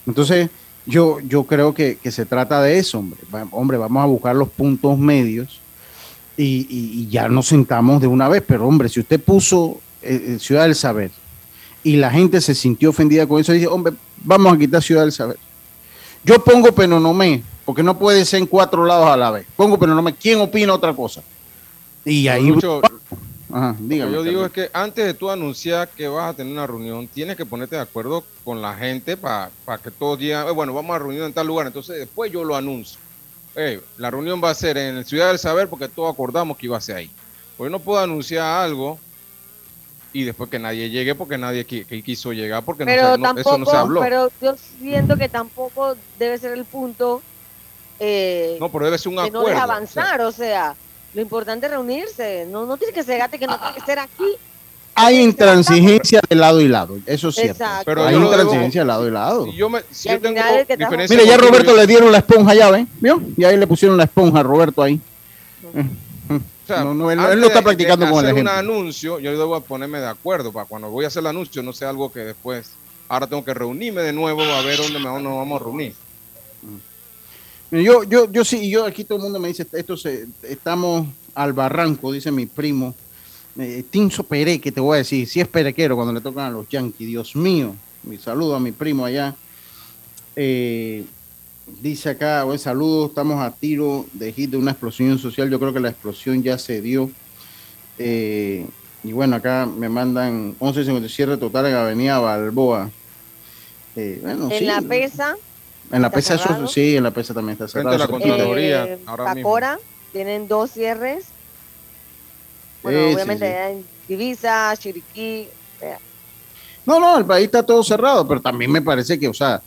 Entonces, 0.07 0.49
yo, 0.87 1.19
yo 1.19 1.43
creo 1.43 1.73
que, 1.73 1.99
se 2.09 2.25
trata 2.25 2.61
de 2.61 2.79
eso, 2.79 2.99
hombre. 2.99 3.19
Hombre, 3.51 3.77
vamos 3.77 4.01
a 4.01 4.05
buscar 4.05 4.35
los 4.35 4.47
puntos 4.49 4.97
medios 4.97 5.59
y, 6.37 7.07
ya 7.09 7.27
nos 7.27 7.47
sentamos 7.47 8.01
de 8.01 8.07
una 8.07 8.29
vez. 8.29 8.41
Pero, 8.47 8.67
hombre, 8.67 8.87
si 8.87 9.01
usted 9.01 9.21
puso 9.21 9.81
eh, 10.01 10.35
eh, 10.35 10.39
Ciudad 10.39 10.63
del 10.63 10.75
Saber 10.75 11.11
y 11.83 11.97
la 11.97 12.09
gente 12.09 12.39
se 12.39 12.55
sintió 12.55 12.91
ofendida 12.91 13.27
con 13.27 13.41
eso, 13.41 13.51
dice, 13.51 13.67
hombre, 13.67 13.93
vamos 14.23 14.53
a 14.53 14.57
quitar 14.57 14.81
Ciudad 14.81 15.01
del 15.01 15.11
Saber. 15.11 15.37
Yo 16.23 16.41
pongo 16.43 16.71
Penonomé, 16.71 17.43
porque 17.65 17.83
no 17.83 17.99
puede 17.99 18.23
ser 18.23 18.39
en 18.39 18.47
cuatro 18.47 18.85
lados 18.85 19.07
a 19.09 19.17
la 19.17 19.31
vez. 19.31 19.45
Pongo 19.57 19.77
Penonomé. 19.77 20.15
¿Quién 20.15 20.39
opina 20.39 20.73
otra 20.73 20.93
cosa? 20.93 21.21
Y 22.05 22.29
ahí... 22.29 22.53
Yo 23.49 24.23
digo 24.23 24.45
es 24.45 24.51
que 24.51 24.69
antes 24.73 25.05
de 25.05 25.13
tú 25.13 25.29
anunciar 25.29 25.87
que 25.87 26.07
vas 26.07 26.31
a 26.31 26.33
tener 26.35 26.51
una 26.51 26.67
reunión, 26.67 27.07
tienes 27.07 27.37
que 27.37 27.45
ponerte 27.45 27.77
de 27.77 27.81
acuerdo 27.81 28.23
con 28.43 28.61
la 28.61 28.75
gente 28.75 29.15
para 29.15 29.51
que 29.81 29.91
todos 29.91 30.19
digan, 30.19 30.47
eh, 30.47 30.51
bueno, 30.51 30.73
vamos 30.73 30.95
a 30.95 30.99
reunir 30.99 31.21
en 31.21 31.33
tal 31.33 31.47
lugar, 31.47 31.67
entonces 31.67 31.97
después 31.97 32.31
yo 32.31 32.43
lo 32.43 32.55
anuncio. 32.55 32.99
la 33.97 34.11
reunión 34.11 34.41
va 34.43 34.49
a 34.49 34.55
ser 34.55 34.77
en 34.77 35.03
Ciudad 35.05 35.29
del 35.29 35.39
Saber 35.39 35.69
porque 35.69 35.87
todos 35.87 36.13
acordamos 36.13 36.57
que 36.57 36.65
iba 36.65 36.77
a 36.77 36.81
ser 36.81 36.97
ahí. 36.97 37.11
Pues 37.55 37.71
no 37.71 37.79
puedo 37.79 37.99
anunciar 37.99 38.63
algo 38.63 38.99
y 40.11 40.23
después 40.23 40.49
que 40.49 40.59
nadie 40.59 40.89
llegue 40.89 41.15
porque 41.15 41.37
nadie 41.37 41.65
quiso 41.65 42.33
llegar 42.33 42.63
porque 42.63 42.85
pero 42.85 43.17
no, 43.17 43.37
eso 43.37 43.57
no 43.57 43.65
se 43.65 43.77
habló. 43.77 44.01
Pero 44.01 44.29
yo 44.41 44.55
siento 44.79 45.15
que 45.15 45.29
tampoco 45.29 45.95
debe 46.19 46.37
ser 46.37 46.53
el 46.53 46.65
punto. 46.65 47.21
Eh, 47.99 48.57
no, 48.59 48.69
pero 48.69 48.85
debe 48.85 48.97
ser 48.97 49.11
un 49.11 49.19
acuerdo. 49.19 49.49
No 49.53 49.61
avanzar, 49.61 50.21
o 50.21 50.31
sea 50.31 50.75
lo 51.17 51.23
importante 51.23 51.65
es 51.65 51.71
reunirse, 51.71 52.45
no, 52.47 52.67
no 52.67 52.77
tiene 52.77 52.93
que 52.93 53.01
ser 53.01 53.27
que 53.27 53.47
no 53.47 53.57
tiene 53.57 53.73
que 53.73 53.81
ser 53.81 53.97
aquí. 53.97 54.35
Hay 54.93 55.19
intransigencia 55.19 56.21
de 56.29 56.35
lado 56.35 56.61
y 56.61 56.67
lado, 56.67 56.99
eso 57.07 57.29
es 57.29 57.35
cierto. 57.35 57.65
Pero 57.85 58.05
hay 58.05 58.15
intransigencia 58.15 58.81
de 58.81 58.87
lado 58.87 59.07
y 59.07 59.09
lado. 59.09 59.51
yo 59.51 59.67
me, 59.67 59.81
Mire, 61.09 61.25
ya 61.25 61.37
Roberto 61.37 61.75
le 61.75 61.87
dieron 61.87 62.11
la 62.11 62.19
esponja 62.19 62.53
ya, 62.53 62.69
¿ven? 62.69 62.87
¿Vio? 63.01 63.19
Y 63.35 63.43
ahí 63.45 63.57
le 63.57 63.65
pusieron 63.65 63.97
la 63.97 64.03
esponja 64.03 64.41
a 64.41 64.43
Roberto 64.43 64.83
ahí. 64.83 65.01
O 66.29 66.67
sea, 66.67 66.83
no, 66.83 67.09
él, 67.09 67.17
lo 67.41 67.47
está 67.47 67.63
practicando 67.63 68.07
con 68.11 68.23
el 68.23 68.31
ejemplo. 68.31 68.53
un 68.53 68.59
anuncio, 68.59 69.17
yo 69.17 69.31
debo 69.31 69.59
ponerme 69.61 69.99
de 69.99 70.09
acuerdo 70.09 70.51
para 70.51 70.67
cuando 70.67 70.91
voy 70.91 71.05
a 71.05 71.07
hacer 71.07 71.21
el 71.21 71.27
anuncio, 71.27 71.63
no 71.63 71.73
sea 71.73 71.89
algo 71.89 72.11
que 72.11 72.19
después, 72.19 72.73
ahora 73.09 73.25
tengo 73.25 73.43
que 73.43 73.55
reunirme 73.55 74.03
de 74.03 74.13
nuevo 74.13 74.43
a 74.43 74.61
ver 74.61 74.77
dónde 74.77 74.99
nos 74.99 75.23
vamos 75.23 75.61
a 75.61 75.63
reunir. 75.63 75.95
Yo, 77.71 78.03
yo, 78.03 78.31
yo 78.31 78.45
sí, 78.45 78.69
yo 78.69 78.85
aquí 78.85 79.03
todo 79.03 79.17
el 79.17 79.23
mundo 79.23 79.39
me 79.39 79.49
dice, 79.49 79.67
esto 79.73 79.97
se, 79.97 80.27
estamos 80.43 81.07
al 81.35 81.53
barranco, 81.53 82.11
dice 82.11 82.31
mi 82.31 82.45
primo. 82.45 82.95
Eh, 83.59 83.83
Tinso 83.89 84.23
Pere, 84.23 84.59
que 84.59 84.71
te 84.71 84.79
voy 84.79 84.95
a 84.95 84.97
decir, 84.99 85.27
si 85.27 85.41
es 85.41 85.47
perequero 85.47 85.95
cuando 85.95 86.13
le 86.13 86.21
tocan 86.21 86.45
a 86.45 86.51
los 86.51 86.69
Yankees, 86.69 87.07
Dios 87.07 87.35
mío, 87.35 87.75
mi 88.03 88.17
saludo 88.17 88.55
a 88.55 88.59
mi 88.59 88.71
primo 88.71 89.03
allá. 89.05 89.35
Eh, 90.35 91.03
dice 91.81 92.11
acá, 92.11 92.43
buen 92.43 92.59
saludo, 92.59 93.07
estamos 93.07 93.41
a 93.41 93.51
tiro 93.51 94.05
de 94.13 94.31
hit 94.31 94.51
de 94.51 94.57
una 94.57 94.71
explosión 94.71 95.17
social, 95.17 95.49
yo 95.49 95.59
creo 95.59 95.73
que 95.73 95.79
la 95.79 95.89
explosión 95.89 96.41
ya 96.43 96.57
se 96.57 96.81
dio. 96.81 97.09
Eh, 97.97 98.65
y 99.03 99.11
bueno, 99.11 99.35
acá 99.35 99.65
me 99.65 99.89
mandan 99.89 100.55
11.57 100.59 101.39
total 101.39 101.65
en 101.65 101.75
Avenida 101.75 102.19
Balboa. 102.19 102.89
Eh, 103.95 104.19
bueno, 104.21 104.49
en 104.51 104.65
la 104.67 104.81
pesa 104.81 105.35
en 105.91 106.01
la 106.01 106.09
pesa 106.09 106.35
eso, 106.35 106.67
sí, 106.67 106.97
en 106.97 107.03
la 107.03 107.11
pesa 107.11 107.33
también 107.33 107.53
está 107.53 107.67
cerrado. 107.67 107.97
la 107.97 108.07
Contraloría. 108.07 108.85
Eh, 108.85 108.99
Pacora, 109.05 109.79
tienen 110.11 110.47
dos 110.47 110.71
cierres. 110.71 111.25
Bueno, 112.83 113.13
obviamente 113.13 113.69
en 113.69 113.85
Divisa, 114.07 114.73
Chiriquí. 114.77 115.47
No, 116.85 116.99
no, 116.99 117.17
el 117.17 117.25
país 117.25 117.45
está 117.45 117.63
todo 117.63 117.83
cerrado, 117.83 118.25
pero 118.27 118.39
también 118.39 118.71
me 118.71 118.81
parece 118.81 119.19
que, 119.19 119.27
o 119.27 119.33
sea, 119.33 119.61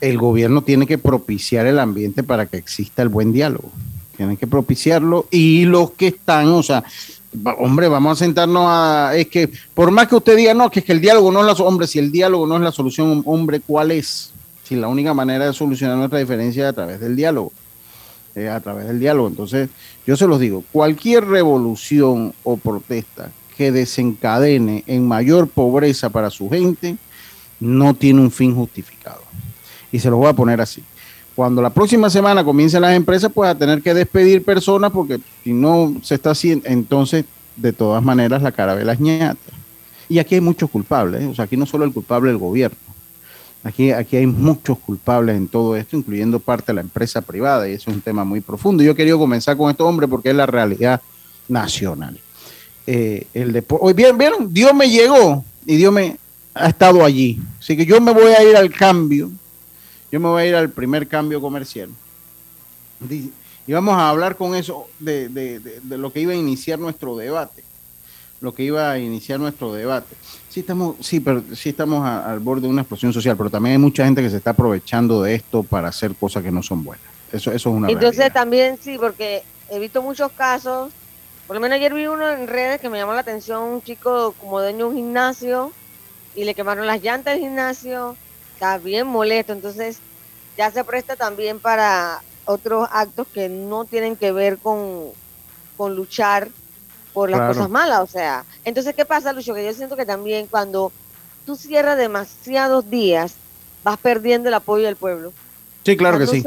el 0.00 0.18
gobierno 0.18 0.62
tiene 0.62 0.86
que 0.86 0.98
propiciar 0.98 1.66
el 1.66 1.78
ambiente 1.78 2.22
para 2.22 2.46
que 2.46 2.58
exista 2.58 3.02
el 3.02 3.08
buen 3.08 3.32
diálogo. 3.32 3.70
Tienen 4.16 4.36
que 4.36 4.46
propiciarlo 4.46 5.26
y 5.30 5.64
los 5.64 5.92
que 5.92 6.08
están, 6.08 6.48
o 6.48 6.62
sea, 6.62 6.84
hombre, 7.58 7.88
vamos 7.88 8.20
a 8.20 8.24
sentarnos 8.24 8.64
a, 8.66 9.12
es 9.14 9.28
que 9.28 9.50
por 9.74 9.90
más 9.90 10.08
que 10.08 10.16
usted 10.16 10.36
diga, 10.36 10.54
no, 10.54 10.70
que 10.70 10.80
es 10.80 10.86
que 10.86 10.92
el 10.92 11.00
diálogo 11.00 11.32
no 11.32 11.40
es 11.40 11.46
la, 11.46 11.64
hombre, 11.64 11.86
si 11.86 11.98
el 11.98 12.12
diálogo 12.12 12.46
no 12.46 12.56
es 12.56 12.62
la 12.62 12.72
solución, 12.72 13.22
hombre, 13.26 13.60
¿cuál 13.60 13.90
es? 13.90 14.32
Si 14.66 14.74
la 14.74 14.88
única 14.88 15.14
manera 15.14 15.46
de 15.46 15.52
solucionar 15.52 15.96
nuestra 15.96 16.18
diferencia 16.18 16.64
es 16.64 16.70
a 16.70 16.72
través 16.72 17.00
del 17.00 17.14
diálogo. 17.14 17.52
a 18.50 18.60
través 18.60 18.86
del 18.86 18.98
diálogo. 18.98 19.28
Entonces, 19.28 19.70
yo 20.06 20.16
se 20.16 20.26
los 20.26 20.40
digo, 20.40 20.62
cualquier 20.72 21.24
revolución 21.24 22.34
o 22.44 22.56
protesta 22.56 23.30
que 23.56 23.72
desencadene 23.72 24.84
en 24.86 25.08
mayor 25.08 25.48
pobreza 25.48 26.10
para 26.10 26.30
su 26.30 26.50
gente, 26.50 26.98
no 27.58 27.94
tiene 27.94 28.20
un 28.20 28.30
fin 28.30 28.54
justificado. 28.54 29.22
Y 29.90 29.98
se 29.98 30.10
los 30.10 30.18
voy 30.18 30.28
a 30.28 30.34
poner 30.34 30.60
así. 30.60 30.82
cuando 31.34 31.62
la 31.62 31.70
próxima 31.70 32.10
semana 32.10 32.44
comiencen 32.44 32.82
las 32.82 32.94
empresas, 32.94 33.30
pues 33.32 33.50
a 33.50 33.54
tener 33.54 33.82
que 33.82 33.94
despedir 33.94 34.42
personas 34.42 34.90
porque 34.90 35.20
si 35.44 35.52
no 35.52 35.94
se 36.02 36.14
está 36.14 36.30
haciendo, 36.30 36.66
entonces 36.68 37.24
de 37.56 37.72
todas 37.72 38.02
maneras 38.02 38.42
la 38.42 38.52
carabela 38.52 38.92
es 38.92 39.00
ñata. 39.00 39.52
Y 40.08 40.18
aquí 40.18 40.34
hay 40.34 40.40
muchos 40.40 40.70
culpables, 40.70 41.22
¿eh? 41.22 41.26
o 41.26 41.34
sea, 41.34 41.44
aquí 41.44 41.56
no 41.56 41.66
solo 41.66 41.84
el 41.84 41.92
culpable 41.92 42.28
del 42.28 42.38
gobierno, 42.38 42.78
aquí, 43.66 43.90
aquí 43.90 44.16
hay 44.16 44.26
muchos 44.26 44.78
culpables 44.78 45.36
en 45.36 45.48
todo 45.48 45.76
esto, 45.76 45.96
incluyendo 45.96 46.40
parte 46.40 46.66
de 46.68 46.74
la 46.74 46.80
empresa 46.80 47.20
privada, 47.20 47.68
y 47.68 47.72
eso 47.72 47.90
es 47.90 47.96
un 47.96 48.02
tema 48.02 48.24
muy 48.24 48.40
profundo. 48.40 48.82
Yo 48.82 48.94
querido 48.94 49.18
comenzar 49.18 49.56
con 49.56 49.70
esto, 49.70 49.86
hombre, 49.86 50.08
porque 50.08 50.30
es 50.30 50.36
la 50.36 50.46
realidad 50.46 51.00
nacional. 51.48 52.18
Eh, 52.86 53.26
Hoy 53.80 53.92
¿vieron, 53.92 54.18
vieron, 54.18 54.52
Dios 54.52 54.74
me 54.74 54.88
llegó 54.88 55.44
y 55.64 55.76
Dios 55.76 55.92
me 55.92 56.16
ha 56.54 56.68
estado 56.68 57.04
allí. 57.04 57.40
Así 57.58 57.76
que 57.76 57.84
yo 57.84 58.00
me 58.00 58.12
voy 58.12 58.32
a 58.32 58.42
ir 58.42 58.56
al 58.56 58.70
cambio 58.72 59.30
yo 60.10 60.20
me 60.20 60.28
voy 60.28 60.42
a 60.42 60.46
ir 60.46 60.54
al 60.54 60.70
primer 60.70 61.08
cambio 61.08 61.40
comercial. 61.40 61.90
Y 63.10 63.72
vamos 63.72 63.96
a 63.96 64.08
hablar 64.08 64.36
con 64.36 64.54
eso 64.54 64.88
de, 64.98 65.80
lo 65.88 66.12
que 66.12 66.20
iba 66.20 66.32
a 66.32 66.36
iniciar 66.36 66.78
nuestro 66.78 67.16
debate. 67.16 67.64
Lo 68.40 68.54
que 68.54 68.62
iba 68.62 68.90
a 68.90 68.98
iniciar 68.98 69.40
nuestro 69.40 69.72
debate. 69.72 70.14
Sí 70.56 70.60
estamos, 70.60 70.96
sí, 71.00 71.20
pero 71.20 71.42
sí 71.54 71.68
estamos 71.68 72.02
al 72.08 72.38
borde 72.38 72.62
de 72.62 72.68
una 72.68 72.80
explosión 72.80 73.12
social, 73.12 73.36
pero 73.36 73.50
también 73.50 73.72
hay 73.72 73.78
mucha 73.78 74.06
gente 74.06 74.22
que 74.22 74.30
se 74.30 74.38
está 74.38 74.52
aprovechando 74.52 75.22
de 75.22 75.34
esto 75.34 75.62
para 75.62 75.88
hacer 75.88 76.14
cosas 76.14 76.42
que 76.42 76.50
no 76.50 76.62
son 76.62 76.82
buenas. 76.82 77.04
Eso, 77.30 77.52
eso 77.52 77.68
es 77.68 77.76
una 77.76 77.90
Entonces 77.90 78.32
también 78.32 78.78
sí, 78.80 78.96
porque 78.98 79.42
he 79.68 79.78
visto 79.78 80.00
muchos 80.00 80.32
casos. 80.32 80.90
Por 81.46 81.56
lo 81.56 81.60
menos 81.60 81.76
ayer 81.76 81.92
vi 81.92 82.06
uno 82.06 82.30
en 82.30 82.48
redes 82.48 82.80
que 82.80 82.88
me 82.88 82.96
llamó 82.96 83.12
la 83.12 83.20
atención, 83.20 83.64
un 83.64 83.82
chico 83.82 84.34
como 84.40 84.62
dueño 84.62 84.78
de 84.78 84.84
un 84.84 84.96
gimnasio 84.96 85.72
y 86.34 86.44
le 86.44 86.54
quemaron 86.54 86.86
las 86.86 87.02
llantas 87.02 87.34
del 87.34 87.42
gimnasio 87.42 88.16
está 88.54 88.78
bien 88.78 89.06
molesto, 89.06 89.52
entonces 89.52 89.98
ya 90.56 90.70
se 90.70 90.82
presta 90.84 91.16
también 91.16 91.60
para 91.60 92.22
otros 92.46 92.88
actos 92.90 93.26
que 93.28 93.50
no 93.50 93.84
tienen 93.84 94.16
que 94.16 94.32
ver 94.32 94.56
con, 94.56 95.10
luchar 95.78 96.48
por 97.16 97.30
las 97.30 97.48
cosas 97.48 97.70
malas, 97.70 98.00
o 98.00 98.06
sea, 98.06 98.44
entonces 98.62 98.94
¿qué 98.94 99.06
pasa, 99.06 99.32
Lucho? 99.32 99.54
Que 99.54 99.64
yo 99.64 99.72
siento 99.72 99.96
que 99.96 100.04
también 100.04 100.48
cuando 100.48 100.92
tú 101.46 101.56
cierras 101.56 101.96
demasiados 101.96 102.90
días, 102.90 103.36
vas 103.82 103.96
perdiendo 103.96 104.50
el 104.50 104.54
apoyo 104.54 104.84
del 104.84 104.96
pueblo. 104.96 105.32
Sí, 105.82 105.96
claro 105.96 106.18
que 106.18 106.26
sí. 106.26 106.44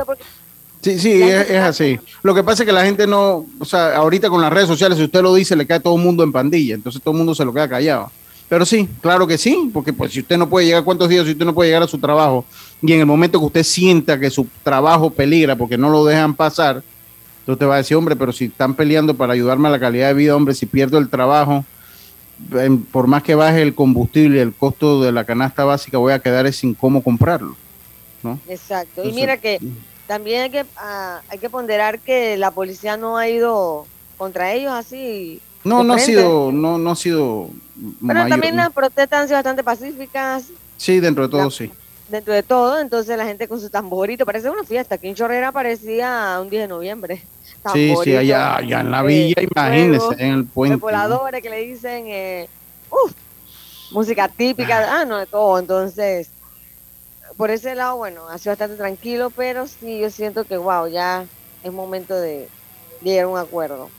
Sí, 0.82 0.99
sí, 0.99 1.23
es, 1.23 1.49
así. 1.58 1.99
Lo 2.21 2.36
que 2.36 2.43
pasa 2.43 2.62
es 2.62 2.67
que 2.67 2.71
la 2.71 2.86
gente 2.86 3.08
no, 3.08 3.47
o 3.58 3.65
sea, 3.65 3.95
ahorita 3.95 4.29
con 4.29 4.41
las 4.41 4.53
redes 4.53 4.67
sociales, 4.67 4.99
si 4.99 5.05
usted 5.05 5.23
lo 5.23 5.34
dice, 5.34 5.55
le 5.55 5.65
cae 5.65 5.79
todo 5.79 5.95
el 5.95 6.03
mundo 6.03 6.21
en 6.23 6.32
pandilla, 6.32 6.75
entonces 6.75 7.01
todo 7.01 7.13
el 7.13 7.17
mundo 7.17 7.34
se 7.34 7.43
lo 7.43 7.51
queda 7.51 7.67
callado. 7.67 8.12
Pero 8.47 8.63
sí, 8.63 8.88
claro 9.01 9.25
que 9.25 9.39
sí, 9.39 9.71
porque 9.73 9.91
pues 9.91 10.12
si 10.12 10.19
usted 10.19 10.38
no 10.38 10.47
puede 10.47 10.67
llegar, 10.67 10.84
¿cuántos 10.84 11.10
días 11.10 11.25
si 11.25 11.32
usted 11.32 11.45
no 11.45 11.55
puede 11.55 11.69
llegar 11.71 11.82
a 11.82 11.88
su 11.88 11.97
trabajo? 11.97 12.45
Y 12.79 12.93
en 12.93 12.99
el 12.99 13.08
momento 13.08 13.39
que 13.39 13.45
usted 13.45 13.63
sienta 13.63 14.19
que 14.19 14.29
su 14.29 14.45
trabajo 14.62 15.10
peligra 15.10 15.55
porque 15.55 15.79
no 15.79 15.89
lo 15.89 16.05
dejan 16.05 16.36
pasar, 16.36 16.84
entonces 17.49 17.59
te 17.59 17.65
va 17.65 17.75
a 17.75 17.77
decir, 17.77 17.97
hombre, 17.97 18.15
pero 18.15 18.31
si 18.31 18.45
están 18.45 18.75
peleando 18.75 19.15
para 19.15 19.33
ayudarme 19.33 19.67
a 19.67 19.71
la 19.71 19.79
calidad 19.79 20.09
de 20.09 20.13
vida, 20.13 20.35
hombre, 20.35 20.53
si 20.53 20.65
pierdo 20.65 20.97
el 20.97 21.09
trabajo, 21.09 21.65
por 22.91 23.07
más 23.07 23.23
que 23.23 23.35
baje 23.35 23.62
el 23.62 23.73
combustible, 23.73 24.41
el 24.41 24.53
costo 24.53 25.01
de 25.01 25.12
la 25.12 25.23
canasta 25.25 25.63
básica, 25.63 25.97
voy 25.97 26.13
a 26.13 26.19
quedar 26.19 26.51
sin 26.53 26.73
cómo 26.73 27.03
comprarlo. 27.03 27.55
¿no? 28.21 28.39
Exacto. 28.47 29.03
y 29.03 29.13
mira 29.13 29.38
que 29.38 29.59
también 30.05 30.43
hay 30.43 30.49
que, 30.49 30.65
ah, 30.75 31.21
hay 31.29 31.39
que 31.39 31.49
ponderar 31.49 31.99
que 31.99 32.38
la 32.38 32.51
policía 32.51 32.97
no 32.97 33.17
ha 33.17 33.29
ido 33.29 33.88
contra 34.17 34.53
ellos 34.53 34.73
así 34.73 35.41
no, 35.63 35.83
no 35.83 35.93
ha 35.93 35.99
sido, 35.99 36.51
no, 36.51 36.77
no 36.77 36.91
ha 36.91 36.95
sido. 36.95 37.49
Pero 38.05 38.27
también 38.27 38.55
las 38.55 38.71
protestas 38.71 39.21
han 39.21 39.27
sido 39.27 39.38
bastante 39.38 39.63
pacíficas. 39.63 40.45
Sí, 40.77 40.99
dentro 40.99 41.23
de 41.23 41.29
todo, 41.29 41.51
sí. 41.51 41.71
Dentro 42.07 42.33
de 42.33 42.43
todo, 42.43 42.79
entonces 42.79 43.17
la 43.17 43.25
gente 43.25 43.47
con 43.47 43.59
su 43.59 43.69
tamborito, 43.69 44.25
parece 44.25 44.49
una 44.49 44.63
fiesta. 44.63 44.95
Aquí 44.95 45.07
en 45.07 45.15
Chorrera 45.15 45.51
parecía 45.51 46.39
un 46.41 46.49
10 46.49 46.63
de 46.63 46.67
noviembre. 46.67 47.23
Sí, 47.74 47.93
sí, 48.04 48.15
allá, 48.15 48.58
allá 48.58 48.82
en 48.82 48.91
la 48.91 49.04
villa, 49.04 49.41
imagínese, 49.41 50.15
en 50.17 50.34
el 50.34 50.45
puente. 50.45 50.78
Voladores 50.78 51.41
que 51.41 51.50
le 51.50 51.65
dicen, 51.65 52.06
eh, 52.08 52.48
uff, 52.89 53.13
música 53.91 54.28
típica, 54.28 54.80
ah. 54.80 55.02
ah, 55.02 55.06
no, 55.06 55.17
de 55.17 55.26
todo. 55.26 55.60
Entonces, 55.60 56.30
por 57.38 57.52
ese 57.52 57.76
lado, 57.76 57.98
bueno, 57.98 58.28
ha 58.30 58.38
sido 58.38 58.52
bastante 58.52 58.78
tranquilo, 58.78 59.30
pero 59.30 59.67
sí, 59.67 60.00
yo 60.00 60.10
siento 60.10 60.45
que, 60.45 60.58
wow, 60.58 60.88
ya 60.88 61.26
es 61.63 61.72
momento 61.72 62.15
de 62.15 62.48
llegar 63.04 63.26
a 63.26 63.28
un 63.28 63.38
acuerdo. 63.38 63.89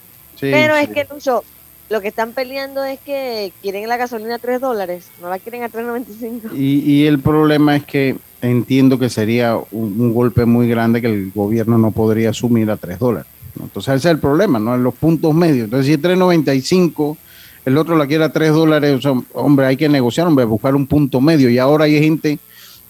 Pero 0.40 0.74
es 0.76 0.88
que, 0.88 1.06
Lucho, 1.10 1.44
lo 1.90 2.00
que 2.00 2.08
están 2.08 2.32
peleando 2.32 2.82
es 2.84 2.98
que 3.00 3.52
quieren 3.60 3.88
la 3.88 3.98
gasolina 3.98 4.36
a 4.36 4.38
3 4.38 4.60
dólares, 4.60 5.08
no 5.20 5.28
la 5.28 5.38
quieren 5.38 5.64
a 5.64 5.68
3.95. 5.68 6.56
Y, 6.56 6.80
y 6.80 7.06
el 7.06 7.18
problema 7.18 7.76
es 7.76 7.84
que 7.84 8.16
entiendo 8.42 8.98
que 8.98 9.10
sería 9.10 9.58
un, 9.70 10.14
golpe 10.14 10.44
muy 10.44 10.68
grande 10.68 11.00
que 11.00 11.08
el 11.08 11.30
gobierno 11.34 11.78
no 11.78 11.90
podría 11.90 12.30
asumir 12.30 12.70
a 12.70 12.76
3 12.76 12.98
dólares. 12.98 13.30
Entonces 13.64 13.94
ese 13.94 14.08
es 14.08 14.14
el 14.14 14.18
problema, 14.18 14.58
¿no? 14.58 14.74
En 14.74 14.82
los 14.82 14.94
puntos 14.94 15.34
medios. 15.34 15.64
Entonces 15.64 15.86
si 15.86 15.92
es 15.92 16.00
3.95, 16.00 17.16
el 17.64 17.78
otro 17.78 17.96
la 17.96 18.06
quiere 18.06 18.24
a 18.24 18.32
3 18.32 18.52
dólares, 18.52 19.04
hombre, 19.32 19.66
hay 19.66 19.76
que 19.76 19.88
negociar, 19.88 20.26
hombre, 20.26 20.44
buscar 20.44 20.74
un 20.74 20.86
punto 20.86 21.20
medio. 21.20 21.50
Y 21.50 21.58
ahora 21.58 21.84
hay 21.84 21.98
gente 21.98 22.38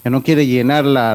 que 0.03 0.09
no 0.09 0.23
quiere 0.23 0.47
llenar 0.47 0.83
la, 0.83 1.11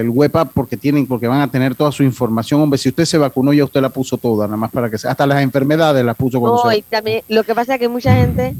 el 0.00 0.08
web 0.08 0.34
app 0.36 0.52
porque 0.54 0.76
tienen, 0.76 1.06
porque 1.06 1.26
van 1.28 1.42
a 1.42 1.50
tener 1.50 1.74
toda 1.74 1.92
su 1.92 2.02
información. 2.02 2.60
Hombre, 2.60 2.78
si 2.78 2.88
usted 2.88 3.04
se 3.04 3.18
vacunó, 3.18 3.52
ya 3.52 3.64
usted 3.64 3.82
la 3.82 3.90
puso 3.90 4.16
toda, 4.16 4.46
nada 4.46 4.56
más 4.56 4.70
para 4.70 4.88
que 4.88 4.96
sea. 4.96 5.10
Hasta 5.10 5.26
las 5.26 5.42
enfermedades 5.42 6.04
las 6.04 6.16
puso 6.16 6.40
con 6.40 6.54
no, 6.54 6.72
y 6.72 6.82
también 6.82 7.22
lo 7.28 7.42
que 7.44 7.54
pasa 7.54 7.74
es 7.74 7.78
que 7.78 7.84
hay 7.84 7.90
mucha 7.90 8.14
gente 8.14 8.54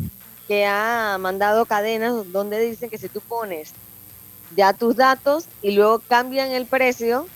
que 0.46 0.66
ha 0.66 1.16
mandado 1.20 1.64
cadenas 1.64 2.14
donde 2.32 2.60
dicen 2.60 2.90
que 2.90 2.98
si 2.98 3.08
tú 3.08 3.20
pones 3.20 3.72
ya 4.56 4.72
tus 4.72 4.96
datos 4.96 5.46
y 5.62 5.72
luego 5.72 6.00
cambian 6.00 6.50
el 6.50 6.66
precio, 6.66 7.26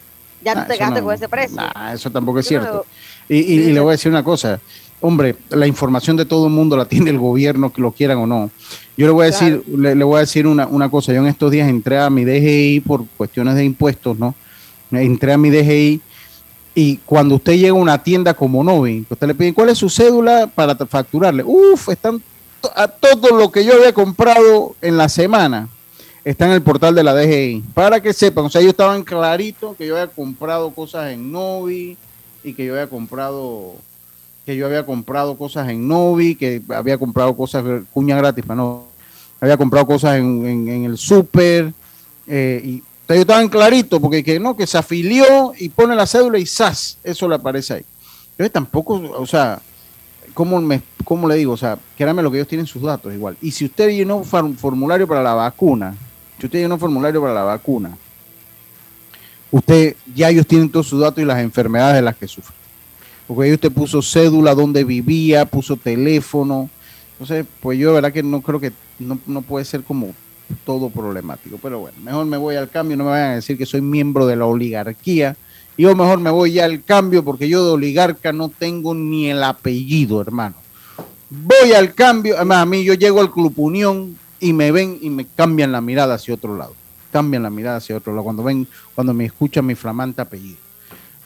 ya 0.45 0.55
tú 0.55 0.69
te 0.69 0.77
gastas 0.77 1.03
con 1.03 1.15
ese 1.15 1.29
precio. 1.29 1.61
eso 1.93 2.11
tampoco 2.11 2.39
es 2.41 2.47
cierto. 2.47 2.87
y, 3.29 3.37
y 3.37 3.73
le 3.73 3.81
voy 3.81 3.91
a 3.91 3.93
decir 3.93 4.11
una 4.11 4.23
cosa 4.23 4.61
hombre, 5.05 5.37
la 5.51 5.67
información 5.67 6.17
de 6.17 6.25
todo 6.25 6.47
el 6.47 6.53
mundo 6.53 6.79
la 6.79 6.85
tiene 6.89 7.11
el 7.11 7.19
gobierno, 7.19 7.73
que 7.73 7.83
lo 7.83 7.93
quieran 7.93 8.19
o 8.19 8.27
no. 8.27 8.51
Yo 8.97 9.07
le 9.07 9.13
voy 9.13 9.25
a 9.25 9.27
decir, 9.27 9.63
le, 9.69 10.03
voy 10.03 10.17
a 10.17 10.21
decir 10.21 10.47
una, 10.47 10.89
cosa. 10.89 11.13
Yo 11.13 11.21
en 11.21 11.27
estos 11.27 11.51
días 11.51 11.69
entré 11.69 11.99
a 11.99 12.09
mi 12.09 12.25
DGI 12.25 12.81
por 12.81 13.05
cuestiones 13.17 13.55
de 13.55 13.65
impuestos, 13.65 14.19
¿no? 14.19 14.35
Entré 14.91 15.33
a 15.33 15.39
mi 15.39 15.51
DGI 15.51 16.01
y 16.77 16.97
cuando 16.99 17.35
usted 17.35 17.55
llega 17.55 17.71
a 17.71 17.75
una 17.75 18.03
tienda 18.03 18.35
como 18.35 18.65
Novi, 18.65 19.05
usted 19.09 19.27
le 19.27 19.35
pide 19.35 19.53
cuál 19.53 19.69
es 19.69 19.79
su 19.79 19.91
cédula 19.91 20.47
para 20.47 20.75
facturarle. 20.77 21.43
Uf, 21.45 21.89
están 21.89 22.23
a 22.75 22.89
todo 22.89 23.37
lo 23.37 23.51
que 23.51 23.65
yo 23.65 23.75
había 23.75 23.93
comprado 23.93 24.75
en 24.81 24.97
la 24.97 25.09
semana 25.09 25.69
está 26.25 26.47
en 26.47 26.53
el 26.53 26.63
portal 26.63 26.95
de 26.95 27.05
la 27.05 27.15
DGI. 27.15 27.65
Para 27.75 28.01
que 28.01 28.13
sepan, 28.13 28.47
o 28.47 28.51
sea, 28.51 28.61
ellos 28.61 28.73
estaban 28.73 29.03
clarito 29.03 29.75
que 29.77 29.87
yo 29.87 29.97
había 29.97 30.13
comprado 30.13 30.71
cosas 30.71 31.13
en 31.13 31.31
Novi 31.31 31.97
y 32.43 32.55
que 32.55 32.67
yo 32.67 32.73
había 32.75 32.89
comprado 32.89 33.75
que 34.45 34.57
yo 34.57 34.67
había 34.67 34.85
comprado 34.85 35.37
cosas 35.39 35.69
en 35.71 35.89
Novi, 35.89 36.35
que 36.35 36.61
había 36.69 36.99
comprado 36.99 37.35
cosas, 37.35 37.65
cuña 37.93 38.17
gratis, 38.17 38.45
para 38.45 38.57
no, 38.57 38.85
había 39.41 39.57
comprado 39.57 39.87
cosas 39.87 40.19
en, 40.19 40.85
el 40.85 40.99
súper, 40.99 41.73
eh, 42.27 42.61
y 42.63 42.83
ellos 43.09 43.23
estaban 43.23 43.49
claritos, 43.49 44.01
porque 44.01 44.23
que 44.23 44.39
no, 44.39 44.57
que 44.57 44.67
se 44.67 44.77
afilió 44.77 45.53
y 45.59 45.71
pone 45.71 45.95
la 45.95 46.07
cédula 46.07 46.39
y 46.39 46.47
¡zas! 46.47 46.99
Eso 47.03 47.27
le 47.27 47.37
aparece 47.37 47.75
ahí. 47.75 47.85
Yo 48.39 48.51
tampoco, 48.51 48.95
o 49.17 49.27
sea, 49.27 49.61
¿cómo, 50.35 50.61
me, 50.61 50.83
¿cómo 51.05 51.27
le 51.27 51.37
digo? 51.37 51.53
O 51.53 51.57
sea, 51.57 51.79
créanme 51.97 52.23
lo 52.23 52.31
que 52.31 52.39
ellos 52.39 52.49
tienen 52.49 52.67
sus 52.67 52.83
datos 52.83 53.15
igual. 53.15 53.37
Y 53.41 53.51
si 53.51 53.67
usted 53.67 53.91
llenó 53.91 54.17
un 54.17 54.57
formulario 54.57 55.07
para 55.07 55.23
la 55.23 55.35
vacuna, 55.35 55.95
si 56.45 56.47
usted 56.47 56.59
llenó 56.59 56.75
un 56.75 56.81
formulario 56.81 57.23
para 57.23 57.33
la 57.33 57.43
vacuna, 57.43 57.97
usted, 59.51 59.97
ya 60.15 60.29
ellos 60.29 60.47
tienen 60.47 60.69
todos 60.69 60.87
sus 60.87 61.01
datos 61.01 61.23
y 61.23 61.27
las 61.27 61.39
enfermedades 61.39 61.97
de 61.97 62.03
las 62.03 62.17
que 62.17 62.29
sufre 62.29 62.55
porque 63.27 63.45
ahí 63.45 63.55
usted 63.55 63.73
puso 63.73 64.03
cédula, 64.03 64.55
donde 64.55 64.85
vivía, 64.85 65.47
puso 65.47 65.77
teléfono. 65.77 66.69
Entonces, 67.13 67.47
pues 67.61 67.79
yo 67.79 67.89
de 67.89 67.95
verdad 67.95 68.13
que 68.13 68.23
no 68.23 68.43
creo 68.43 68.61
que 68.61 68.73
no, 68.99 69.43
puede 69.43 69.65
ser 69.65 69.83
como 69.83 70.15
todo 70.67 70.91
problemático. 70.91 71.59
Pero 71.63 71.81
bueno, 71.81 71.97
mejor 72.03 72.27
me 72.27 72.37
voy 72.37 72.57
al 72.57 72.69
cambio, 72.69 72.97
no 72.97 73.05
me 73.05 73.11
vayan 73.11 73.31
a 73.31 73.35
decir 73.37 73.57
que 73.57 73.67
soy 73.67 73.81
miembro 73.81 74.27
de 74.27 74.37
la 74.37 74.47
oligarquía. 74.47 75.37
Yo 75.79 75.95
mejor 75.97 76.21
me 76.21 76.31
voy 76.31 76.53
ya 76.53 76.67
al 76.67 76.85
cambio 76.85 77.25
porque 77.25 77.49
yo 77.49 77.65
de 77.65 77.73
oligarca 77.73 78.33
no 78.33 78.49
tengo 78.51 78.95
ni 78.95 79.31
el 79.31 79.43
apellido, 79.43 80.21
hermano. 80.21 80.57
Voy 81.31 81.73
al 81.73 81.95
cambio, 81.95 82.37
además 82.37 82.59
a 82.59 82.67
mí 82.67 82.85
yo 82.85 82.95
llego 82.95 83.21
al 83.21 83.33
Club 83.33 83.55
Unión 83.57 84.17
y 84.45 84.53
me 84.53 84.71
ven 84.71 84.99
y 85.01 85.09
me 85.09 85.25
cambian 85.25 85.73
la 85.73 85.81
mirada 85.81 86.17
hacia 86.17 86.35
otro 86.35 86.55
lado. 86.55 86.75
Cambian 87.11 87.43
la 87.43 87.49
mirada 87.49 87.79
hacia 87.79 87.97
otro 87.97 88.13
lado 88.13 88.25
cuando 88.25 88.43
ven, 88.43 88.69
cuando 88.95 89.15
me 89.15 89.25
escuchan 89.25 89.65
mi 89.65 89.75
flamante 89.75 90.21
apellido. 90.21 90.59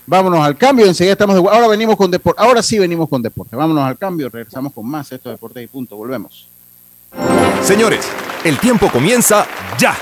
Vámonos 0.06 0.38
al 0.38 0.56
cambio, 0.56 0.86
enseguida 0.86 1.14
estamos 1.14 1.34
de 1.34 1.50
Ahora 1.50 1.66
venimos 1.66 1.96
con 1.96 2.12
deporte. 2.12 2.40
Ahora 2.40 2.62
sí 2.62 2.78
venimos 2.78 3.08
con 3.08 3.20
deporte. 3.20 3.56
Vámonos 3.56 3.82
al 3.82 3.98
cambio, 3.98 4.28
regresamos 4.28 4.72
con 4.72 4.88
más 4.88 5.10
esto 5.10 5.30
de 5.30 5.34
deporte 5.34 5.60
y 5.60 5.66
punto. 5.66 5.96
Volvemos. 5.96 6.46
Señores, 7.64 8.06
el 8.44 8.56
tiempo 8.60 8.88
comienza 8.88 9.44
ya. 9.76 9.96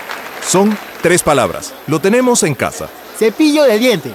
Son 0.46 0.76
tres 1.00 1.22
palabras. 1.22 1.72
Lo 1.86 2.02
tenemos 2.02 2.42
en 2.42 2.54
casa. 2.54 2.86
Cepillo 3.18 3.64
de 3.64 3.78
diente, 3.78 4.14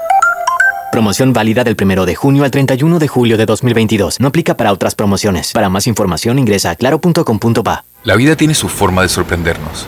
Promoción 0.91 1.31
válida 1.31 1.63
del 1.63 1.77
1 1.81 2.05
de 2.05 2.15
junio 2.15 2.43
al 2.43 2.51
31 2.51 2.99
de 2.99 3.07
julio 3.07 3.37
de 3.37 3.45
2022. 3.45 4.19
No 4.19 4.27
aplica 4.27 4.57
para 4.57 4.73
otras 4.73 4.93
promociones. 4.93 5.53
Para 5.53 5.69
más 5.69 5.87
información 5.87 6.37
ingresa 6.37 6.71
a 6.71 6.75
claro.com.pa. 6.75 7.85
La 8.03 8.17
vida 8.17 8.35
tiene 8.35 8.53
su 8.53 8.67
forma 8.67 9.01
de 9.01 9.07
sorprendernos. 9.07 9.87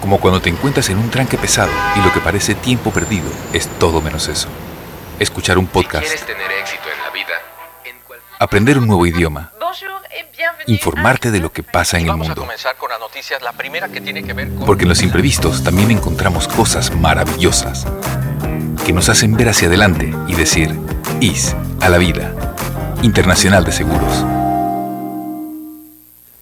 Como 0.00 0.18
cuando 0.18 0.40
te 0.40 0.48
encuentras 0.48 0.88
en 0.88 0.96
un 0.96 1.10
tranque 1.10 1.36
pesado 1.36 1.70
y 1.96 2.00
lo 2.00 2.10
que 2.14 2.20
parece 2.20 2.54
tiempo 2.54 2.90
perdido 2.90 3.26
es 3.52 3.68
todo 3.78 4.00
menos 4.00 4.26
eso. 4.28 4.48
Escuchar 5.18 5.58
un 5.58 5.66
podcast. 5.66 6.08
tener 6.24 6.50
éxito 6.62 6.84
en 6.96 7.04
la 7.04 7.10
vida, 7.10 7.34
Aprender 8.38 8.78
un 8.78 8.86
nuevo 8.86 9.04
idioma. 9.06 9.52
Informarte 10.66 11.30
de 11.30 11.40
lo 11.40 11.52
que 11.52 11.62
pasa 11.62 11.98
en 11.98 12.08
el 12.08 12.16
mundo. 12.16 12.46
Porque 14.64 14.84
en 14.84 14.88
los 14.88 15.02
imprevistos 15.02 15.62
también 15.62 15.90
encontramos 15.90 16.48
cosas 16.48 16.94
maravillosas 16.94 17.86
que 18.88 18.94
nos 18.94 19.10
hacen 19.10 19.36
ver 19.36 19.50
hacia 19.50 19.68
adelante 19.68 20.14
y 20.28 20.34
decir, 20.34 20.74
IS 21.20 21.54
a 21.82 21.90
la 21.90 21.98
vida. 21.98 22.34
Internacional 23.02 23.62
de 23.62 23.70
Seguros. 23.70 24.24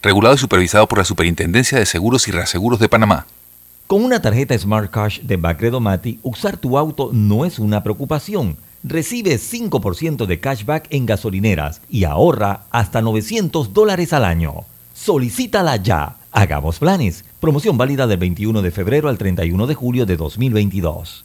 Regulado 0.01 0.37
y 0.37 0.39
supervisado 0.39 0.87
por 0.87 0.99
la 0.99 1.05
Superintendencia 1.05 1.77
de 1.77 1.87
Seguros 1.87 2.29
y 2.29 2.31
Reaseguros 2.31 2.79
de 2.79 2.89
Panamá. 2.89 3.27
Con 3.89 4.05
una 4.05 4.23
tarjeta 4.23 4.57
Smart 4.57 4.93
Cash 4.93 5.23
de 5.23 5.37
Bacredo 5.39 5.81
Mati, 5.81 6.21
usar 6.23 6.57
tu 6.57 6.79
auto 6.79 7.11
no 7.13 7.45
es 7.45 7.59
una 7.59 7.83
preocupación. 7.83 8.57
Recibe 8.85 9.41
5% 9.41 10.25
de 10.25 10.39
cashback 10.39 10.87
en 10.91 11.05
gasolineras 11.05 11.81
y 11.91 12.05
ahorra 12.05 12.67
hasta 12.71 13.03
900 13.03 13.75
dólares 13.75 14.13
al 14.13 14.25
año. 14.25 14.67
Solicítala 14.95 15.79
ya. 15.79 16.19
Hagamos 16.31 16.79
planes. 16.79 17.25
Promoción 17.41 17.77
válida 17.77 18.07
del 18.07 18.19
21 18.19 18.63
de 18.63 18.71
febrero 18.71 19.09
al 19.09 19.19
31 19.19 19.67
de 19.67 19.75
julio 19.75 20.07
de 20.07 20.17
2022. 20.17 21.25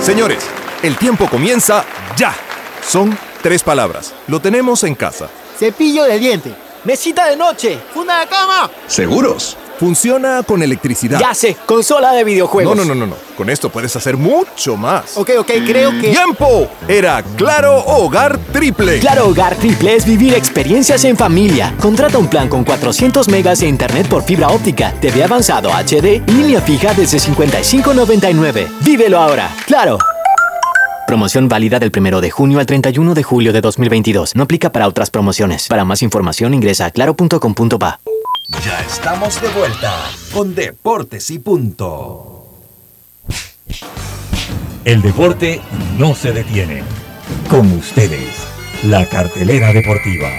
Señores, 0.00 0.44
el 0.82 0.96
tiempo 0.96 1.28
comienza 1.28 1.84
ya. 2.16 2.34
Son 2.84 3.16
tres 3.42 3.62
palabras. 3.62 4.12
Lo 4.26 4.40
tenemos 4.40 4.82
en 4.84 4.96
casa. 4.96 5.28
Cepillo 5.58 6.04
de 6.04 6.18
diente. 6.18 6.54
Mesita 6.84 7.28
de 7.28 7.36
noche. 7.36 7.78
Funda 7.94 8.20
de 8.20 8.26
cama. 8.26 8.68
¿Seguros? 8.88 9.56
Funciona 9.78 10.42
con 10.42 10.62
electricidad. 10.62 11.18
Ya 11.18 11.34
sé, 11.34 11.56
consola 11.66 12.12
de 12.12 12.24
videojuegos. 12.24 12.76
No, 12.76 12.84
no, 12.84 12.94
no, 12.94 13.06
no, 13.06 13.06
no. 13.06 13.16
Con 13.36 13.50
esto 13.50 13.70
puedes 13.70 13.94
hacer 13.96 14.16
mucho 14.16 14.76
más. 14.76 15.16
Ok, 15.16 15.30
ok, 15.38 15.50
creo 15.66 15.90
que. 15.92 16.10
¡Tiempo! 16.10 16.68
Era 16.86 17.22
Claro 17.36 17.78
Hogar 17.78 18.38
Triple. 18.52 19.00
Claro 19.00 19.28
Hogar 19.28 19.56
Triple 19.56 19.96
es 19.96 20.06
vivir 20.06 20.34
experiencias 20.34 21.04
en 21.04 21.16
familia. 21.16 21.74
Contrata 21.80 22.18
un 22.18 22.28
plan 22.28 22.48
con 22.48 22.64
400 22.64 23.28
megas 23.28 23.60
de 23.60 23.68
internet 23.68 24.06
por 24.08 24.22
fibra 24.22 24.48
óptica, 24.48 24.92
TV 25.00 25.24
avanzado 25.24 25.70
HD 25.70 26.22
y 26.26 26.32
línea 26.32 26.60
fija 26.60 26.94
desde 26.94 27.18
55.99. 27.18 28.68
Vívelo 28.80 29.18
ahora. 29.18 29.50
Claro. 29.66 29.98
Promoción 31.06 31.48
válida 31.48 31.78
del 31.78 31.92
1 31.94 32.20
de 32.20 32.30
junio 32.30 32.58
al 32.58 32.66
31 32.66 33.14
de 33.14 33.22
julio 33.22 33.52
de 33.52 33.60
2022. 33.60 34.34
No 34.34 34.44
aplica 34.44 34.72
para 34.72 34.88
otras 34.88 35.10
promociones. 35.10 35.68
Para 35.68 35.84
más 35.84 36.02
información 36.02 36.54
ingresa 36.54 36.86
a 36.86 36.90
claro.com.pa. 36.90 38.00
Ya 38.60 38.80
estamos 38.80 39.40
de 39.40 39.48
vuelta 39.48 39.92
con 40.32 40.54
Deportes 40.54 41.30
y 41.30 41.38
Punto. 41.38 42.46
El 44.84 45.00
deporte 45.00 45.60
no 45.98 46.14
se 46.14 46.32
detiene. 46.32 46.82
Con 47.48 47.72
ustedes, 47.72 48.46
la 48.84 49.08
cartelera 49.08 49.72
deportiva. 49.72 50.30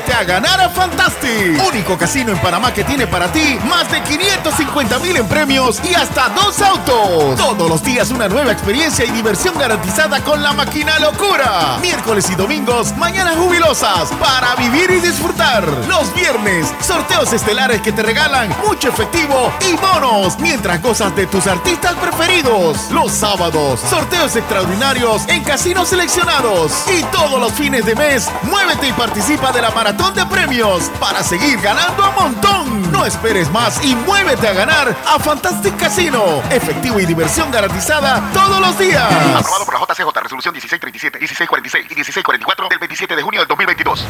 Muévete 0.00 0.12
a 0.14 0.24
ganar 0.24 0.60
a 0.60 0.68
Fantastic. 0.70 1.62
Único 1.68 1.98
casino 1.98 2.32
en 2.32 2.38
Panamá 2.38 2.72
que 2.72 2.84
tiene 2.84 3.06
para 3.06 3.30
ti 3.30 3.58
más 3.68 3.90
de 3.90 4.02
550 4.02 4.98
mil 5.00 5.16
en 5.16 5.26
premios 5.26 5.78
y 5.84 5.94
hasta 5.94 6.30
dos 6.30 6.60
autos. 6.62 7.36
Todos 7.36 7.68
los 7.68 7.82
días 7.82 8.10
una 8.10 8.26
nueva 8.26 8.50
experiencia 8.50 9.04
y 9.04 9.10
diversión 9.10 9.58
garantizada 9.58 10.22
con 10.24 10.42
la 10.42 10.52
máquina 10.52 10.98
locura. 11.00 11.76
Miércoles 11.82 12.30
y 12.30 12.34
domingos, 12.34 12.96
mañanas 12.96 13.36
jubilosas 13.36 14.10
para 14.18 14.54
vivir 14.54 14.90
y 14.90 15.00
disfrutar. 15.00 15.64
Los 15.86 16.14
viernes, 16.14 16.72
sorteos 16.80 17.32
estelares 17.34 17.82
que 17.82 17.92
te 17.92 18.02
regalan 18.02 18.48
mucho 18.66 18.88
efectivo 18.88 19.52
y 19.68 19.74
bonos 19.74 20.38
mientras 20.38 20.80
gozas 20.80 21.14
de 21.14 21.26
tus 21.26 21.46
artistas 21.46 21.94
preferidos. 21.94 22.90
Los 22.90 23.12
sábados, 23.12 23.80
sorteos 23.80 24.34
extraordinarios 24.34 25.28
en 25.28 25.44
casinos 25.44 25.88
seleccionados. 25.88 26.72
Y 26.88 27.02
todos 27.04 27.38
los 27.38 27.52
fines 27.52 27.84
de 27.84 27.94
mes, 27.94 28.30
muévete 28.44 28.88
y 28.88 28.92
participa 28.92 29.52
de 29.52 29.60
la 29.60 29.70
maratón 29.70 29.89
de 29.90 30.24
premios 30.26 30.88
para 31.00 31.20
seguir 31.20 31.60
ganando 31.60 32.04
a 32.04 32.12
montón. 32.12 32.92
No 32.92 33.04
esperes 33.04 33.50
más 33.50 33.84
y 33.84 33.96
muévete 33.96 34.46
a 34.46 34.52
ganar 34.52 34.96
a 35.04 35.18
Fantastic 35.18 35.76
Casino. 35.76 36.42
Efectivo 36.48 37.00
y 37.00 37.06
diversión 37.06 37.50
garantizada 37.50 38.30
todos 38.32 38.60
los 38.60 38.78
días. 38.78 39.02
Aprobado 39.34 39.64
por 39.64 39.74
la 39.74 39.80
JCJ, 39.80 40.22
resolución 40.22 40.54
1637, 40.54 41.18
1646 41.18 41.86
y 41.90 41.94
1644 41.94 42.68
del 42.68 42.78
27 42.78 43.16
de 43.16 43.22
junio 43.22 43.40
del 43.40 43.48
2022. 43.48 44.06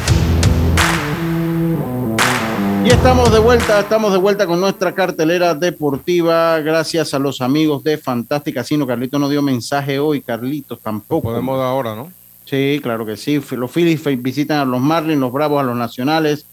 Y 2.85 2.89
estamos 2.89 3.31
de 3.31 3.39
vuelta, 3.39 3.79
estamos 3.79 4.11
de 4.11 4.19
vuelta 4.19 4.45
con 4.45 4.61
nuestra 4.61 4.93
cartelera 4.93 5.55
deportiva. 5.55 6.59
Gracias 6.59 7.15
a 7.15 7.19
los 7.19 7.41
amigos 7.41 7.83
de 7.83 7.97
Fantastic 7.97 8.53
Casino. 8.53 8.85
Carlitos 8.85 9.19
no 9.19 9.29
dio 9.29 9.41
mensaje 9.41 9.97
hoy, 9.97 10.21
Carlitos 10.21 10.79
tampoco. 10.79 11.29
Podemos 11.29 11.57
dar 11.57 11.67
ahora, 11.67 11.95
¿no? 11.95 12.20
Sí, 12.45 12.79
claro 12.81 13.05
que 13.05 13.17
sí. 13.17 13.41
Los 13.51 13.71
Phillies 13.71 14.01
visitan 14.21 14.59
a 14.59 14.65
los 14.65 14.81
Marlins, 14.81 15.19
los 15.19 15.31
Bravos 15.31 15.61
a 15.61 15.63
los 15.63 15.75
Nacionales, 15.75 16.45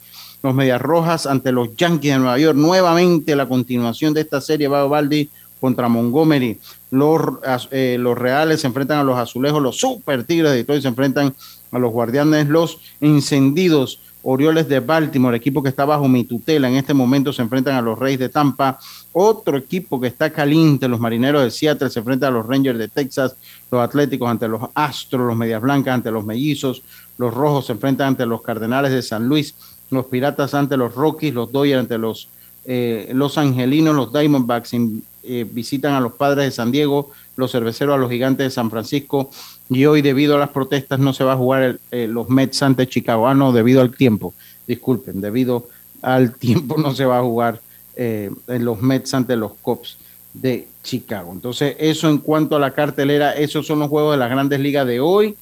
los 0.42 0.54
Medias 0.54 0.80
Rojas 0.80 1.26
ante 1.26 1.50
los 1.52 1.74
Yankees 1.76 2.12
de 2.12 2.18
Nueva 2.18 2.38
York. 2.38 2.56
Nuevamente 2.56 3.34
la 3.34 3.48
continuación 3.48 4.14
de 4.14 4.20
esta 4.20 4.40
serie 4.40 4.68
va 4.68 4.86
Baldi 4.86 5.28
contra 5.60 5.88
Montgomery. 5.88 6.58
Los, 6.90 7.68
eh, 7.70 7.96
los 7.98 8.16
Reales 8.16 8.60
se 8.60 8.66
enfrentan 8.66 8.98
a 8.98 9.04
los 9.04 9.18
Azulejos, 9.18 9.60
los 9.60 9.76
Super 9.76 10.24
Tigres 10.24 10.52
de 10.52 10.58
Detroit 10.58 10.82
se 10.82 10.88
enfrentan 10.88 11.34
a 11.72 11.78
los 11.78 11.92
Guardianes, 11.92 12.48
los 12.48 12.78
Encendidos. 13.00 14.00
Orioles 14.22 14.68
de 14.68 14.80
Baltimore, 14.80 15.36
equipo 15.36 15.62
que 15.62 15.68
está 15.68 15.84
bajo 15.84 16.08
mi 16.08 16.24
tutela, 16.24 16.68
en 16.68 16.74
este 16.74 16.92
momento 16.92 17.32
se 17.32 17.40
enfrentan 17.40 17.76
a 17.76 17.80
los 17.80 17.98
Reyes 17.98 18.18
de 18.18 18.28
Tampa. 18.28 18.78
Otro 19.12 19.56
equipo 19.56 20.00
que 20.00 20.08
está 20.08 20.30
caliente, 20.30 20.88
los 20.88 21.00
Marineros 21.00 21.42
de 21.44 21.50
Seattle 21.50 21.88
se 21.88 22.00
enfrentan 22.00 22.32
a 22.34 22.36
los 22.36 22.46
Rangers 22.46 22.78
de 22.78 22.88
Texas, 22.88 23.36
los 23.70 23.80
Atléticos 23.82 24.28
ante 24.28 24.48
los 24.48 24.62
Astros, 24.74 25.26
los 25.26 25.36
Medias 25.36 25.60
Blancas 25.60 25.94
ante 25.94 26.10
los 26.10 26.24
Mellizos, 26.24 26.82
los 27.18 27.34
Rojos 27.34 27.66
se 27.66 27.72
enfrentan 27.72 28.08
ante 28.08 28.26
los 28.26 28.42
Cardenales 28.42 28.92
de 28.92 29.02
San 29.02 29.28
Luis, 29.28 29.54
los 29.90 30.06
Piratas 30.06 30.54
ante 30.54 30.76
los 30.76 30.94
Rockies, 30.94 31.34
los 31.34 31.52
Dodgers 31.52 31.80
ante 31.80 31.98
los, 31.98 32.28
eh, 32.64 33.10
los 33.14 33.38
Angelinos, 33.38 33.94
los 33.94 34.12
Diamondbacks 34.12 34.72
eh, 34.74 35.46
visitan 35.50 35.94
a 35.94 36.00
los 36.00 36.14
padres 36.14 36.46
de 36.46 36.50
San 36.50 36.70
Diego, 36.70 37.10
los 37.36 37.52
cerveceros 37.52 37.94
a 37.94 37.98
los 37.98 38.10
gigantes 38.10 38.46
de 38.46 38.50
San 38.50 38.70
Francisco. 38.70 39.30
Y 39.68 39.84
hoy, 39.86 40.02
debido 40.02 40.36
a 40.36 40.38
las 40.38 40.50
protestas, 40.50 40.98
no 40.98 41.12
se 41.12 41.24
va 41.24 41.32
a 41.32 41.36
jugar 41.36 41.78
el, 41.90 42.10
los 42.10 42.28
Mets 42.28 42.62
ante 42.62 42.88
Chicago. 42.88 43.28
Ah, 43.28 43.34
no, 43.34 43.52
debido 43.52 43.80
al 43.80 43.94
tiempo. 43.94 44.34
Disculpen, 44.66 45.20
debido 45.20 45.68
al 46.02 46.34
tiempo 46.36 46.76
no 46.78 46.94
se 46.94 47.04
va 47.04 47.18
a 47.18 47.22
jugar 47.22 47.60
en 47.96 48.64
los 48.64 48.80
Mets 48.80 49.12
ante 49.12 49.34
los 49.34 49.54
Cubs 49.60 49.98
de 50.32 50.68
Chicago. 50.88 51.32
Entonces, 51.32 51.76
eso 51.78 52.08
en 52.08 52.16
cuanto 52.16 52.56
a 52.56 52.58
la 52.58 52.72
cartelera, 52.72 53.32
esos 53.32 53.66
son 53.66 53.78
los 53.80 53.90
juegos 53.90 54.12
de 54.14 54.18
las 54.18 54.30
grandes 54.30 54.58
ligas 54.58 54.86
de 54.86 55.00
hoy 55.00 55.36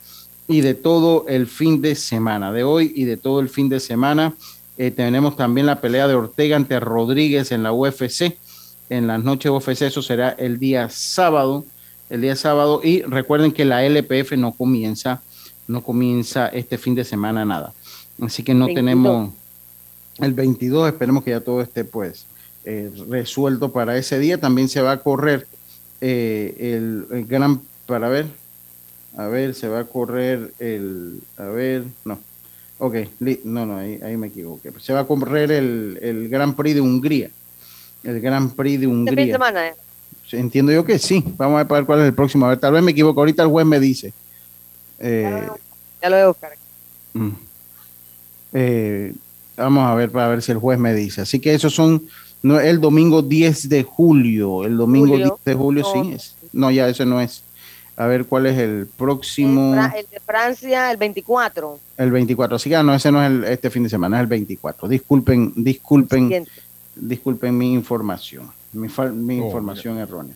y 0.49 0.61
de 0.61 0.75
todo 0.75 1.25
el 1.29 1.47
fin 1.47 1.81
de 1.81 1.95
semana. 1.95 2.51
De 2.51 2.65
hoy 2.65 2.93
y 2.97 3.05
de 3.05 3.17
todo 3.17 3.39
el 3.39 3.49
fin 3.49 3.69
de 3.69 3.79
semana. 3.79 4.35
Eh, 4.77 4.91
tenemos 4.91 5.37
también 5.37 5.67
la 5.67 5.81
pelea 5.81 6.09
de 6.09 6.15
Ortega 6.15 6.57
ante 6.57 6.81
Rodríguez 6.81 7.53
en 7.53 7.63
la 7.63 7.73
UFC. 7.73 8.37
En 8.89 9.07
las 9.07 9.23
noches 9.23 9.53
UFC, 9.53 9.83
eso 9.83 10.03
será 10.03 10.31
el 10.31 10.59
día 10.59 10.89
sábado. 10.89 11.65
El 12.11 12.23
día 12.23 12.35
sábado. 12.35 12.81
Y 12.83 13.03
recuerden 13.03 13.53
que 13.53 13.65
la 13.65 13.85
LPF 13.87 14.33
no 14.33 14.51
comienza, 14.51 15.23
no 15.69 15.81
comienza 15.81 16.49
este 16.49 16.77
fin 16.77 16.97
de 16.97 17.05
semana 17.05 17.45
nada. 17.45 17.73
Así 18.21 18.43
que 18.43 18.53
no 18.53 18.67
tenemos 18.67 19.31
el 20.19 20.33
22. 20.33 20.89
Esperemos 20.89 21.23
que 21.23 21.31
ya 21.31 21.41
todo 21.41 21.61
esté 21.61 21.85
pues 21.85 22.27
eh, 22.67 22.91
resuelto 23.09 23.73
para 23.73 23.97
ese 23.97 24.19
día. 24.19 24.39
También 24.39 24.69
se 24.69 24.83
va 24.83 24.93
a 24.93 24.99
correr 24.99 25.47
eh, 26.01 26.55
el, 27.11 27.27
gran, 27.27 27.63
para 27.87 28.09
ver, 28.09 28.27
a 29.17 29.27
ver, 29.29 29.55
se 29.55 29.69
va 29.69 29.81
a 29.81 29.85
correr 29.85 30.53
el, 30.59 31.21
a 31.39 31.45
ver, 31.45 31.85
no, 32.05 32.19
ok, 32.79 32.97
no, 33.45 33.65
no, 33.65 33.79
ahí, 33.79 33.99
ahí 34.03 34.17
me 34.17 34.27
equivoqué. 34.27 34.73
Se 34.81 34.93
va 34.93 35.01
a 35.01 35.07
correr 35.07 35.51
el, 35.53 35.99
el 36.03 36.29
Gran 36.29 36.55
Prix 36.55 36.75
de 36.75 36.81
Hungría. 36.83 37.31
El 38.05 38.21
Gran 38.21 38.51
Prix 38.51 38.81
de 38.81 38.87
Hungría. 38.87 39.17
Fin 39.17 39.27
de 39.27 39.33
semana, 39.33 39.69
¿eh? 39.69 39.75
Entiendo 40.33 40.73
yo 40.73 40.85
que 40.85 40.99
sí. 40.99 41.23
Vamos 41.37 41.61
a 41.61 41.65
ver 41.65 41.87
cuál 41.87 42.01
es 42.01 42.07
el 42.07 42.15
próximo. 42.15 42.47
A 42.47 42.51
ver, 42.51 42.59
tal 42.59 42.73
vez 42.73 42.83
me 42.83 42.91
equivoco. 42.91 43.21
Ahorita 43.21 43.43
el 43.43 43.49
juez 43.49 43.67
me 43.67 43.79
dice. 43.79 44.13
Eh, 44.99 45.49
ya 46.03 46.11
lo 46.11 46.17
voy 46.17 46.23
a 46.23 46.29
buscar. 46.29 46.51
Mm. 47.13 47.31
Eh, 48.53 49.15
vamos 49.57 49.89
a 49.89 49.95
ver 49.95 50.11
para 50.11 50.29
ver 50.29 50.43
si 50.43 50.53
el 50.53 50.59
juez 50.59 50.79
me 50.79 50.95
dice. 50.95 51.21
Así 51.21 51.39
que 51.39 51.55
esos 51.55 51.75
son 51.75 52.09
no, 52.43 52.61
el 52.61 52.81
domingo 52.81 53.23
10 53.23 53.69
de 53.69 53.83
julio. 53.83 54.65
El 54.65 54.77
domingo 54.77 55.17
10 55.17 55.31
de 55.45 55.55
julio, 55.55 55.85
sí. 55.93 56.13
Es, 56.13 56.37
no, 56.53 56.71
ya 56.71 56.89
ese 56.89 57.05
no 57.07 57.21
es. 57.21 57.43
A 57.97 58.07
ver 58.07 58.27
cuál 58.27 58.47
es 58.47 58.59
el 58.59 58.87
próximo. 58.87 59.75
El, 59.75 60.07
de 60.11 60.21
Francia, 60.21 60.91
el 60.91 60.97
24. 60.99 61.79
El 61.97 62.11
24. 62.11 62.57
Así 62.57 62.69
que 62.69 62.83
no, 62.83 62.95
ese 62.95 63.11
no 63.11 63.23
es 63.23 63.31
el, 63.31 63.45
este 63.45 63.71
fin 63.71 63.85
de 63.85 63.89
semana, 63.89 64.19
es 64.19 64.23
el 64.23 64.27
24. 64.27 64.87
Disculpen, 64.87 65.53
disculpen, 65.57 66.47
disculpen 66.95 67.57
mi 67.57 67.73
información, 67.73 68.51
mi, 68.73 68.89
mi 69.13 69.41
oh, 69.41 69.47
información 69.47 69.99
errónea. 69.99 70.35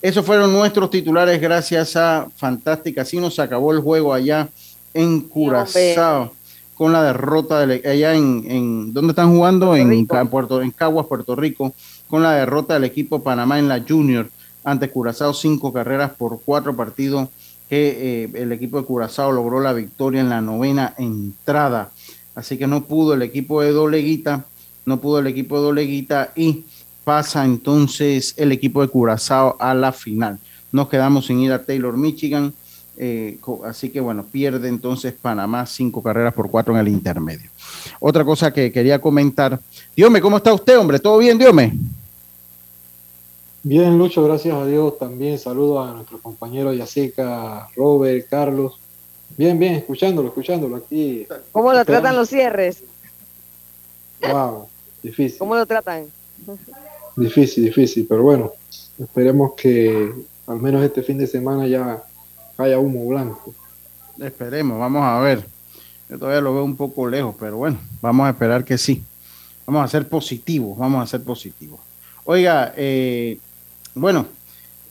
Esos 0.00 0.24
fueron 0.24 0.52
nuestros 0.52 0.90
titulares 0.90 1.40
gracias 1.40 1.94
a 1.96 2.28
Fantástica. 2.36 3.02
Así 3.02 3.18
nos 3.18 3.38
acabó 3.38 3.72
el 3.72 3.80
juego 3.80 4.12
allá 4.12 4.48
en 4.94 5.20
Curazao 5.20 6.32
con 6.74 6.92
la 6.92 7.02
derrota 7.02 7.66
de, 7.66 7.88
allá 7.88 8.14
en, 8.14 8.44
en 8.48 8.92
¿dónde 8.92 9.10
están 9.10 9.32
jugando? 9.32 9.76
en, 9.76 10.06
Puerto, 10.06 10.62
en 10.62 10.70
Caguas, 10.70 11.06
Puerto 11.06 11.36
Rico, 11.36 11.74
con 12.08 12.22
la 12.22 12.32
derrota 12.32 12.74
del 12.74 12.84
equipo 12.84 13.22
Panamá 13.22 13.58
en 13.58 13.68
la 13.68 13.84
Junior 13.86 14.28
ante 14.64 14.90
Curazao, 14.90 15.34
cinco 15.34 15.72
carreras 15.72 16.12
por 16.12 16.40
cuatro 16.44 16.74
partidos 16.74 17.28
que 17.68 18.24
eh, 18.24 18.30
el 18.34 18.52
equipo 18.52 18.78
de 18.78 18.86
Curazao 18.86 19.32
logró 19.32 19.60
la 19.60 19.72
victoria 19.72 20.20
en 20.20 20.28
la 20.28 20.40
novena 20.40 20.94
entrada. 20.98 21.92
Así 22.34 22.58
que 22.58 22.66
no 22.66 22.84
pudo 22.84 23.14
el 23.14 23.22
equipo 23.22 23.62
de 23.62 23.72
Doleguita, 23.72 24.46
no 24.86 25.00
pudo 25.00 25.20
el 25.20 25.26
equipo 25.26 25.56
de 25.56 25.62
Doleguita 25.62 26.32
y 26.34 26.64
pasa 27.04 27.44
entonces 27.44 28.34
el 28.36 28.52
equipo 28.52 28.82
de 28.82 28.88
Curazao 28.88 29.56
a 29.60 29.74
la 29.74 29.92
final. 29.92 30.38
Nos 30.72 30.88
quedamos 30.88 31.26
sin 31.26 31.40
ir 31.40 31.52
a 31.52 31.64
Taylor, 31.64 31.96
Michigan 31.96 32.52
eh, 32.96 33.38
así 33.64 33.90
que 33.90 34.00
bueno, 34.00 34.24
pierde 34.24 34.68
entonces 34.68 35.12
Panamá 35.12 35.66
cinco 35.66 36.02
carreras 36.02 36.32
por 36.32 36.50
cuatro 36.50 36.74
en 36.74 36.80
el 36.80 36.88
intermedio. 36.88 37.50
Otra 38.00 38.24
cosa 38.24 38.52
que 38.52 38.70
quería 38.70 39.00
comentar. 39.00 39.58
Diome, 39.96 40.20
¿cómo 40.20 40.36
está 40.36 40.52
usted, 40.52 40.78
hombre? 40.78 40.98
¿Todo 40.98 41.18
bien, 41.18 41.38
Diome? 41.38 41.72
Bien, 43.62 43.96
Lucho, 43.96 44.22
gracias 44.24 44.54
a 44.54 44.66
Dios. 44.66 44.98
También 44.98 45.38
saludo 45.38 45.82
a 45.82 45.92
nuestros 45.92 46.20
compañeros 46.20 46.76
Yacica, 46.76 47.68
Robert, 47.74 48.28
Carlos. 48.28 48.78
Bien, 49.36 49.58
bien, 49.58 49.74
escuchándolo, 49.74 50.28
escuchándolo 50.28 50.76
aquí. 50.76 51.26
¿Cómo 51.50 51.72
lo 51.72 51.84
tratan 51.84 52.14
los 52.14 52.28
cierres? 52.28 52.84
Wow, 54.30 54.68
difícil. 55.02 55.38
¿Cómo 55.38 55.56
lo 55.56 55.66
tratan? 55.66 56.04
Difícil, 57.16 57.64
difícil, 57.64 58.06
pero 58.08 58.22
bueno, 58.22 58.52
esperemos 58.98 59.54
que 59.54 60.12
al 60.46 60.60
menos 60.60 60.84
este 60.84 61.02
fin 61.02 61.18
de 61.18 61.26
semana 61.26 61.66
ya 61.66 62.04
haya 62.58 62.78
humo 62.78 63.06
blanco. 63.06 63.54
Esperemos, 64.18 64.78
vamos 64.78 65.02
a 65.02 65.18
ver. 65.20 65.44
Yo 66.08 66.18
todavía 66.18 66.40
lo 66.40 66.54
veo 66.54 66.64
un 66.64 66.76
poco 66.76 67.08
lejos, 67.08 67.34
pero 67.38 67.56
bueno, 67.56 67.78
vamos 68.00 68.26
a 68.26 68.30
esperar 68.30 68.64
que 68.64 68.78
sí. 68.78 69.02
Vamos 69.66 69.84
a 69.84 69.88
ser 69.88 70.08
positivos, 70.08 70.76
vamos 70.76 71.02
a 71.02 71.06
ser 71.06 71.22
positivos. 71.24 71.80
Oiga, 72.24 72.72
eh, 72.76 73.38
bueno, 73.94 74.26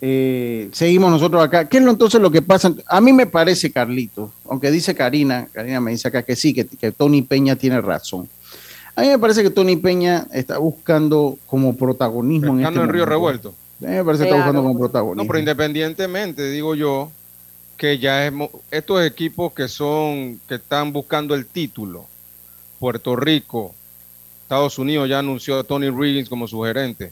eh, 0.02 0.70
seguimos 0.72 1.12
nosotros 1.12 1.44
acá. 1.44 1.70
¿Qué 1.70 1.78
es 1.78 1.84
lo, 1.84 1.92
entonces 1.92 2.20
lo 2.20 2.32
que 2.32 2.42
pasa? 2.42 2.74
A 2.88 3.00
mí 3.00 3.14
me 3.14 3.28
parece, 3.28 3.72
Carlito, 3.72 4.32
aunque 4.50 4.72
dice 4.72 4.96
Karina, 4.96 5.48
Karina 5.54 5.80
me 5.80 5.92
dice 5.92 6.08
acá 6.08 6.24
que 6.24 6.36
sí, 6.36 6.54
que, 6.54 6.66
que 6.66 6.92
Tony 6.92 7.22
Peña 7.22 7.56
tiene 7.56 7.80
razón. 7.80 8.28
A 8.96 9.02
mí 9.02 9.08
me 9.08 9.18
parece 9.18 9.42
que 9.42 9.50
Tony 9.50 9.76
Peña 9.76 10.28
está 10.32 10.58
buscando 10.58 11.38
como 11.48 11.76
protagonismo 11.76 12.54
en 12.54 12.66
este 12.66 12.80
en 12.80 12.90
Río 12.90 13.06
Revuelto. 13.06 13.56
A 13.82 13.88
mí 13.88 13.96
me 13.96 14.04
parece 14.04 14.24
que 14.24 14.30
está 14.30 14.38
buscando 14.38 14.62
como 14.62 14.78
protagonismo. 14.78 15.24
No, 15.24 15.28
pero 15.28 15.40
independientemente, 15.40 16.50
digo 16.52 16.76
yo, 16.76 17.12
que 17.78 18.00
ya 18.00 18.26
es, 18.26 18.34
estos 18.72 19.06
equipos 19.06 19.54
que 19.54 19.68
son, 19.68 20.40
que 20.48 20.56
están 20.56 20.94
buscando 20.94 21.36
el 21.36 21.46
título, 21.46 22.08
Puerto 22.80 23.16
Rico, 23.16 23.74
Estados 24.44 24.78
Unidos 24.78 25.10
ya 25.10 25.20
anunció 25.20 25.60
a 25.60 25.64
Tony 25.64 25.90
Riggins 25.90 26.30
como 26.30 26.48
su 26.48 26.62
gerente. 26.62 27.12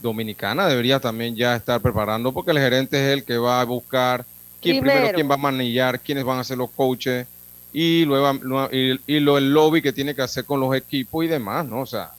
Dominicana 0.00 0.66
debería 0.66 0.98
también 0.98 1.36
ya 1.36 1.54
estar 1.54 1.80
preparando 1.80 2.32
porque 2.32 2.50
el 2.50 2.58
gerente 2.58 2.96
es 2.96 3.12
el 3.12 3.24
que 3.24 3.38
va 3.38 3.60
a 3.60 3.64
buscar 3.64 4.24
quién 4.60 4.80
primero, 4.80 5.14
quién 5.14 5.30
va 5.30 5.34
a 5.34 5.38
manillar, 5.38 6.00
quiénes 6.00 6.24
van 6.24 6.38
a 6.40 6.44
ser 6.44 6.58
los 6.58 6.70
coaches 6.70 7.26
y 7.72 8.04
luego 8.04 8.68
y, 8.72 9.20
lo 9.20 9.38
el 9.38 9.52
lobby 9.52 9.80
que 9.80 9.92
tiene 9.92 10.14
que 10.14 10.22
hacer 10.22 10.44
con 10.44 10.58
los 10.58 10.74
equipos 10.74 11.24
y 11.24 11.28
demás, 11.28 11.64
¿no? 11.66 11.80
O 11.80 11.86
sea, 11.86 12.10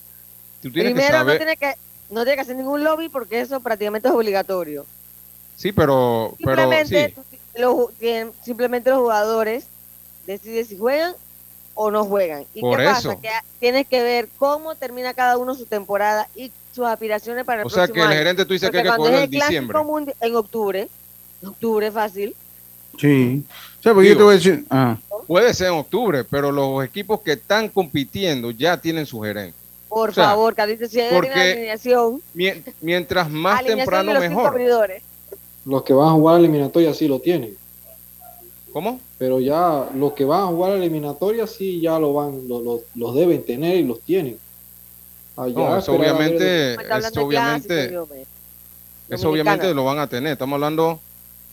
tú 0.62 0.70
tienes 0.70 0.92
primero 0.92 1.12
que 1.12 1.18
saber... 1.18 1.34
no 1.34 1.44
tiene 1.44 1.56
que 1.56 1.74
no 2.10 2.22
tiene 2.22 2.36
que 2.36 2.40
hacer 2.40 2.56
ningún 2.56 2.82
lobby 2.82 3.08
porque 3.08 3.40
eso 3.40 3.60
prácticamente 3.60 4.08
es 4.08 4.14
obligatorio. 4.14 4.86
Sí, 5.56 5.72
pero 5.72 6.34
pero 6.42 6.70
sí 6.86 6.96
simplemente 8.42 8.90
los 8.90 9.00
jugadores 9.00 9.66
deciden 10.26 10.64
si 10.64 10.76
juegan 10.76 11.14
o 11.74 11.90
no 11.90 12.04
juegan. 12.04 12.44
¿Y 12.54 12.60
qué 12.60 12.84
pasa? 12.84 13.16
Que 13.20 13.30
tienes 13.58 13.86
que 13.86 14.02
ver 14.02 14.28
cómo 14.38 14.74
termina 14.74 15.14
cada 15.14 15.38
uno 15.38 15.54
su 15.54 15.66
temporada 15.66 16.28
y 16.34 16.52
sus 16.72 16.86
aspiraciones 16.86 17.44
para 17.44 17.62
el 17.62 17.62
próximo 17.62 17.84
próximo 17.86 18.04
O 18.04 18.06
sea, 18.06 18.10
que 18.10 18.14
el 18.14 18.18
gerente 18.18 18.44
tú 18.44 18.52
dices 18.52 18.70
que 18.70 18.78
hay 18.78 18.84
que 18.84 18.96
cogerlo 18.96 19.18
en 19.18 19.30
diciembre. 19.30 19.78
En 20.20 20.36
octubre, 20.36 20.88
octubre 21.44 21.90
fácil. 21.90 22.34
Sí. 22.98 23.44
O 23.80 23.82
sea, 23.82 23.92
porque 23.92 24.08
yo 24.10 24.16
te 24.16 24.22
voy 24.22 24.32
a 24.32 24.36
decir... 24.36 24.64
Ah. 24.70 24.96
Puede 25.26 25.54
ser 25.54 25.68
en 25.68 25.74
octubre, 25.74 26.22
pero 26.24 26.52
los 26.52 26.84
equipos 26.84 27.20
que 27.22 27.32
están 27.32 27.68
compitiendo 27.68 28.50
ya 28.50 28.76
tienen 28.76 29.06
su 29.06 29.20
gerente. 29.22 29.56
Por 29.88 30.12
favor, 30.12 30.54
Carlitos, 30.54 30.90
si 30.90 31.00
hay 31.00 31.16
una 31.16 31.40
alineación. 31.40 32.20
Mientras 32.80 33.30
más 33.30 33.64
temprano, 33.64 34.18
mejor 34.20 34.58
los 35.64 35.82
que 35.82 35.92
van 35.92 36.08
a 36.08 36.12
jugar 36.12 36.36
a 36.36 36.38
la 36.38 36.44
eliminatoria 36.44 36.94
sí 36.94 37.08
lo 37.08 37.20
tienen. 37.20 37.56
¿Cómo? 38.72 39.00
Pero 39.18 39.40
ya 39.40 39.88
los 39.94 40.12
que 40.14 40.24
van 40.24 40.42
a 40.42 40.46
jugar 40.46 40.72
a 40.72 40.74
la 40.74 40.80
eliminatoria 40.80 41.46
sí 41.46 41.80
ya 41.80 41.98
lo 41.98 42.12
van, 42.12 42.48
lo, 42.48 42.82
los 42.94 43.14
deben 43.14 43.44
tener 43.44 43.76
y 43.76 43.84
los 43.84 44.00
tienen. 44.00 44.38
no, 45.36 45.78
eso 45.78 45.94
obviamente, 45.94 46.74
eso 46.74 47.24
obviamente, 47.24 47.96
eso 49.08 49.30
obviamente 49.30 49.72
lo 49.72 49.84
van 49.84 49.98
a 49.98 50.08
tener. 50.08 50.32
Estamos 50.32 50.54
hablando 50.54 51.00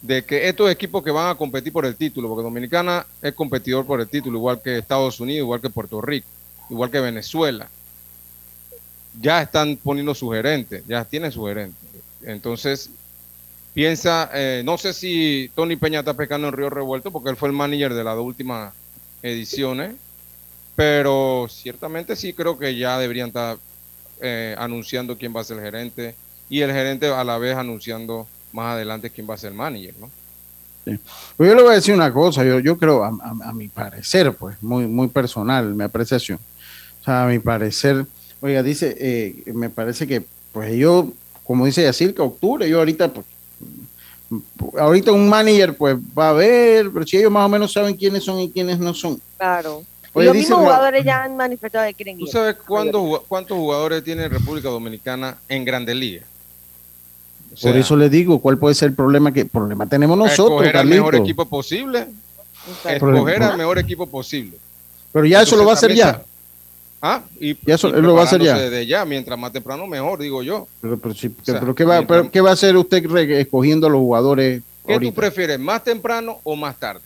de 0.01 0.25
que 0.25 0.49
estos 0.49 0.71
equipos 0.71 1.03
que 1.03 1.11
van 1.11 1.29
a 1.29 1.35
competir 1.35 1.71
por 1.71 1.85
el 1.85 1.95
título, 1.95 2.27
porque 2.27 2.43
Dominicana 2.43 3.05
es 3.21 3.33
competidor 3.33 3.85
por 3.85 4.01
el 4.01 4.07
título, 4.07 4.37
igual 4.39 4.61
que 4.61 4.79
Estados 4.79 5.19
Unidos, 5.19 5.45
igual 5.45 5.61
que 5.61 5.69
Puerto 5.69 6.01
Rico, 6.01 6.27
igual 6.71 6.89
que 6.89 6.99
Venezuela, 6.99 7.69
ya 9.19 9.41
están 9.41 9.77
poniendo 9.77 10.15
su 10.15 10.29
gerente, 10.31 10.83
ya 10.87 11.05
tienen 11.05 11.31
su 11.31 11.45
gerente. 11.45 11.77
Entonces, 12.23 12.89
piensa, 13.73 14.29
eh, 14.33 14.61
no 14.65 14.77
sé 14.77 14.93
si 14.93 15.49
Tony 15.55 15.75
Peña 15.75 15.99
está 15.99 16.13
pescando 16.13 16.47
en 16.47 16.53
Río 16.53 16.69
Revuelto 16.69 17.11
porque 17.11 17.29
él 17.29 17.35
fue 17.35 17.49
el 17.49 17.55
manager 17.55 17.93
de 17.93 18.03
las 18.03 18.17
últimas 18.17 18.73
ediciones, 19.21 19.95
pero 20.75 21.47
ciertamente 21.49 22.15
sí 22.15 22.33
creo 22.33 22.57
que 22.57 22.75
ya 22.75 22.97
deberían 22.99 23.27
estar 23.27 23.57
eh, 24.21 24.55
anunciando 24.57 25.17
quién 25.17 25.35
va 25.35 25.41
a 25.41 25.43
ser 25.43 25.57
el 25.57 25.63
gerente 25.63 26.15
y 26.49 26.61
el 26.61 26.71
gerente 26.71 27.07
a 27.07 27.23
la 27.23 27.37
vez 27.37 27.55
anunciando 27.55 28.27
más 28.51 28.73
adelante 28.73 29.09
quién 29.09 29.29
va 29.29 29.35
a 29.35 29.37
ser 29.37 29.51
el 29.51 29.57
manager, 29.57 29.95
¿no? 29.99 30.09
Yo 30.83 31.55
le 31.55 31.61
voy 31.61 31.71
a 31.71 31.75
decir 31.75 31.93
una 31.93 32.11
cosa, 32.11 32.43
yo, 32.43 32.59
yo 32.59 32.75
creo, 32.75 33.03
a, 33.03 33.53
mi 33.53 33.67
parecer, 33.67 34.33
pues, 34.33 34.61
muy, 34.63 34.87
muy 34.87 35.09
personal, 35.09 35.75
mi 35.75 35.83
apreciación. 35.83 36.39
O 36.99 37.03
sea, 37.03 37.23
a 37.23 37.27
mi 37.27 37.37
parecer, 37.37 38.03
oiga, 38.41 38.63
dice, 38.63 38.97
eh, 38.99 39.43
me 39.53 39.69
parece 39.69 40.07
que, 40.07 40.23
pues 40.51 40.75
yo 40.75 41.13
como 41.51 41.65
dice 41.65 41.83
Yacirca, 41.83 42.23
octubre. 42.23 42.69
Yo 42.69 42.79
ahorita, 42.79 43.09
pues, 43.09 43.25
ahorita 44.79 45.11
un 45.11 45.27
manager, 45.29 45.75
pues 45.75 45.97
va 46.17 46.29
a 46.29 46.33
ver, 46.33 46.89
pero 46.91 47.05
si 47.05 47.17
ellos 47.17 47.31
más 47.31 47.45
o 47.45 47.49
menos 47.49 47.73
saben 47.73 47.95
quiénes 47.95 48.23
son 48.23 48.39
y 48.39 48.49
quiénes 48.49 48.79
no 48.79 48.93
son. 48.93 49.19
Claro. 49.37 49.83
Oye, 50.13 50.25
y 50.25 50.27
los 50.27 50.35
mismos 50.35 50.59
jugadores 50.59 51.05
ya 51.05 51.23
han 51.23 51.37
manifestado 51.37 51.87
que 51.87 51.93
quieren 51.93 52.17
¿Tú 52.17 52.25
ir. 52.25 52.31
sabes 52.31 52.55
cuándo- 52.67 53.23
cuántos 53.27 53.57
jugadores 53.57 54.03
tiene 54.03 54.27
República 54.27 54.69
Dominicana 54.69 55.37
en 55.47 55.63
Grandes 55.65 55.95
Ligas? 55.95 56.25
O 57.53 57.57
sea, 57.57 57.71
Por 57.71 57.79
eso 57.79 57.95
le 57.97 58.09
digo, 58.09 58.39
¿cuál 58.39 58.57
puede 58.57 58.75
ser 58.75 58.89
el 58.89 58.95
problema? 58.95 59.33
que 59.33 59.45
problema 59.45 59.85
tenemos 59.85 60.17
nosotros, 60.17 60.61
escoger 60.61 60.77
al 60.77 60.87
mejor 60.87 61.15
equipo 61.15 61.45
posible. 61.45 62.07
Escoger 62.85 63.43
al 63.43 63.57
mejor 63.57 63.79
equipo 63.79 64.07
posible. 64.07 64.57
Pero 65.11 65.25
ya 65.25 65.41
eso 65.41 65.55
lo 65.57 65.65
va 65.65 65.71
a 65.71 65.73
hacer 65.75 65.93
ya. 65.93 66.23
Ah, 67.01 67.21
y, 67.39 67.55
Ya 67.65 67.75
eso 67.75 67.89
y 67.89 68.01
lo 68.01 68.13
va 68.13 68.21
a 68.21 68.23
hacer 68.25 68.39
ya. 68.41 68.51
preparándose 68.51 68.69
desde 68.75 68.87
ya. 68.87 69.05
Mientras 69.05 69.37
más 69.39 69.51
temprano, 69.51 69.87
mejor, 69.87 70.19
digo 70.19 70.43
yo. 70.43 70.67
Pero, 70.81 70.99
pero 70.99 71.15
sí, 71.15 71.33
sea, 71.41 71.59
pero 71.59 71.73
¿qué, 71.73 71.83
va, 71.83 71.95
mientras- 71.97 72.19
pero 72.19 72.31
¿qué 72.31 72.41
va 72.41 72.51
a 72.51 72.53
hacer 72.53 72.77
usted 72.77 73.03
re- 73.09 73.41
escogiendo 73.41 73.87
a 73.87 73.89
los 73.89 73.99
jugadores 73.99 74.61
¿Qué 74.85 74.93
ahorita? 74.93 75.11
tú 75.11 75.15
prefieres, 75.15 75.59
más 75.59 75.83
temprano 75.83 76.39
o 76.43 76.55
más 76.55 76.77
tarde? 76.77 77.01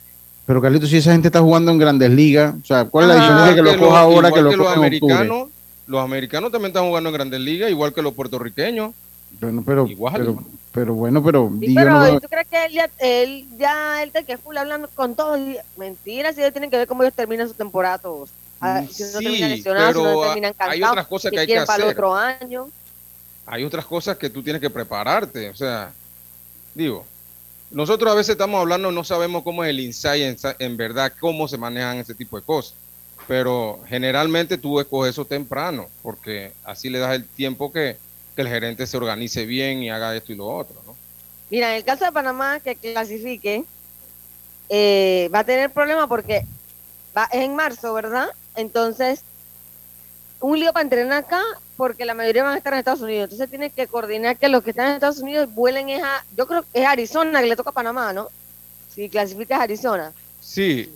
Pero 0.46 0.62
Carlito, 0.62 0.86
si 0.86 0.98
esa 0.98 1.12
gente 1.14 1.30
está 1.30 1.40
jugando 1.42 1.72
en 1.72 1.78
grandes 1.78 2.12
ligas, 2.12 2.54
o 2.62 2.66
sea, 2.66 2.86
¿cuál 2.86 3.10
es 3.10 3.16
la 3.16 3.22
Ah, 3.22 3.22
diferencia 3.26 3.56
que 3.56 3.62
lo 3.64 3.72
los- 3.72 3.82
coja 3.82 4.00
ahora 4.00 4.32
que 4.32 4.42
lo 4.42 4.52
los 4.52 4.56
coja 4.58 4.74
en 4.74 4.80
octubre? 4.94 5.14
americanos, 5.14 5.50
los 5.88 6.02
americanos 6.04 6.52
también 6.52 6.70
están 6.72 6.88
jugando 6.88 7.10
en 7.10 7.14
Grandes 7.16 7.40
Ligas, 7.40 7.70
igual 7.72 7.94
que 7.94 8.02
los 8.02 8.14
puertorriqueños. 8.14 8.92
Bueno, 9.40 9.64
pero, 9.66 9.88
Igual. 9.88 10.14
pero, 10.18 10.44
pero 10.72 10.94
bueno, 10.94 11.24
pero, 11.24 11.52
Sí, 11.60 11.74
pero 11.76 11.92
no 11.92 12.00
veo- 12.02 12.16
¿y 12.16 12.20
¿tú 12.20 12.28
crees 12.30 12.48
que 12.48 12.66
él 12.66 12.72
ya, 12.74 12.90
él 13.00 13.46
ya, 13.58 14.04
él 14.04 14.12
te 14.12 14.24
que 14.24 14.38
full 14.38 14.56
hablando 14.58 14.88
con 14.94 15.16
todos? 15.16 15.40
Y- 15.40 15.58
Mentira, 15.78 16.32
si 16.34 16.42
ellos 16.42 16.54
tienen 16.54 16.70
que 16.70 16.78
ver 16.78 16.88
cómo 16.88 17.02
ellos 17.04 17.14
terminan 17.16 17.48
su 17.48 17.54
temporada 17.54 17.98
todos. 17.98 18.30
Ah, 18.60 18.84
si 18.90 19.04
no 19.04 19.20
Sí, 19.20 19.62
si 19.62 19.70
no 19.70 19.74
pero 19.76 20.24
hay 20.60 20.84
otras 20.84 21.08
cosas 21.08 21.32
que 21.32 21.40
hay 21.40 21.46
que 21.46 21.54
quieren 21.54 21.66
para 21.66 21.84
el 21.84 21.90
hacer. 21.90 21.96
otro 21.96 22.16
año. 22.16 22.70
hay 23.46 23.64
otras 23.64 23.86
cosas 23.86 24.18
que 24.18 24.30
tú 24.30 24.42
tienes 24.42 24.62
que 24.62 24.70
prepararte. 24.70 25.50
O 25.50 25.56
sea, 25.56 25.92
digo, 26.74 27.06
nosotros 27.72 28.12
a 28.12 28.16
veces 28.16 28.32
estamos 28.32 28.60
hablando, 28.62 28.92
no 28.92 29.04
sabemos 29.04 29.44
cómo 29.44 29.64
es 29.64 29.70
el 29.70 29.80
insight 29.80 30.40
en, 30.60 30.78
verdad, 30.78 31.12
cómo 31.20 31.48
se 31.48 31.58
manejan 31.58 31.98
ese 31.98 32.16
tipo 32.16 32.38
de 32.38 32.44
cosas. 32.44 32.76
Pero 33.28 33.80
generalmente 33.88 34.58
tú 34.58 34.80
escoges 34.80 35.12
eso 35.12 35.26
temprano, 35.26 35.88
porque 36.04 36.54
así 36.64 36.90
le 36.90 37.00
das 37.00 37.16
el 37.16 37.26
tiempo 37.26 37.72
que, 37.72 37.98
que 38.36 38.42
el 38.42 38.48
gerente 38.48 38.86
se 38.86 38.98
organice 38.98 39.46
bien 39.46 39.82
y 39.82 39.90
haga 39.90 40.16
esto 40.16 40.32
y 40.32 40.36
lo 40.36 40.48
otro, 40.48 40.82
¿no? 40.86 40.96
Mira, 41.50 41.72
en 41.72 41.78
el 41.78 41.84
caso 41.84 42.06
de 42.06 42.12
Panamá, 42.12 42.60
que 42.60 42.76
clasifique, 42.76 43.64
eh, 44.70 45.30
va 45.34 45.40
a 45.40 45.44
tener 45.44 45.72
problema 45.72 46.08
porque 46.08 46.46
va, 47.16 47.26
es 47.26 47.44
en 47.44 47.56
marzo, 47.56 47.94
¿verdad? 47.94 48.30
Entonces, 48.56 49.22
un 50.42 50.60
lío 50.60 50.72
para 50.74 50.84
entrenar 50.84 51.24
acá, 51.24 51.42
porque 51.78 52.06
la 52.06 52.14
mayoría 52.14 52.44
van 52.44 52.54
a 52.54 52.58
estar 52.58 52.74
en 52.74 52.80
Estados 52.80 53.02
Unidos. 53.02 53.26
Entonces, 53.26 53.50
tiene 53.50 53.70
que 53.70 53.88
coordinar 53.88 54.38
que 54.38 54.48
los 54.50 54.64
que 54.64 54.70
están 54.72 54.88
en 54.88 54.94
Estados 54.94 55.20
Unidos 55.20 55.50
vuelen 55.54 55.90
es 55.90 56.04
a, 56.04 56.24
yo 56.38 56.48
creo 56.48 56.64
que 56.64 56.82
es 56.82 56.86
Arizona, 56.88 57.42
que 57.42 57.48
le 57.48 57.56
toca 57.56 57.72
a 57.72 57.74
Panamá, 57.74 58.14
¿no? 58.14 58.28
Si 58.94 59.10
clasifica 59.10 59.56
es 59.56 59.62
Arizona. 59.62 60.12
Sí, 60.40 60.90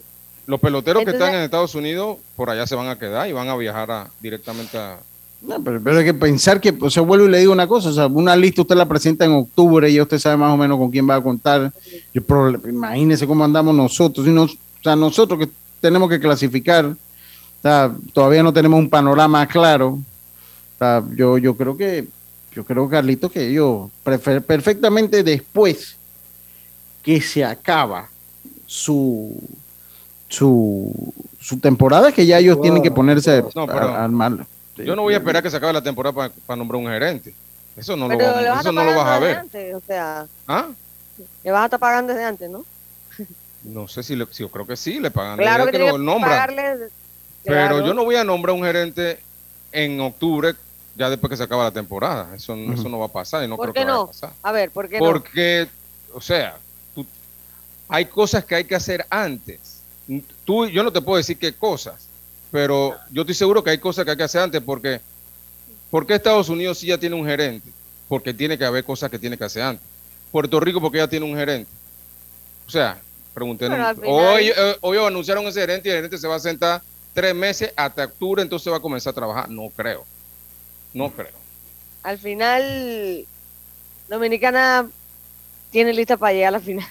los 0.45 0.59
peloteros 0.59 1.03
que 1.03 1.11
están 1.11 1.33
en 1.35 1.41
Estados 1.41 1.75
Unidos, 1.75 2.17
por 2.35 2.49
allá 2.49 2.65
se 2.67 2.75
van 2.75 2.87
a 2.87 2.97
quedar 2.97 3.27
y 3.27 3.33
van 3.33 3.49
a 3.49 3.55
viajar 3.55 3.91
a- 3.91 4.07
directamente 4.21 4.77
a... 4.77 4.99
No, 5.41 5.61
pero, 5.63 5.81
pero 5.81 5.97
hay 5.99 6.05
que 6.05 6.13
pensar 6.13 6.59
que, 6.59 6.77
o 6.81 6.89
sea, 6.89 7.01
vuelvo 7.01 7.25
y 7.25 7.29
le 7.29 7.39
digo 7.39 7.53
una 7.53 7.65
cosa, 7.67 7.89
o 7.89 7.93
sea, 7.93 8.07
una 8.07 8.35
lista 8.35 8.61
usted 8.61 8.75
la 8.75 8.85
presenta 8.87 9.23
en 9.25 9.31
octubre 9.31 9.89
y 9.89 9.93
ya 9.95 10.03
usted 10.03 10.19
sabe 10.19 10.35
más 10.35 10.53
o 10.53 10.57
menos 10.57 10.77
con 10.77 10.91
quién 10.91 11.09
va 11.09 11.15
a 11.15 11.21
contar. 11.23 11.71
Yo, 12.13 12.21
pero 12.23 12.49
imagínese 12.69 13.25
cómo 13.25 13.43
andamos 13.45 13.73
nosotros, 13.73 14.27
y 14.27 14.31
nos- 14.31 14.53
o 14.53 14.83
sea, 14.83 14.95
nosotros 14.97 15.39
que 15.39 15.49
tenemos 15.79 16.09
que 16.09 16.19
clasificar, 16.19 16.93
o 17.59 17.61
sea, 17.61 17.91
todavía 18.13 18.41
no 18.43 18.53
tenemos 18.53 18.79
un 18.79 18.89
panorama 18.89 19.45
claro. 19.47 19.89
O 19.89 20.77
sea, 20.77 21.03
yo, 21.15 21.37
yo 21.37 21.55
creo 21.55 21.75
que, 21.75 22.07
yo 22.53 22.63
creo, 22.63 22.87
Carlito, 22.89 23.29
que 23.29 23.47
ellos 23.49 23.89
prefer- 24.03 24.41
perfectamente 24.41 25.23
después 25.23 25.97
que 27.03 27.19
se 27.21 27.43
acaba 27.43 28.09
su 28.65 29.37
su, 30.27 30.93
su 31.39 31.59
temporada 31.59 32.11
que 32.11 32.25
ya 32.25 32.37
ellos 32.37 32.61
tienen 32.61 32.83
que 32.83 32.91
ponerse 32.91 33.43
No, 33.55 33.63
a- 33.63 34.03
armarlo. 34.03 34.45
Yo 34.77 34.95
no 34.95 35.01
voy 35.01 35.13
a 35.15 35.17
esperar 35.17 35.41
que 35.43 35.49
se 35.49 35.57
acabe 35.57 35.73
la 35.73 35.81
temporada 35.81 36.29
para 36.45 36.57
nombrar 36.57 36.79
un 36.81 36.87
gerente. 36.87 37.33
Eso 37.75 37.95
no, 37.97 38.07
lo, 38.07 38.17
Pero 38.17 38.39
le 38.39 38.49
vas 38.49 38.57
a 38.57 38.61
eso 38.61 38.71
no 38.71 38.83
lo 38.83 38.95
vas 38.95 39.07
a 39.07 39.19
ver. 39.19 39.27
desde 39.29 39.39
antes, 39.39 39.75
o 39.75 39.81
sea, 39.85 40.25
¿Ah? 40.47 40.67
le 41.43 41.51
vas 41.51 41.61
a 41.61 41.65
estar 41.65 41.79
pagando 41.79 42.13
desde 42.13 42.25
antes, 42.25 42.49
¿no? 42.49 42.63
No 43.63 43.87
sé 43.87 44.03
si, 44.03 44.15
le, 44.15 44.25
si 44.31 44.43
yo 44.43 44.49
creo 44.49 44.65
que 44.67 44.77
sí, 44.77 44.99
le 44.99 45.11
pagan. 45.11 45.37
Claro 45.37 45.65
desde 45.65 45.77
que 45.79 45.83
que 45.85 45.91
lo 45.91 45.97
que 45.97 46.03
nombran. 46.03 46.49
Pero 47.43 47.85
yo 47.85 47.93
no 47.93 48.03
voy 48.03 48.15
a 48.15 48.23
nombrar 48.23 48.55
un 48.55 48.63
gerente 48.63 49.19
en 49.71 49.99
octubre, 50.01 50.53
ya 50.95 51.09
después 51.09 51.29
que 51.29 51.37
se 51.37 51.43
acaba 51.43 51.63
la 51.63 51.71
temporada. 51.71 52.35
Eso, 52.35 52.53
Ujú. 52.53 52.73
eso 52.73 52.89
no 52.89 52.99
va 52.99 53.05
a 53.05 53.11
pasar 53.11 53.43
y 53.43 53.47
no 53.47 53.55
¿Por 53.55 53.65
creo 53.71 53.73
qué 53.73 53.79
que 53.81 53.85
vaya 53.85 53.95
a 53.95 53.99
no? 53.99 54.07
pasar. 54.07 54.31
A 54.43 54.51
ver, 54.51 54.71
¿por 54.71 54.89
qué 54.89 54.99
no? 54.99 55.05
Porque, 55.05 55.67
o 56.13 56.21
sea, 56.21 56.57
tú- 56.93 57.05
hay 57.87 58.05
cosas 58.05 58.43
que 58.45 58.55
hay 58.55 58.63
que 58.65 58.75
hacer 58.75 59.05
antes. 59.09 59.79
Tú, 60.43 60.67
yo 60.67 60.83
no 60.83 60.91
te 60.91 61.01
puedo 61.01 61.17
decir 61.17 61.37
qué 61.37 61.53
cosas, 61.53 62.07
pero 62.51 62.95
yo 63.11 63.21
estoy 63.21 63.35
seguro 63.35 63.63
que 63.63 63.69
hay 63.69 63.77
cosas 63.77 64.05
que 64.05 64.11
hay 64.11 64.17
que 64.17 64.23
hacer 64.23 64.41
antes 64.41 64.61
porque, 64.61 64.99
porque 65.91 66.15
Estados 66.15 66.49
Unidos 66.49 66.79
sí 66.79 66.87
ya 66.87 66.97
tiene 66.97 67.15
un 67.15 67.25
gerente, 67.25 67.69
porque 68.07 68.33
tiene 68.33 68.57
que 68.57 68.65
haber 68.65 68.83
cosas 68.83 69.09
que 69.11 69.19
tiene 69.19 69.37
que 69.37 69.43
hacer 69.43 69.61
antes. 69.61 69.85
Puerto 70.31 70.59
Rico 70.59 70.81
porque 70.81 70.97
ya 70.97 71.07
tiene 71.07 71.25
un 71.27 71.35
gerente. 71.37 71.69
O 72.67 72.71
sea, 72.71 72.99
pregunté. 73.33 73.67
Hoy, 74.05 74.49
eh, 74.55 74.77
hoy 74.81 74.97
anunciaron 74.97 75.45
ese 75.45 75.61
gerente 75.61 75.89
y 75.89 75.91
el 75.91 75.97
gerente 75.99 76.17
se 76.17 76.27
va 76.27 76.35
a 76.35 76.39
sentar 76.39 76.81
tres 77.13 77.33
meses 77.35 77.73
hasta 77.75 78.05
octubre, 78.05 78.41
entonces 78.41 78.71
va 78.71 78.77
a 78.77 78.81
comenzar 78.81 79.11
a 79.11 79.15
trabajar. 79.15 79.49
No 79.49 79.69
creo. 79.75 80.05
No 80.93 81.09
creo. 81.11 81.31
Al 82.03 82.17
final, 82.17 83.25
Dominicana 84.07 84.89
tiene 85.71 85.93
lista 85.93 86.17
para 86.17 86.33
llegar 86.33 86.49
a 86.49 86.57
la 86.57 86.59
final. 86.59 86.87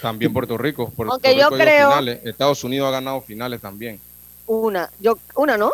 También 0.00 0.32
Puerto 0.32 0.58
Rico. 0.58 0.90
Puerto 0.90 1.12
Aunque 1.14 1.30
Rico 1.34 1.40
yo 1.50 1.56
creo- 1.56 1.88
finales. 1.88 2.20
Estados 2.24 2.62
Unidos 2.64 2.88
ha 2.88 2.90
ganado 2.92 3.20
finales 3.20 3.60
también. 3.60 3.98
Una, 4.46 4.90
yo, 5.00 5.18
una, 5.36 5.56
¿no? 5.56 5.70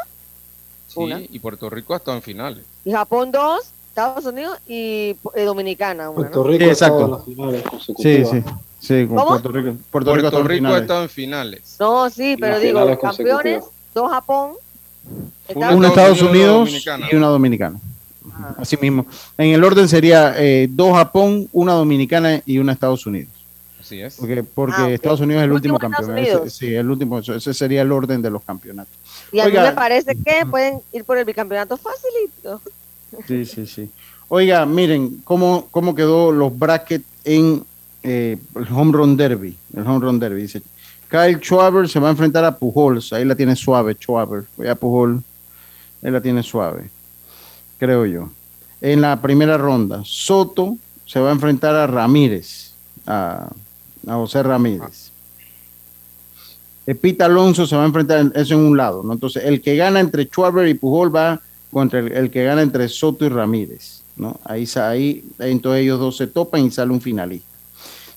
Sí, 0.86 1.00
Una. 1.00 1.20
y 1.20 1.38
Puerto 1.38 1.68
Rico 1.70 1.94
ha 1.94 1.96
estado 1.98 2.16
en 2.16 2.22
finales. 2.22 2.64
Y 2.84 2.92
Japón 2.92 3.30
dos, 3.32 3.72
Estados 3.88 4.24
Unidos 4.24 4.58
y 4.68 5.16
eh, 5.34 5.42
Dominicana. 5.44 6.10
Una, 6.10 6.16
Puerto 6.16 6.44
¿no? 6.44 6.50
Rico 6.50 6.64
Sí, 6.64 6.70
exacto. 6.70 7.04
en 7.04 7.10
las 7.10 7.24
finales 7.24 7.64
Sí, 7.98 8.24
sí, 8.24 8.44
sí, 8.80 9.06
con 9.06 9.16
¿Cómo? 9.16 9.28
Puerto 9.28 9.48
Rico. 9.52 9.64
Puerto, 9.70 9.78
Puerto, 9.90 10.14
Rico, 10.14 10.26
está 10.28 10.38
en 10.40 10.44
Rico 10.48 10.52
ha 10.52 10.56
finales. 10.56 10.82
estado 10.82 11.02
en 11.04 11.08
finales. 11.08 11.76
No, 11.78 12.10
sí, 12.10 12.36
pero 12.40 12.58
digo, 12.58 12.98
campeones, 12.98 13.64
dos 13.94 14.10
Japón. 14.10 14.52
Una 15.54 15.74
Una 15.74 15.88
Estados 15.88 16.16
Estados 16.18 16.22
Unidos 16.22 16.68
y 16.70 16.72
una 16.72 16.78
Dominicana. 16.88 17.08
y 17.10 17.16
una 17.16 17.26
Dominicana. 17.28 17.80
Así 18.58 18.76
mismo. 18.76 19.06
En 19.38 19.48
el 19.50 19.62
orden 19.64 19.88
sería 19.88 20.34
eh, 20.36 20.66
dos 20.70 20.92
Japón, 20.94 21.48
una 21.52 21.72
Dominicana 21.74 22.42
y 22.46 22.58
una 22.58 22.72
Estados 22.72 23.06
Unidos. 23.06 23.32
Así 23.80 24.00
es. 24.00 24.16
Porque, 24.16 24.42
porque 24.44 24.74
Ah. 24.76 24.90
Estados 24.90 25.20
Unidos 25.20 25.40
es 25.40 25.44
el 25.46 25.52
último, 25.52 25.74
Último 25.74 25.90
Estados 25.92 26.06
campeón. 26.16 26.42
Ese- 26.46 26.50
sí, 26.50 26.74
el 26.74 26.88
último. 26.90 27.18
Ese 27.18 27.54
sería 27.54 27.82
el 27.82 27.90
orden 27.92 28.22
de 28.22 28.30
los 28.30 28.42
campeonatos. 28.42 28.92
Y 29.32 29.40
a 29.40 29.46
Oiga. 29.46 29.62
mí 29.62 29.68
me 29.68 29.74
parece 29.74 30.14
que 30.14 30.46
pueden 30.46 30.80
ir 30.92 31.04
por 31.04 31.18
el 31.18 31.24
bicampeonato 31.24 31.76
facilito. 31.76 32.60
Sí, 33.26 33.44
sí, 33.44 33.66
sí. 33.66 33.90
Oiga, 34.28 34.64
miren 34.64 35.20
cómo, 35.24 35.66
cómo 35.72 35.94
quedó 35.94 36.30
los 36.30 36.56
brackets 36.56 37.04
en 37.24 37.64
eh, 38.02 38.38
el 38.54 38.66
Home 38.72 38.92
Run 38.92 39.16
Derby. 39.16 39.56
El 39.74 39.86
Home 39.86 40.00
Run 40.00 40.18
Derby. 40.18 40.42
Dice, 40.42 40.62
Kyle 41.10 41.38
Schwaber 41.40 41.88
se 41.88 41.98
va 41.98 42.08
a 42.08 42.10
enfrentar 42.12 42.44
a 42.44 42.56
Pujols. 42.56 43.12
Ahí 43.12 43.24
la 43.24 43.34
tiene 43.34 43.56
suave, 43.56 43.94
Schwaber. 43.94 44.44
Voy 44.56 44.68
a 44.68 44.74
Pujol. 44.74 45.22
Él 46.02 46.12
la 46.12 46.20
tiene 46.20 46.42
suave. 46.42 46.88
Creo 47.78 48.06
yo. 48.06 48.30
En 48.80 49.00
la 49.00 49.20
primera 49.20 49.58
ronda, 49.58 50.02
Soto 50.04 50.76
se 51.04 51.20
va 51.20 51.30
a 51.30 51.32
enfrentar 51.32 51.74
a 51.74 51.86
Ramírez. 51.86 52.72
A, 53.06 53.50
José 54.06 54.42
Ramírez. 54.42 55.10
Eh, 56.86 56.94
Pete 56.94 57.24
Alonso 57.24 57.66
se 57.66 57.76
va 57.76 57.82
a 57.82 57.86
enfrentar, 57.86 58.32
eso 58.34 58.54
en 58.54 58.60
un 58.60 58.76
lado, 58.76 59.02
¿no? 59.02 59.12
Entonces, 59.12 59.44
el 59.44 59.60
que 59.60 59.76
gana 59.76 60.00
entre 60.00 60.24
Schwaber 60.24 60.66
y 60.68 60.74
Pujol 60.74 61.14
va 61.14 61.40
contra 61.70 61.98
el, 61.98 62.10
el 62.12 62.30
que 62.30 62.44
gana 62.44 62.62
entre 62.62 62.88
Soto 62.88 63.26
y 63.26 63.28
Ramírez, 63.28 64.02
¿no? 64.16 64.40
Ahí, 64.44 64.66
ahí, 64.76 65.24
ahí 65.38 65.52
entonces 65.52 65.82
ellos 65.82 66.00
dos 66.00 66.16
se 66.16 66.26
topan 66.26 66.64
y 66.64 66.70
sale 66.70 66.92
un 66.92 67.00
finalista. 67.00 67.49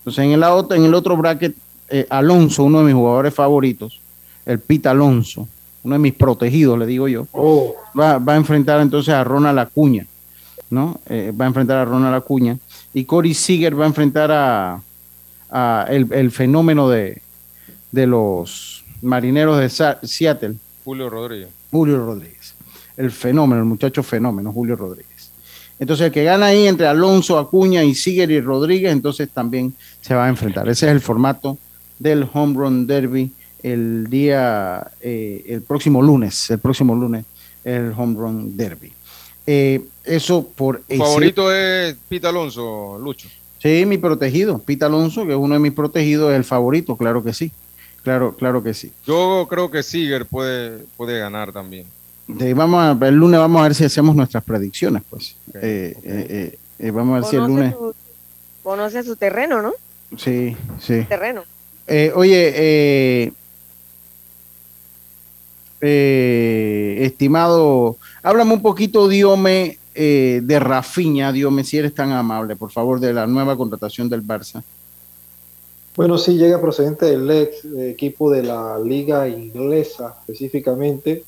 Entonces, 0.03 0.25
en 0.25 0.31
el, 0.31 0.43
otro, 0.43 0.75
en 0.77 0.83
el 0.85 0.93
otro 0.93 1.15
bracket, 1.15 1.55
eh, 1.89 2.05
Alonso, 2.09 2.63
uno 2.63 2.79
de 2.79 2.85
mis 2.85 2.93
jugadores 2.93 3.33
favoritos, 3.33 4.01
el 4.45 4.59
Pete 4.59 4.89
Alonso, 4.89 5.47
uno 5.83 5.95
de 5.95 5.99
mis 5.99 6.13
protegidos, 6.13 6.77
le 6.77 6.85
digo 6.85 7.07
yo, 7.07 7.27
Oh, 7.31 7.73
va, 7.97 8.17
va 8.17 8.33
a 8.33 8.35
enfrentar 8.37 8.81
entonces 8.81 9.13
a 9.13 9.23
Ronald 9.23 9.59
Acuña, 9.59 10.05
¿no? 10.69 10.99
Eh, 11.07 11.31
va 11.39 11.45
a 11.45 11.47
enfrentar 11.47 11.77
a 11.77 11.85
Ronald 11.85 12.15
Acuña. 12.15 12.57
Y 12.93 13.05
Corey 13.05 13.33
Seager 13.33 13.79
va 13.79 13.85
a 13.85 13.87
enfrentar 13.87 14.31
a, 14.31 14.81
a 15.49 15.85
el, 15.89 16.11
el 16.11 16.31
fenómeno 16.31 16.89
de, 16.89 17.21
de 17.91 18.07
los 18.07 18.83
marineros 19.01 19.59
de 19.59 19.69
Sa- 19.69 19.99
Seattle, 20.03 20.55
Julio 20.83 21.09
Rodríguez. 21.09 21.49
Julio 21.71 21.97
Rodríguez. 22.05 22.55
El 22.97 23.09
fenómeno, 23.11 23.61
el 23.61 23.67
muchacho 23.67 24.03
fenómeno, 24.03 24.51
Julio 24.51 24.75
Rodríguez. 24.75 25.12
Entonces, 25.83 26.05
el 26.05 26.11
que 26.13 26.23
gana 26.23 26.45
ahí 26.45 26.65
entre 26.65 26.87
Alonso, 26.87 27.37
Acuña 27.37 27.83
y 27.83 27.93
Seager 27.93 28.31
y 28.31 28.39
Rodríguez, 28.39 28.93
entonces 28.93 29.29
también 29.29 29.73
se 29.99 30.15
va 30.15 30.27
a 30.27 30.29
enfrentar. 30.29 30.69
Ese 30.69 30.85
es 30.85 30.93
el 30.93 31.01
formato 31.01 31.57
del 31.99 32.25
Home 32.33 32.55
Run 32.55 32.87
Derby 32.87 33.33
el 33.61 34.07
día, 34.09 34.91
eh, 35.01 35.43
el 35.45 35.61
próximo 35.61 36.01
lunes, 36.01 36.49
el 36.51 36.59
próximo 36.59 36.95
lunes, 36.95 37.25
el 37.65 37.91
Home 37.97 38.15
Run 38.17 38.55
Derby. 38.55 38.93
Eh, 39.45 39.81
eso 40.05 40.47
por... 40.55 40.83
Favorito 40.83 41.53
es 41.53 41.97
Pita 42.07 42.29
Alonso, 42.29 42.97
Lucho. 43.03 43.27
Sí, 43.57 43.85
mi 43.85 43.97
protegido. 43.97 44.59
Pita 44.59 44.85
Alonso, 44.85 45.25
que 45.25 45.33
es 45.33 45.37
uno 45.37 45.53
de 45.53 45.59
mis 45.59 45.73
protegidos, 45.73 46.31
es 46.31 46.37
el 46.37 46.45
favorito, 46.45 46.95
claro 46.95 47.21
que 47.21 47.33
sí. 47.33 47.51
Claro, 48.03 48.37
claro 48.37 48.63
que 48.63 48.73
sí. 48.73 48.93
Yo 49.05 49.47
creo 49.49 49.69
que 49.69 49.83
Siger 49.83 50.25
puede, 50.27 50.85
puede 50.95 51.19
ganar 51.19 51.51
también. 51.51 51.87
Vamos 52.27 53.01
a, 53.01 53.07
el 53.07 53.15
lunes 53.15 53.39
vamos 53.39 53.59
a 53.59 53.63
ver 53.63 53.75
si 53.75 53.85
hacemos 53.85 54.15
nuestras 54.15 54.43
predicciones, 54.43 55.03
pues. 55.09 55.35
Eh, 55.55 55.95
eh, 56.03 56.57
eh, 56.79 56.91
vamos 56.91 57.17
a 57.17 57.19
ver 57.21 57.29
si 57.29 57.35
el 57.35 57.43
lunes... 57.43 57.75
conoce 58.61 59.03
su 59.03 59.15
terreno, 59.15 59.61
¿no? 59.61 59.73
Sí, 60.17 60.55
sí. 60.79 61.05
Terreno. 61.09 61.43
oye, 62.15 63.33
estimado, 67.05 67.97
háblame 68.21 68.53
un 68.53 68.61
poquito, 68.61 69.07
Diome, 69.07 69.77
eh, 69.95 70.41
de 70.43 70.59
Rafiña, 70.59 71.31
Dios 71.31 71.53
si 71.67 71.77
eres 71.77 71.93
tan 71.93 72.11
amable, 72.11 72.55
por 72.55 72.71
favor, 72.71 72.99
de 72.99 73.13
la 73.13 73.27
nueva 73.27 73.55
contratación 73.55 74.09
del 74.09 74.23
Barça. 74.23 74.63
Bueno, 75.95 76.17
sí, 76.17 76.35
llega 76.35 76.59
procedente 76.59 77.05
del 77.05 77.29
ex 77.29 77.63
equipo 77.77 78.31
de 78.31 78.41
la 78.41 78.79
liga 78.79 79.27
inglesa, 79.27 80.15
específicamente, 80.21 81.23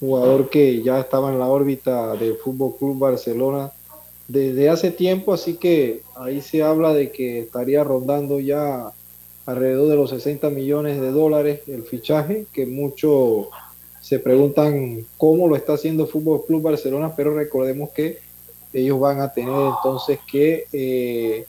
jugador 0.00 0.50
que 0.50 0.82
ya 0.82 1.00
estaba 1.00 1.32
en 1.32 1.38
la 1.38 1.46
órbita 1.46 2.14
del 2.16 2.36
Fútbol 2.36 2.76
Club 2.76 2.98
Barcelona 2.98 3.72
desde 4.28 4.68
hace 4.68 4.90
tiempo, 4.90 5.32
así 5.32 5.54
que 5.54 6.02
ahí 6.16 6.40
se 6.40 6.62
habla 6.62 6.92
de 6.92 7.10
que 7.12 7.40
estaría 7.40 7.84
rondando 7.84 8.40
ya 8.40 8.92
alrededor 9.46 9.88
de 9.88 9.96
los 9.96 10.10
60 10.10 10.50
millones 10.50 11.00
de 11.00 11.12
dólares 11.12 11.60
el 11.68 11.84
fichaje, 11.84 12.46
que 12.52 12.66
mucho 12.66 13.48
se 14.00 14.18
preguntan 14.18 15.06
cómo 15.16 15.48
lo 15.48 15.56
está 15.56 15.74
haciendo 15.74 16.06
Fútbol 16.06 16.44
Club 16.46 16.62
Barcelona, 16.62 17.12
pero 17.16 17.34
recordemos 17.34 17.90
que 17.90 18.18
ellos 18.72 19.00
van 19.00 19.20
a 19.20 19.32
tener 19.32 19.54
entonces 19.54 20.18
que 20.30 20.66
eh, 20.72 21.46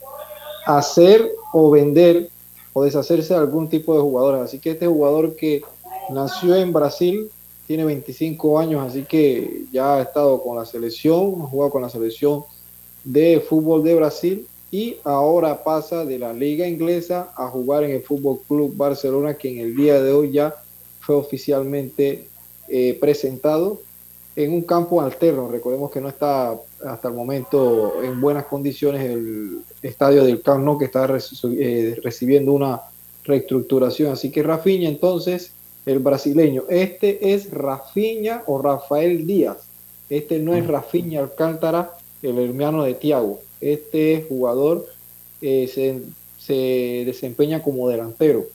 hacer 0.66 1.30
o 1.52 1.70
vender 1.72 2.30
o 2.74 2.84
deshacerse 2.84 3.34
de 3.34 3.40
algún 3.40 3.70
tipo 3.70 3.96
de 3.96 4.02
jugadores. 4.02 4.42
Así 4.42 4.60
que 4.60 4.72
este 4.72 4.88
jugador 4.88 5.36
que 5.36 5.62
nació 6.10 6.56
en 6.56 6.72
Brasil, 6.72 7.30
tiene 7.68 7.84
25 7.84 8.60
años, 8.60 8.82
así 8.88 9.04
que 9.04 9.66
ya 9.72 9.98
ha 9.98 10.02
estado 10.02 10.42
con 10.42 10.58
la 10.58 10.66
selección, 10.66 11.42
ha 11.42 11.48
jugado 11.48 11.70
con 11.70 11.82
la 11.82 11.90
selección 11.90 12.44
de 13.04 13.42
fútbol 13.42 13.84
de 13.84 13.96
Brasil 13.96 14.48
y 14.72 14.98
ahora 15.04 15.64
pasa 15.64 16.06
de 16.06 16.18
la 16.18 16.34
liga 16.34 16.68
inglesa 16.68 17.30
a 17.36 17.48
jugar 17.48 17.84
en 17.84 17.92
el 17.92 18.02
Fútbol 18.02 18.40
Club 18.48 18.76
Barcelona, 18.76 19.36
que 19.36 19.50
en 19.50 19.60
el 19.60 19.76
día 19.76 20.02
de 20.02 20.12
hoy 20.12 20.32
ya 20.32 20.56
fue 21.02 21.16
oficialmente 21.16 22.28
eh, 22.68 22.98
presentado 23.00 23.82
en 24.36 24.54
un 24.54 24.62
campo 24.62 25.02
alterno. 25.02 25.50
Recordemos 25.50 25.92
que 25.92 26.00
no 26.00 26.10
está 26.10 26.56
hasta 26.86 27.08
el 27.08 27.14
momento 27.14 28.04
en 28.04 28.22
buenas 28.22 28.46
condiciones 28.46 29.04
el 29.04 29.62
estadio 29.82 30.24
del 30.24 30.42
Camp 30.42 30.64
Nou 30.64 30.78
que 30.78 30.86
está 30.86 31.08
eh, 31.08 32.00
recibiendo 32.04 32.54
una 32.54 32.82
reestructuración. 33.24 34.12
Así 34.12 34.32
que 34.32 34.44
Rafiña 34.44 34.90
entonces, 34.90 35.52
el 35.88 36.00
brasileño, 36.00 36.66
este 36.70 37.34
es 37.34 37.50
Rafiña 37.50 38.44
o 38.46 38.62
Rafael 38.62 39.26
Díaz. 39.26 39.58
Este 40.10 40.38
no 40.38 40.54
es 40.54 40.68
Rafiña 40.68 41.22
Alcántara, 41.22 41.94
el 42.22 42.38
hermano 42.38 42.84
de 42.84 42.94
Tiago. 42.94 43.40
Este 43.62 44.26
jugador 44.28 44.86
eh, 45.42 45.70
se, 45.74 46.02
se, 46.38 47.04
desempeña 47.06 47.64
como 47.64 47.88
delantero. 47.88 48.46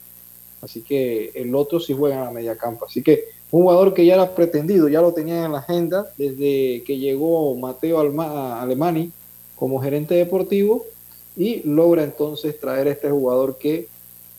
Así 0.61 0.81
que 0.81 1.31
el 1.33 1.55
otro 1.55 1.79
sí 1.79 1.93
juega 1.93 2.17
en 2.17 2.25
la 2.25 2.31
media 2.31 2.55
campo. 2.55 2.85
Así 2.85 3.01
que 3.01 3.25
un 3.49 3.63
jugador 3.63 3.95
que 3.95 4.05
ya 4.05 4.13
era 4.13 4.35
pretendido, 4.35 4.87
ya 4.87 5.01
lo 5.01 5.13
tenía 5.13 5.43
en 5.43 5.53
la 5.53 5.59
agenda 5.59 6.11
desde 6.17 6.83
que 6.85 6.97
llegó 6.99 7.55
Mateo 7.55 7.99
Alemani 7.99 9.11
como 9.55 9.81
gerente 9.81 10.13
deportivo 10.15 10.85
y 11.35 11.67
logra 11.67 12.03
entonces 12.03 12.59
traer 12.59 12.87
a 12.87 12.91
este 12.91 13.09
jugador 13.09 13.57
que 13.57 13.87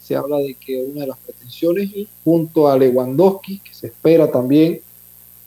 se 0.05 0.15
habla 0.15 0.37
de 0.37 0.55
que 0.55 0.83
una 0.83 1.03
de 1.03 1.07
las 1.07 1.19
pretensiones 1.19 1.91
junto 2.23 2.69
a 2.69 2.77
Lewandowski, 2.77 3.61
que 3.61 3.73
se 3.73 3.87
espera 3.87 4.31
también 4.31 4.81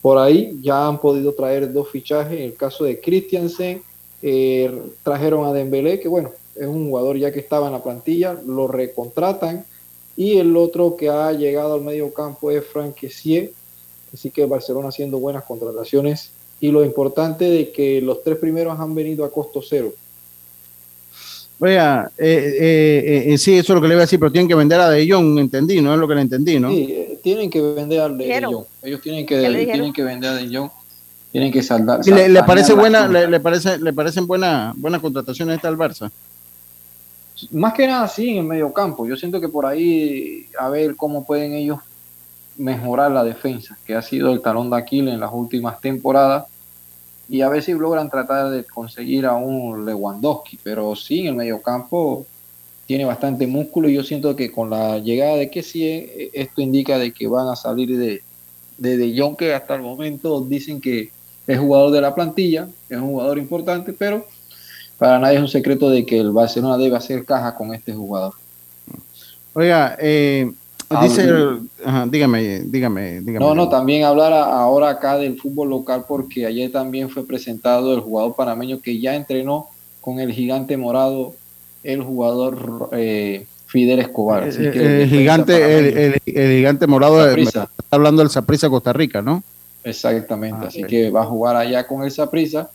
por 0.02 0.18
ahí, 0.18 0.58
ya 0.64 0.88
han 0.88 1.00
podido 1.00 1.34
traer 1.34 1.72
dos 1.72 1.90
fichajes. 1.90 2.40
En 2.40 2.46
el 2.46 2.56
caso 2.56 2.84
de 2.84 3.00
Christiansen, 3.00 3.84
eh, 4.24 4.82
trajeron 5.04 5.46
a 5.46 5.54
Dembélé, 5.54 6.00
que 6.00 6.08
bueno, 6.08 6.32
es 6.56 6.66
un 6.66 6.90
jugador 6.90 7.18
ya 7.18 7.32
que 7.32 7.40
estaba 7.40 7.68
en 7.68 7.74
la 7.74 7.84
plantilla, 7.84 8.34
lo 8.48 8.68
recontratan. 8.68 9.64
Y 10.16 10.38
el 10.38 10.58
otro 10.58 10.96
que 10.96 11.10
ha 11.10 11.32
llegado 11.34 11.76
al 11.76 11.82
medio 11.82 12.12
campo 12.12 12.50
es 12.50 12.66
Frank 12.66 12.96
Kessier, 12.96 13.52
Así 14.12 14.32
que 14.32 14.46
Barcelona 14.46 14.90
haciendo 14.90 15.20
buenas 15.20 15.44
contrataciones 15.44 16.32
y 16.60 16.72
lo 16.72 16.84
importante 16.84 17.46
de 17.46 17.72
que 17.72 18.02
los 18.02 18.24
tres 18.24 18.38
primeros 18.38 18.80
han 18.80 18.96
venido 18.96 19.26
a 19.26 19.32
costo 19.32 19.62
cero. 19.62 19.94
Vea, 21.60 22.12
eh, 22.18 22.58
eh, 22.60 23.34
eh, 23.34 23.38
sí, 23.38 23.58
eso 23.58 23.74
es 23.74 23.76
lo 23.76 23.82
que 23.82 23.88
le 23.88 23.96
voy 23.96 24.02
a 24.02 24.06
decir, 24.06 24.20
pero 24.20 24.32
tienen 24.32 24.48
que 24.48 24.54
vender 24.54 24.80
a 24.80 24.90
De 24.90 25.10
Jong, 25.10 25.40
entendí, 25.40 25.82
¿no? 25.82 25.94
Es 25.94 26.00
lo 26.00 26.08
que 26.08 26.14
le 26.14 26.22
entendí, 26.22 26.60
¿no? 26.60 26.70
Sí, 26.70 27.20
tienen 27.24 27.50
que 27.50 27.60
vender 27.62 28.00
a 28.02 28.10
De, 28.10 28.46
Jong. 28.46 28.66
Ellos 28.84 29.02
tienen 29.02 29.26
que, 29.26 29.40
tienen 29.40 29.92
que 29.92 30.04
vender 30.04 30.30
a 30.30 30.36
De 30.36 30.56
Jong, 30.56 30.70
tienen 31.32 31.52
que 31.52 31.64
saldar. 31.64 32.06
le, 32.06 32.44
parece 32.44 32.74
buena, 32.74 33.08
le, 33.08 33.40
parece, 33.40 33.80
le 33.80 33.92
parecen 33.92 34.28
buenas 34.28 34.78
buenas 34.78 35.02
contrataciones 35.02 35.56
esta 35.56 35.68
al 35.68 35.78
Barça? 35.78 36.12
Más 37.52 37.74
que 37.74 37.88
nada 37.88 38.08
sí 38.08 38.30
en 38.30 38.38
el 38.38 38.44
medio 38.44 38.72
campo. 38.72 39.08
Yo 39.08 39.16
siento 39.16 39.42
que 39.42 39.50
por 39.50 39.66
ahí 39.66 40.48
a 40.60 40.70
ver 40.70 40.96
cómo 40.96 41.26
pueden 41.26 41.54
ellos 41.54 41.80
mejorar 42.58 43.12
la 43.12 43.24
defensa, 43.24 43.78
que 43.86 43.96
ha 43.96 44.02
sido 44.02 44.32
el 44.32 44.42
talón 44.42 44.70
de 44.70 44.78
Aquiles 44.78 45.14
en 45.14 45.20
las 45.20 45.32
últimas 45.34 45.80
temporadas, 45.80 46.46
y 47.30 47.42
a 47.42 47.50
ver 47.50 47.62
si 47.62 47.74
logran 47.74 48.10
tratar 48.10 48.50
de 48.50 48.64
conseguir 48.64 49.26
a 49.26 49.36
un 49.36 49.86
Lewandowski, 49.86 50.60
pero 50.64 50.96
sí, 50.96 51.22
en 51.22 51.28
el 51.28 51.36
mediocampo 51.36 52.26
tiene 52.86 53.04
bastante 53.04 53.46
músculo 53.48 53.90
y 53.90 53.96
yo 53.96 54.04
siento 54.04 54.36
que 54.36 54.52
con 54.52 54.70
la 54.70 54.98
llegada 55.00 55.36
de 55.36 55.50
que 55.50 55.62
sí, 55.62 55.86
eh, 55.86 56.30
esto 56.34 56.62
indica 56.62 56.98
de 56.98 57.12
que 57.12 57.28
van 57.28 57.50
a 57.50 57.56
salir 57.56 57.98
de, 57.98 58.22
de 58.78 58.98
De 58.98 59.20
Jong, 59.20 59.36
que 59.36 59.54
hasta 59.54 59.76
el 59.76 59.82
momento 59.82 60.42
dicen 60.42 60.80
que 60.80 61.12
es 61.46 61.60
jugador 61.60 61.92
de 61.92 62.02
la 62.02 62.16
plantilla, 62.16 62.68
es 62.90 62.98
un 62.98 63.10
jugador 63.10 63.38
importante, 63.38 63.94
pero 63.94 64.26
para 64.98 65.20
nadie 65.20 65.36
es 65.36 65.42
un 65.42 65.48
secreto 65.48 65.90
de 65.90 66.06
que 66.06 66.20
el 66.20 66.32
Barcelona 66.32 66.78
debe 66.78 66.96
hacer 66.96 67.26
caja 67.26 67.56
con 67.56 67.74
este 67.74 67.94
jugador. 67.94 68.34
Oiga, 69.54 69.98
eh, 70.00 70.52
Ah, 70.90 71.04
Dice, 71.04 71.28
dígame, 72.10 72.62
dígame, 72.62 73.20
dígame. 73.20 73.40
No, 73.40 73.54
no, 73.54 73.68
también 73.68 74.06
hablar 74.06 74.32
ahora 74.32 74.90
acá 74.90 75.18
del 75.18 75.38
fútbol 75.38 75.70
local 75.70 76.06
porque 76.08 76.46
ayer 76.46 76.72
también 76.72 77.10
fue 77.10 77.28
presentado 77.28 77.94
el 77.94 78.00
jugador 78.00 78.36
panameño 78.36 78.82
que 78.82 78.98
ya 78.98 79.16
entrenó 79.16 79.68
con 80.00 80.20
el 80.20 80.32
gigante 80.32 80.78
morado, 80.78 81.34
el 81.84 82.02
jugador 82.02 82.90
eh, 82.94 83.46
Fidel 83.66 84.00
Escobar. 84.00 84.44
el, 84.44 85.10
gigante, 85.10 86.06
el, 86.06 86.22
gigante 86.24 86.88
morado, 86.88 87.30
está 87.36 87.68
hablando 87.92 88.22
del 88.22 88.32
Saprisa 88.32 88.70
Costa 88.70 88.94
Rica, 88.94 89.22
¿no? 89.22 89.44
Exactamente, 89.84 90.60
ah, 90.64 90.68
así 90.68 90.84
que 90.86 91.10
va 91.10 91.24
a 91.24 91.26
jugar 91.26 91.58
allá 91.58 91.86
con 91.86 92.04
el 92.04 92.12
Saprisa 92.12 92.70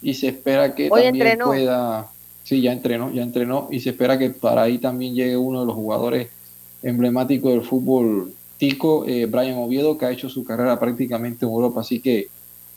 y 0.00 0.14
se 0.14 0.28
espera 0.28 0.74
que 0.74 0.90
también 0.90 1.38
pueda, 1.38 2.08
sí, 2.42 2.60
ya 2.60 2.72
entrenó, 2.72 3.12
ya 3.12 3.22
entrenó 3.22 3.68
y 3.70 3.78
se 3.78 3.90
espera 3.90 4.18
que 4.18 4.30
para 4.30 4.62
ahí 4.62 4.78
también 4.78 5.14
llegue 5.14 5.36
uno 5.36 5.60
de 5.60 5.66
los 5.66 5.76
jugadores 5.76 6.28
emblemático 6.82 7.50
del 7.50 7.62
fútbol 7.62 8.32
tico, 8.58 9.04
eh, 9.06 9.26
Brian 9.26 9.58
Oviedo, 9.58 9.98
que 9.98 10.06
ha 10.06 10.10
hecho 10.10 10.28
su 10.28 10.44
carrera 10.44 10.78
prácticamente 10.78 11.44
en 11.44 11.50
Europa. 11.50 11.80
Así 11.80 12.00
que 12.00 12.28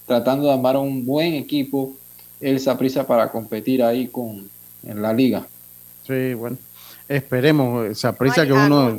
tratando 0.05 0.47
de 0.47 0.53
armar 0.53 0.77
un 0.77 1.05
buen 1.05 1.33
equipo, 1.33 1.93
él 2.39 2.59
se 2.59 2.69
aprisa 2.69 3.05
para 3.05 3.29
competir 3.29 3.83
ahí 3.83 4.07
con 4.07 4.49
en 4.83 5.01
la 5.01 5.13
liga. 5.13 5.47
Sí, 6.05 6.33
bueno, 6.33 6.57
esperemos, 7.07 7.97
se 7.97 8.07
aprisa 8.07 8.45
que 8.45 8.53
uno... 8.53 8.97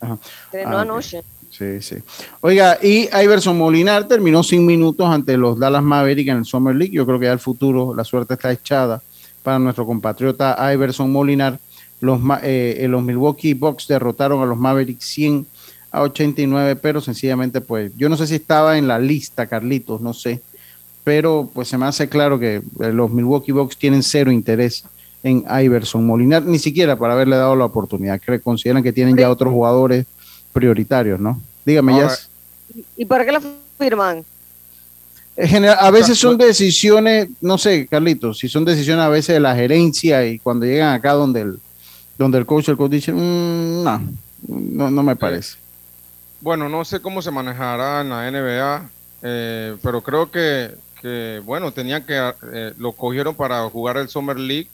Ajá. 0.00 0.18
Ah, 0.64 0.80
anoche. 0.80 1.22
Sí, 1.50 1.80
sí. 1.80 1.96
Oiga, 2.40 2.78
y 2.82 3.08
Iverson 3.22 3.56
Molinar 3.56 4.06
terminó 4.06 4.42
sin 4.42 4.66
minutos 4.66 5.06
ante 5.08 5.36
los 5.36 5.58
Dallas 5.58 5.82
Mavericks 5.82 6.30
en 6.30 6.38
el 6.38 6.44
Summer 6.44 6.74
League. 6.74 6.94
Yo 6.94 7.06
creo 7.06 7.18
que 7.18 7.26
ya 7.26 7.32
el 7.32 7.38
futuro, 7.38 7.94
la 7.94 8.04
suerte 8.04 8.34
está 8.34 8.52
echada 8.52 9.00
para 9.42 9.58
nuestro 9.58 9.86
compatriota 9.86 10.56
Iverson 10.74 11.10
Molinar 11.10 11.58
los, 12.00 12.20
eh, 12.42 12.86
los 12.88 13.02
Milwaukee 13.02 13.54
Bucks 13.54 13.88
derrotaron 13.88 14.42
a 14.42 14.46
los 14.46 14.58
Mavericks 14.58 15.04
100 15.04 15.46
a 15.90 16.02
89, 16.02 16.76
pero 16.76 17.00
sencillamente, 17.00 17.60
pues, 17.60 17.92
yo 17.96 18.08
no 18.08 18.16
sé 18.16 18.26
si 18.26 18.34
estaba 18.34 18.76
en 18.78 18.86
la 18.86 18.98
lista, 18.98 19.46
Carlitos, 19.46 20.00
no 20.00 20.12
sé, 20.12 20.40
pero 21.04 21.48
pues 21.54 21.68
se 21.68 21.78
me 21.78 21.86
hace 21.86 22.08
claro 22.08 22.38
que 22.38 22.56
eh, 22.56 22.92
los 22.92 23.10
Milwaukee 23.10 23.52
Bucks 23.52 23.76
tienen 23.76 24.02
cero 24.02 24.30
interés 24.30 24.84
en 25.22 25.44
Iverson 25.62 26.06
Molinar, 26.06 26.42
ni 26.42 26.58
siquiera 26.58 26.96
para 26.96 27.14
haberle 27.14 27.36
dado 27.36 27.56
la 27.56 27.64
oportunidad, 27.64 28.20
que 28.20 28.40
consideran 28.40 28.82
que 28.82 28.92
tienen 28.92 29.16
ya 29.16 29.30
otros 29.30 29.52
jugadores 29.52 30.04
prioritarios, 30.52 31.18
¿no? 31.18 31.40
Dígame, 31.64 31.96
ya. 31.96 32.10
¿Y 32.96 33.04
para 33.04 33.24
qué 33.24 33.32
la 33.32 33.42
firman? 33.78 34.24
a 35.78 35.90
veces 35.90 36.18
son 36.18 36.38
decisiones, 36.38 37.28
no 37.40 37.58
sé, 37.58 37.86
Carlitos, 37.86 38.38
si 38.38 38.48
son 38.48 38.64
decisiones 38.64 39.04
a 39.04 39.08
veces 39.08 39.34
de 39.34 39.40
la 39.40 39.54
gerencia 39.54 40.26
y 40.26 40.38
cuando 40.38 40.64
llegan 40.64 40.94
acá 40.94 41.12
donde 41.12 41.42
el, 41.42 41.58
donde 42.18 42.38
el 42.38 42.46
coach, 42.46 42.68
el 42.68 42.76
coach 42.76 42.90
dice, 42.90 43.12
mm, 43.12 43.84
no, 43.84 44.90
no, 44.90 45.02
me 45.02 45.16
parece. 45.16 45.58
Bueno, 46.40 46.68
no 46.68 46.84
sé 46.84 47.00
cómo 47.00 47.22
se 47.22 47.30
manejará 47.30 48.02
en 48.02 48.10
la 48.10 48.30
NBA, 48.30 48.90
eh, 49.22 49.76
pero 49.82 50.02
creo 50.02 50.30
que 50.30 50.74
que, 51.00 51.40
bueno, 51.44 51.72
tenían 51.72 52.04
que, 52.04 52.32
eh, 52.52 52.72
lo 52.78 52.92
cogieron 52.92 53.34
para 53.34 53.68
jugar 53.68 53.96
el 53.96 54.08
Summer 54.08 54.38
League, 54.38 54.68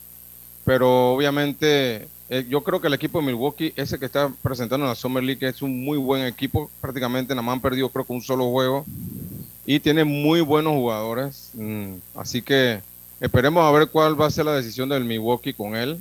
pero 0.64 1.14
obviamente 1.14 2.08
eh, 2.28 2.46
yo 2.48 2.62
creo 2.62 2.80
que 2.80 2.86
el 2.86 2.94
equipo 2.94 3.20
de 3.20 3.26
Milwaukee, 3.26 3.72
ese 3.76 3.98
que 3.98 4.06
está 4.06 4.30
presentando 4.42 4.86
en 4.86 4.90
la 4.90 4.94
Summer 4.94 5.22
League, 5.22 5.46
es 5.46 5.62
un 5.62 5.84
muy 5.84 5.98
buen 5.98 6.24
equipo, 6.24 6.70
prácticamente 6.80 7.34
nada 7.34 7.42
más 7.42 7.54
han 7.54 7.60
perdido 7.60 7.88
creo 7.88 8.04
que 8.04 8.12
un 8.12 8.22
solo 8.22 8.50
juego 8.50 8.86
y 9.66 9.80
tiene 9.80 10.04
muy 10.04 10.40
buenos 10.40 10.72
jugadores, 10.72 11.50
mm, 11.54 11.94
así 12.14 12.42
que 12.42 12.80
esperemos 13.20 13.64
a 13.64 13.70
ver 13.70 13.88
cuál 13.88 14.20
va 14.20 14.26
a 14.26 14.30
ser 14.30 14.46
la 14.46 14.54
decisión 14.54 14.88
del 14.88 15.04
Milwaukee 15.04 15.52
con 15.52 15.76
él. 15.76 15.98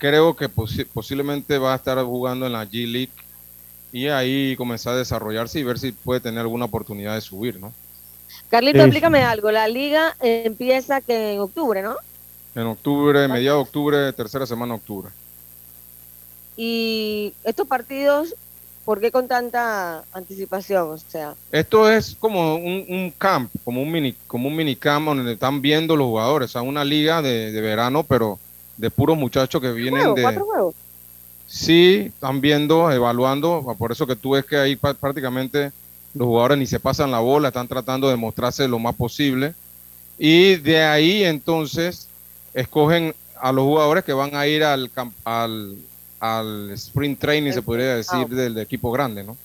Creo 0.00 0.34
que 0.34 0.48
posiblemente 0.48 1.58
va 1.58 1.74
a 1.74 1.76
estar 1.76 2.02
jugando 2.02 2.46
en 2.46 2.52
la 2.52 2.64
G 2.64 2.90
League 2.90 3.12
y 3.92 4.08
ahí 4.08 4.56
comenzar 4.56 4.94
a 4.94 4.96
desarrollarse 4.96 5.60
y 5.60 5.62
ver 5.62 5.78
si 5.78 5.92
puede 5.92 6.20
tener 6.20 6.40
alguna 6.40 6.64
oportunidad 6.64 7.14
de 7.14 7.20
subir, 7.20 7.60
¿no? 7.60 7.72
Carlito, 8.48 8.80
explícame 8.80 9.22
algo. 9.22 9.50
La 9.50 9.68
liga 9.68 10.16
empieza 10.20 11.00
que 11.00 11.34
en 11.34 11.40
octubre, 11.40 11.82
¿no? 11.82 11.96
En 12.54 12.66
octubre, 12.66 13.28
mediado 13.28 13.58
de 13.58 13.62
octubre, 13.62 14.12
tercera 14.12 14.46
semana 14.46 14.74
de 14.74 14.80
octubre. 14.80 15.10
Y 16.56 17.32
estos 17.44 17.66
partidos, 17.66 18.34
¿por 18.84 19.00
qué 19.00 19.12
con 19.12 19.28
tanta 19.28 20.04
anticipación? 20.12 20.90
O 20.90 20.98
sea, 20.98 21.34
esto 21.52 21.90
es 21.90 22.16
como 22.18 22.56
un, 22.56 23.12
camp, 23.16 23.52
como 23.64 23.82
un 23.82 23.90
mini, 23.90 24.14
como 24.26 24.48
un 24.48 24.56
mini 24.56 24.76
camp 24.76 25.06
donde 25.06 25.32
están 25.32 25.62
viendo 25.62 25.94
los 25.94 26.06
jugadores, 26.06 26.50
o 26.50 26.52
sea, 26.52 26.62
una 26.62 26.84
liga 26.84 27.22
de, 27.22 27.58
verano, 27.60 28.02
pero 28.02 28.38
de 28.80 28.90
puros 28.90 29.16
muchachos 29.16 29.60
que 29.60 29.70
vienen 29.72 30.14
de. 30.14 30.22
¿Cuatro? 30.22 30.74
Sí, 31.46 32.04
están 32.06 32.40
viendo, 32.40 32.90
evaluando, 32.90 33.74
por 33.76 33.90
eso 33.90 34.06
que 34.06 34.14
tú 34.14 34.30
ves 34.30 34.44
que 34.44 34.56
ahí 34.56 34.76
prácticamente 34.76 35.72
los 36.14 36.26
jugadores 36.26 36.58
ni 36.58 36.66
se 36.66 36.78
pasan 36.78 37.10
la 37.10 37.18
bola, 37.18 37.48
están 37.48 37.66
tratando 37.66 38.08
de 38.08 38.16
mostrarse 38.16 38.68
lo 38.68 38.78
más 38.78 38.94
posible. 38.94 39.54
Y 40.16 40.56
de 40.56 40.82
ahí 40.82 41.24
entonces 41.24 42.08
escogen 42.54 43.14
a 43.40 43.52
los 43.52 43.64
jugadores 43.64 44.04
que 44.04 44.12
van 44.12 44.34
a 44.36 44.46
ir 44.46 44.62
al, 44.62 44.90
al, 45.24 45.76
al 46.20 46.70
sprint 46.72 47.18
training, 47.18 47.52
se 47.52 47.62
podría 47.62 47.96
decir, 47.96 48.28
del, 48.28 48.58
equipo 48.58 48.92
grande, 48.92 49.24
¿no? 49.24 49.36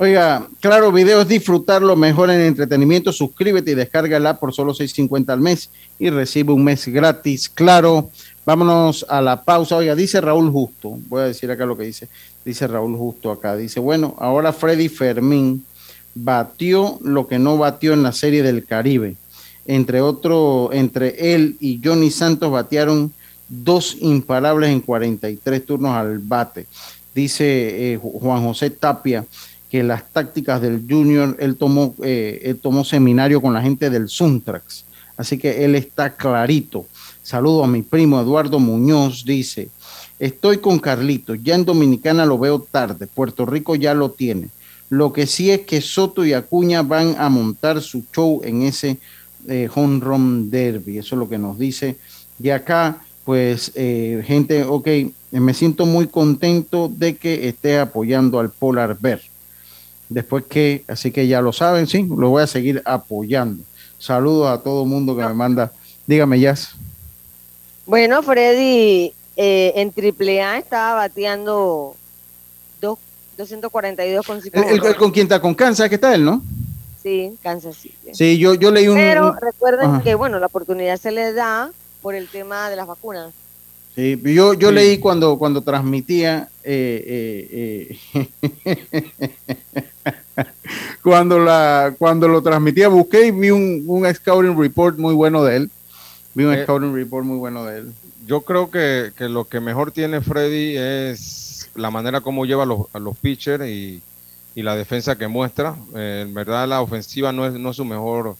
Oiga, 0.00 0.46
claro, 0.60 0.92
videos 0.92 1.26
disfrutarlo 1.26 1.96
mejor 1.96 2.30
en 2.30 2.40
entretenimiento. 2.40 3.12
Suscríbete 3.12 3.72
y 3.72 3.74
descárgala 3.74 4.38
por 4.38 4.54
solo 4.54 4.72
6.50 4.72 5.30
al 5.30 5.40
mes 5.40 5.70
y 5.98 6.08
recibe 6.10 6.52
un 6.52 6.62
mes 6.62 6.86
gratis. 6.86 7.48
Claro, 7.48 8.08
Vámonos 8.48 9.04
a 9.10 9.20
la 9.20 9.44
pausa. 9.44 9.76
Oiga, 9.76 9.94
dice 9.94 10.22
Raúl 10.22 10.50
Justo, 10.50 10.98
voy 11.06 11.20
a 11.20 11.24
decir 11.24 11.50
acá 11.50 11.66
lo 11.66 11.76
que 11.76 11.84
dice, 11.84 12.08
dice 12.46 12.66
Raúl 12.66 12.96
Justo 12.96 13.30
acá, 13.30 13.54
dice, 13.54 13.78
bueno, 13.78 14.16
ahora 14.18 14.54
Freddy 14.54 14.88
Fermín 14.88 15.66
batió 16.14 16.98
lo 17.02 17.28
que 17.28 17.38
no 17.38 17.58
batió 17.58 17.92
en 17.92 18.02
la 18.02 18.12
serie 18.12 18.42
del 18.42 18.64
Caribe. 18.64 19.16
Entre 19.66 20.00
otro, 20.00 20.70
entre 20.72 21.34
él 21.34 21.58
y 21.60 21.78
Johnny 21.84 22.10
Santos 22.10 22.50
batearon 22.50 23.12
dos 23.50 23.98
imparables 24.00 24.70
en 24.70 24.80
43 24.80 25.66
turnos 25.66 25.94
al 25.94 26.18
bate. 26.18 26.66
Dice 27.14 27.92
eh, 27.92 27.98
Juan 27.98 28.44
José 28.44 28.70
Tapia 28.70 29.26
que 29.70 29.82
las 29.82 30.08
tácticas 30.10 30.60
del 30.60 30.84
Junior, 30.88 31.36
él 31.38 31.56
tomó, 31.56 31.94
eh, 32.02 32.40
él 32.44 32.58
tomó 32.58 32.84
seminario 32.84 33.40
con 33.40 33.52
la 33.52 33.62
gente 33.62 33.90
del 33.90 34.08
Suntrax. 34.08 34.84
Así 35.16 35.36
que 35.36 35.64
él 35.64 35.74
está 35.74 36.14
clarito. 36.14 36.86
Saludo 37.22 37.64
a 37.64 37.66
mi 37.66 37.82
primo 37.82 38.20
Eduardo 38.20 38.58
Muñoz, 38.58 39.24
dice, 39.24 39.68
estoy 40.18 40.58
con 40.58 40.78
Carlito, 40.78 41.34
ya 41.34 41.54
en 41.54 41.64
Dominicana 41.64 42.24
lo 42.24 42.38
veo 42.38 42.60
tarde, 42.60 43.06
Puerto 43.06 43.44
Rico 43.44 43.74
ya 43.74 43.92
lo 43.92 44.12
tiene. 44.12 44.48
Lo 44.88 45.12
que 45.12 45.26
sí 45.26 45.50
es 45.50 45.60
que 45.62 45.82
Soto 45.82 46.24
y 46.24 46.32
Acuña 46.32 46.82
van 46.82 47.16
a 47.18 47.28
montar 47.28 47.82
su 47.82 48.04
show 48.14 48.40
en 48.44 48.62
ese 48.62 48.96
eh, 49.46 49.68
home 49.74 50.00
run 50.00 50.50
derby, 50.50 50.96
eso 50.96 51.14
es 51.14 51.18
lo 51.18 51.28
que 51.28 51.36
nos 51.36 51.58
dice. 51.58 51.96
Y 52.42 52.48
acá, 52.48 53.02
pues, 53.24 53.72
eh, 53.74 54.22
gente, 54.26 54.64
ok, 54.64 54.88
me 55.32 55.52
siento 55.52 55.84
muy 55.84 56.06
contento 56.06 56.90
de 56.94 57.16
que 57.16 57.48
esté 57.48 57.78
apoyando 57.78 58.38
al 58.38 58.50
Polar 58.50 58.96
Bear. 58.98 59.20
Después 60.08 60.44
que, 60.44 60.84
así 60.88 61.10
que 61.10 61.26
ya 61.26 61.42
lo 61.42 61.52
saben, 61.52 61.86
sí, 61.86 62.06
lo 62.16 62.30
voy 62.30 62.42
a 62.42 62.46
seguir 62.46 62.82
apoyando. 62.84 63.62
Saludos 63.98 64.48
a 64.48 64.62
todo 64.62 64.84
el 64.84 64.88
mundo 64.88 65.16
que 65.16 65.22
me 65.22 65.34
manda. 65.34 65.72
Dígame, 66.06 66.40
Jazz. 66.40 66.70
Bueno, 67.84 68.22
Freddy 68.22 69.12
eh, 69.36 69.72
en 69.76 69.92
AAA 69.94 70.58
estaba 70.58 70.94
bateando 70.94 71.96
dos, 72.80 72.98
242 73.36 74.26
con 74.26 74.40
¿El, 74.52 74.96
con 74.96 75.10
quién 75.10 75.24
está? 75.24 75.40
¿Con 75.40 75.54
Kansas 75.54 75.88
que 75.88 75.96
está 75.96 76.14
él, 76.14 76.24
no? 76.24 76.42
Sí, 77.02 77.32
Kansas 77.42 77.76
City. 77.76 77.94
Sí, 78.12 78.38
yo, 78.38 78.54
yo 78.54 78.70
leí 78.70 78.88
un... 78.88 78.96
Pero 78.96 79.32
recuerden 79.34 80.00
que, 80.00 80.14
bueno, 80.14 80.38
la 80.38 80.46
oportunidad 80.46 80.96
se 80.98 81.12
le 81.12 81.32
da 81.32 81.70
por 82.02 82.14
el 82.14 82.28
tema 82.28 82.70
de 82.70 82.76
las 82.76 82.86
vacunas. 82.86 83.32
Sí, 83.94 84.20
yo, 84.22 84.54
yo 84.54 84.70
leí 84.70 84.98
cuando, 84.98 85.38
cuando 85.38 85.62
transmitía, 85.62 86.48
eh, 86.62 87.98
eh, 88.14 88.28
cuando, 91.02 91.38
la, 91.38 91.94
cuando 91.98 92.28
lo 92.28 92.42
transmitía, 92.42 92.88
busqué 92.88 93.26
y 93.26 93.30
vi 93.30 93.50
un, 93.50 93.84
un 93.86 94.14
scouting 94.14 94.58
report 94.58 94.98
muy 94.98 95.14
bueno 95.14 95.44
de 95.44 95.56
él 95.56 95.70
Vi 96.38 96.44
un 96.44 96.54
eh, 96.54 96.62
scouting 96.62 96.94
report 96.94 97.26
muy 97.26 97.36
bueno 97.36 97.64
de 97.64 97.78
él. 97.78 97.92
Yo 98.24 98.42
creo 98.42 98.70
que, 98.70 99.10
lo 99.18 99.46
que 99.46 99.58
mejor 99.58 99.90
tiene 99.90 100.20
Freddy 100.20 100.76
es 100.76 101.68
la 101.74 101.90
manera 101.90 102.20
como 102.20 102.44
lleva 102.44 102.62
a 102.62 102.66
los, 102.66 102.86
a 102.92 103.00
los 103.00 103.16
pitchers 103.18 103.66
y, 103.66 104.02
la 104.54 104.76
defensa 104.76 105.16
que 105.16 105.28
muestra. 105.28 105.76
Eh, 105.96 106.24
en 106.26 106.34
verdad 106.34 106.66
la 106.68 106.80
ofensiva 106.80 107.32
no 107.32 107.46
es, 107.46 107.54
no 107.54 107.72
su 107.72 107.84
mejor, 107.84 108.36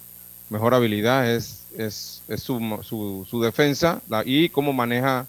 mejor 0.51 0.74
habilidad, 0.74 1.28
es, 1.30 1.64
es, 1.76 2.22
su, 2.36 3.24
su, 3.28 3.40
defensa 3.40 4.01
y 4.24 4.49
cómo 4.49 4.72
maneja 4.72 5.26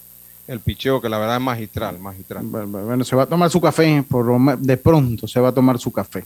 el 0.47 0.59
picheo, 0.59 0.99
que 0.99 1.09
la 1.09 1.19
verdad 1.19 1.37
es 1.37 1.43
magistral, 1.43 1.99
magistral. 1.99 2.43
Bueno, 2.43 3.03
se 3.03 3.15
va 3.15 3.23
a 3.23 3.27
tomar 3.27 3.51
su 3.51 3.61
café, 3.61 4.03
por 4.07 4.57
de 4.57 4.77
pronto 4.77 5.27
se 5.27 5.39
va 5.39 5.49
a 5.49 5.53
tomar 5.53 5.77
su 5.77 5.91
café. 5.91 6.25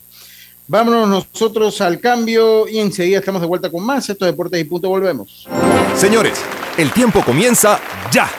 Vámonos 0.68 1.10
nosotros 1.10 1.82
al 1.82 2.00
cambio 2.00 2.68
y 2.68 2.80
enseguida 2.80 3.20
estamos 3.20 3.42
de 3.42 3.48
vuelta 3.48 3.70
con 3.70 3.84
más. 3.84 4.10
Esto 4.10 4.26
Deportes 4.26 4.62
y 4.62 4.64
Punto, 4.64 4.88
volvemos. 4.90 5.48
Señores, 5.96 6.40
el 6.78 6.92
tiempo 6.92 7.22
comienza 7.24 7.80
ya. 8.12 8.30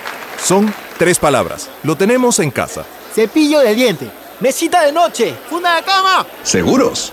Son 0.43 0.73
tres 0.99 1.19
palabras. 1.19 1.71
Lo 1.83 1.97
tenemos 1.97 2.39
en 2.39 2.51
casa. 2.51 2.85
Cepillo 3.15 3.61
de 3.61 3.75
diente, 3.75 4.11
mesita 4.41 4.83
de 4.83 4.93
noche, 4.93 5.35
funda 5.49 5.77
de 5.77 5.83
cama. 5.83 6.27
¿Seguros? 6.43 7.13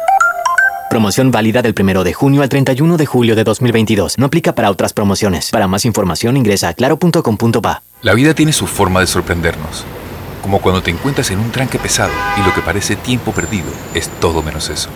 Promoción 0.91 1.31
válida 1.31 1.61
del 1.61 1.73
1 1.73 2.03
de 2.03 2.11
junio 2.11 2.41
al 2.41 2.49
31 2.49 2.97
de 2.97 3.05
julio 3.05 3.33
de 3.37 3.45
2022. 3.45 4.17
No 4.17 4.25
aplica 4.25 4.53
para 4.53 4.69
otras 4.69 4.91
promociones. 4.91 5.49
Para 5.49 5.65
más 5.65 5.85
información 5.85 6.35
ingresa 6.35 6.67
a 6.67 6.73
claro.com.pa. 6.73 7.81
La 8.01 8.13
vida 8.13 8.33
tiene 8.33 8.51
su 8.51 8.67
forma 8.67 8.99
de 8.99 9.07
sorprendernos, 9.07 9.85
como 10.41 10.59
cuando 10.59 10.83
te 10.83 10.91
encuentras 10.91 11.31
en 11.31 11.39
un 11.39 11.49
tranque 11.49 11.79
pesado 11.79 12.11
y 12.37 12.45
lo 12.45 12.53
que 12.53 12.59
parece 12.59 12.97
tiempo 12.97 13.31
perdido 13.31 13.71
es 13.93 14.09
todo 14.19 14.43
menos 14.43 14.67
eso. 14.67 14.89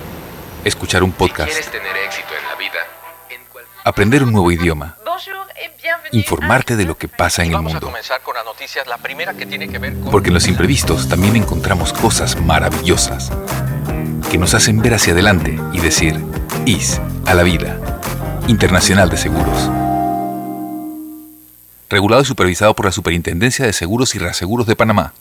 Escuchar 0.66 1.02
un 1.02 1.14
podcast. 1.14 1.54
tener 1.72 1.96
éxito 2.06 2.28
en 2.38 2.46
la 2.50 2.56
vida, 2.56 2.80
aprender 3.86 4.22
un 4.24 4.34
nuevo 4.34 4.52
idioma. 4.52 4.98
Informarte 6.12 6.76
de 6.76 6.84
lo 6.84 6.98
que 6.98 7.08
pasa 7.08 7.46
en 7.46 7.54
el 7.54 7.62
mundo. 7.62 7.94
Porque 10.12 10.28
en 10.28 10.34
los 10.34 10.48
imprevistos 10.50 11.08
también 11.08 11.38
encontramos 11.38 11.94
cosas 11.94 12.36
maravillosas 12.42 13.32
que 14.36 14.40
nos 14.40 14.54
hacen 14.54 14.82
ver 14.82 14.94
hacia 14.94 15.14
adelante 15.14 15.58
y 15.72 15.80
decir, 15.80 16.22
IS 16.66 17.00
a 17.26 17.34
la 17.36 17.44
vida. 17.44 17.80
Internacional 18.50 19.10
de 19.10 19.16
Seguros 19.16 19.70
regulado 21.90 22.22
y 22.22 22.26
supervisado 22.26 22.76
por 22.76 22.86
la 22.86 22.92
Superintendencia 22.92 23.66
de 23.66 23.72
Seguros 23.72 24.14
y 24.14 24.20
Reaseguros 24.20 24.68
de 24.68 24.76
Panamá. 24.76 25.14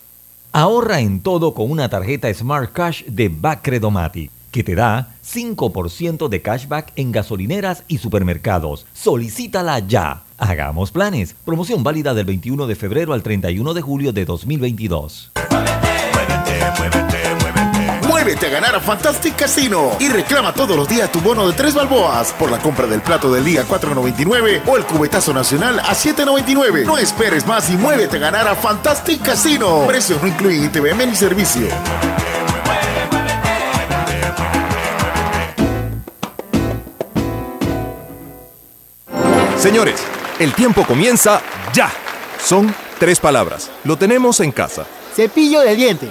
Ahorra 0.51 0.99
en 0.99 1.21
todo 1.21 1.55
con 1.55 1.71
una 1.71 1.89
tarjeta 1.89 2.35
Smart 2.35 2.73
Cash 2.73 3.05
de 3.05 3.29
Bacredomati, 3.29 4.31
que 4.51 4.65
te 4.65 4.75
da 4.75 5.15
5% 5.25 6.29
de 6.29 6.43
cashback 6.43 6.93
en 6.97 7.13
gasolineras 7.13 7.85
y 7.87 7.99
supermercados. 7.99 8.85
Solicítala 8.95 9.79
ya. 9.79 10.25
Hagamos 10.39 10.91
planes. 10.91 11.37
Promoción 11.45 11.85
válida 11.85 12.15
del 12.15 12.27
21 12.27 12.67
de 12.67 12.75
febrero 12.75 13.13
al 13.13 13.23
31 13.23 13.75
de 13.75 13.81
julio 13.81 14.13
de 14.13 14.25
2022 14.25 15.31
muévete 16.79 17.44
a 18.25 18.49
ganar 18.49 18.75
a 18.75 18.81
Fantastic 18.81 19.37
Casino 19.37 19.97
y 20.01 20.09
reclama 20.09 20.55
todos 20.55 20.75
los 20.75 20.89
días 20.89 21.13
tu 21.13 21.21
bono 21.21 21.47
de 21.47 21.53
tres 21.53 21.75
balboas 21.75 22.33
por 22.33 22.51
la 22.51 22.59
compra 22.59 22.87
del 22.87 23.03
plato 23.03 23.31
del 23.31 23.45
día 23.45 23.67
4.99 23.69 24.63
o 24.67 24.79
el 24.79 24.85
cubetazo 24.87 25.35
nacional 25.35 25.79
a 25.79 25.93
7.99. 25.95 26.87
No 26.87 26.97
esperes 26.97 27.47
más 27.47 27.69
y 27.69 27.77
muévete 27.77 28.17
a 28.17 28.21
ganar 28.21 28.49
a 28.49 28.55
Fantastic 28.55 29.21
Casino. 29.21 29.85
Precios 29.87 30.23
no 30.23 30.29
incluyen 30.29 30.65
ITVM 30.65 31.07
ni 31.07 31.15
servicio. 31.15 31.69
Señores, 39.59 40.03
el 40.39 40.55
tiempo 40.55 40.87
comienza 40.87 41.43
ya. 41.75 41.93
Son 42.43 42.75
tres 42.99 43.21
palabras. 43.21 43.71
Lo 43.85 43.99
tenemos 43.99 44.41
en 44.41 44.51
casa. 44.51 44.87
Cepillo 45.15 45.61
de 45.61 45.77
diente, 45.77 46.11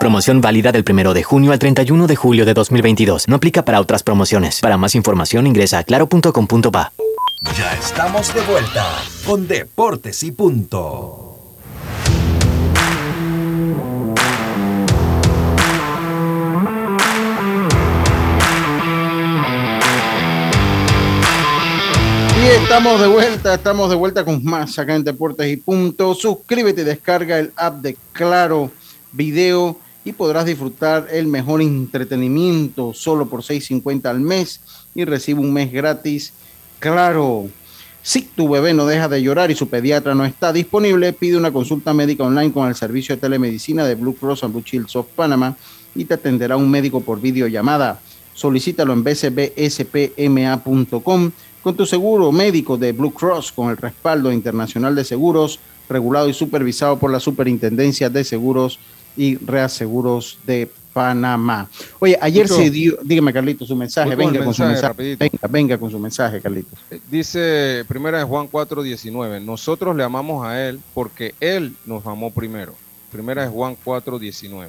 Promoción 0.00 0.40
válida 0.40 0.72
del 0.72 0.82
1 0.90 1.12
de 1.12 1.22
junio 1.22 1.52
al 1.52 1.58
31 1.58 2.06
de 2.06 2.16
julio 2.16 2.46
de 2.46 2.54
2022. 2.54 3.28
No 3.28 3.36
aplica 3.36 3.66
para 3.66 3.82
otras 3.82 4.02
promociones. 4.02 4.58
Para 4.62 4.78
más 4.78 4.94
información 4.94 5.46
ingresa 5.46 5.80
a 5.80 5.84
claro.com.pa. 5.84 6.92
Ya 7.54 7.74
estamos 7.74 8.32
de 8.32 8.40
vuelta 8.40 8.86
con 9.26 9.46
Deportes 9.46 10.22
y 10.22 10.32
Punto. 10.32 11.36
Y 22.42 22.46
estamos 22.62 23.02
de 23.02 23.06
vuelta, 23.06 23.54
estamos 23.54 23.90
de 23.90 23.96
vuelta 23.96 24.24
con 24.24 24.42
más 24.42 24.78
acá 24.78 24.94
en 24.94 25.04
Deportes 25.04 25.46
y 25.52 25.58
Punto. 25.58 26.14
Suscríbete 26.14 26.80
y 26.80 26.84
descarga 26.84 27.38
el 27.38 27.52
app 27.54 27.82
de 27.82 27.98
Claro 28.12 28.70
Video 29.12 29.76
y 30.04 30.12
podrás 30.12 30.46
disfrutar 30.46 31.08
el 31.10 31.26
mejor 31.26 31.60
entretenimiento 31.62 32.94
solo 32.94 33.26
por 33.26 33.42
6.50 33.42 34.06
al 34.06 34.20
mes 34.20 34.60
y 34.94 35.04
recibe 35.04 35.40
un 35.40 35.52
mes 35.52 35.70
gratis. 35.72 36.32
Claro. 36.78 37.48
Si 38.02 38.22
tu 38.22 38.48
bebé 38.48 38.72
no 38.72 38.86
deja 38.86 39.08
de 39.08 39.20
llorar 39.22 39.50
y 39.50 39.54
su 39.54 39.68
pediatra 39.68 40.14
no 40.14 40.24
está 40.24 40.54
disponible, 40.54 41.12
pide 41.12 41.36
una 41.36 41.52
consulta 41.52 41.92
médica 41.92 42.24
online 42.24 42.50
con 42.50 42.66
el 42.66 42.74
servicio 42.74 43.14
de 43.14 43.20
telemedicina 43.20 43.84
de 43.84 43.94
Blue 43.94 44.14
Cross 44.14 44.44
and 44.44 44.54
Blue 44.54 44.64
Shields 44.64 44.96
of 44.96 45.06
Panama 45.14 45.54
y 45.94 46.06
te 46.06 46.14
atenderá 46.14 46.56
un 46.56 46.70
médico 46.70 47.02
por 47.02 47.20
videollamada. 47.20 48.00
Solicítalo 48.32 48.94
en 48.94 49.04
bcbspma.com 49.04 50.60
con 51.62 51.76
tu 51.76 51.84
seguro 51.84 52.32
médico 52.32 52.78
de 52.78 52.92
Blue 52.92 53.12
Cross 53.12 53.52
con 53.52 53.68
el 53.68 53.76
respaldo 53.76 54.32
internacional 54.32 54.94
de 54.94 55.04
seguros, 55.04 55.60
regulado 55.90 56.26
y 56.26 56.32
supervisado 56.32 56.98
por 56.98 57.12
la 57.12 57.20
Superintendencia 57.20 58.08
de 58.08 58.24
Seguros 58.24 58.78
y 59.16 59.36
Reaseguros 59.36 60.38
de 60.46 60.70
Panamá. 60.92 61.68
Oye, 62.00 62.18
ayer 62.20 62.44
Mucho. 62.48 62.56
se 62.56 62.70
dio, 62.70 62.98
dígame 63.02 63.32
Carlitos, 63.32 63.68
su 63.68 63.76
mensaje, 63.76 64.10
con 64.10 64.18
venga 64.18 64.44
con 64.44 64.54
su 64.54 64.62
mensaje, 64.64 64.88
rapidito. 64.88 65.18
venga, 65.20 65.38
venga 65.48 65.78
con 65.78 65.90
su 65.90 65.98
mensaje, 65.98 66.40
Carlitos. 66.40 66.78
Eh, 66.90 67.00
Dice 67.10 67.84
primera 67.86 68.18
de 68.18 68.24
Juan 68.24 68.48
4:19, 68.48 69.40
nosotros 69.44 69.94
le 69.94 70.02
amamos 70.02 70.44
a 70.44 70.66
él 70.68 70.80
porque 70.94 71.34
él 71.40 71.74
nos 71.86 72.04
amó 72.06 72.32
primero. 72.32 72.74
Primera 73.12 73.42
de 73.44 73.48
Juan 73.48 73.76
4:19. 73.84 74.68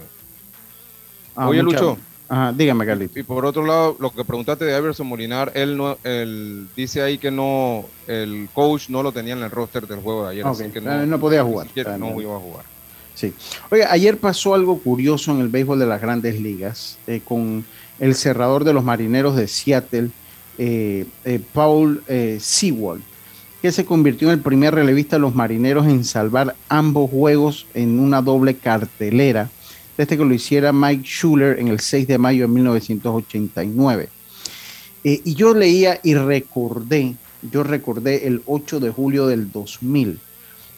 Ah, 1.36 1.48
Oye, 1.48 1.64
mucha- 1.64 1.80
Lucho. 1.80 1.98
Ajá, 2.30 2.54
dígame, 2.54 2.86
Carlitos. 2.86 3.18
Y 3.18 3.24
por 3.24 3.46
otro 3.46 3.66
lado, 3.66 3.98
lo 4.00 4.10
que 4.12 4.24
preguntaste 4.24 4.64
de 4.64 4.78
Iverson 4.78 5.06
Molinar, 5.06 5.52
él 5.54 5.76
no, 5.76 5.98
él 6.06 6.70
dice 6.78 7.02
ahí 7.02 7.18
que 7.18 7.30
no, 7.30 7.84
el 8.08 8.48
coach 8.54 8.88
no 8.88 9.04
lo 9.04 9.12
tenía 9.12 9.34
en 9.34 9.44
el 9.44 9.52
roster 9.52 9.86
del 9.86 10.00
juego 10.00 10.24
de 10.26 10.32
ayer, 10.32 10.48
así 10.48 10.64
que 10.70 10.80
eh, 10.80 11.06
no 11.08 11.20
podía 11.20 11.44
ni 11.44 11.50
jugar. 11.50 11.68
no 12.00 12.12
no. 12.12 12.22
iba 12.22 12.36
a 12.38 12.40
jugar. 12.40 12.71
Sí. 13.22 13.34
Oiga, 13.70 13.92
ayer 13.92 14.18
pasó 14.18 14.56
algo 14.56 14.80
curioso 14.80 15.32
en 15.32 15.42
el 15.42 15.50
béisbol 15.50 15.78
de 15.78 15.86
las 15.86 16.02
grandes 16.02 16.42
ligas 16.42 16.98
eh, 17.06 17.22
con 17.24 17.64
el 18.00 18.16
cerrador 18.16 18.64
de 18.64 18.74
los 18.74 18.84
marineros 18.84 19.36
de 19.36 19.48
Seattle, 19.48 20.10
eh, 20.58 21.06
eh, 21.24 21.40
Paul 21.54 22.04
Sewell, 22.40 23.02
que 23.62 23.72
se 23.72 23.86
convirtió 23.86 24.30
en 24.30 24.40
el 24.40 24.40
primer 24.40 24.74
relevista 24.74 25.18
de 25.18 25.20
los 25.20 25.36
marineros 25.36 25.86
en 25.86 26.04
salvar 26.04 26.56
ambos 26.68 27.12
juegos 27.12 27.68
en 27.76 28.00
una 28.00 28.24
doble 28.24 28.56
cartelera, 28.56 29.52
desde 30.00 30.18
que 30.18 30.26
lo 30.26 30.34
hiciera 30.34 30.74
Mike 30.74 31.04
Schuller 31.06 31.60
en 31.60 31.68
el 31.68 31.80
6 31.80 32.08
de 32.08 32.18
mayo 32.18 32.48
de 32.48 32.54
1989. 32.56 34.10
Eh, 35.04 35.22
y 35.24 35.36
yo 35.36 35.54
leía 35.54 36.00
y 36.04 36.16
recordé, 36.16 37.16
yo 37.52 37.64
recordé 37.64 38.28
el 38.28 38.42
8 38.48 38.80
de 38.80 38.90
julio 38.90 39.28
del 39.28 39.52
2000, 39.52 40.20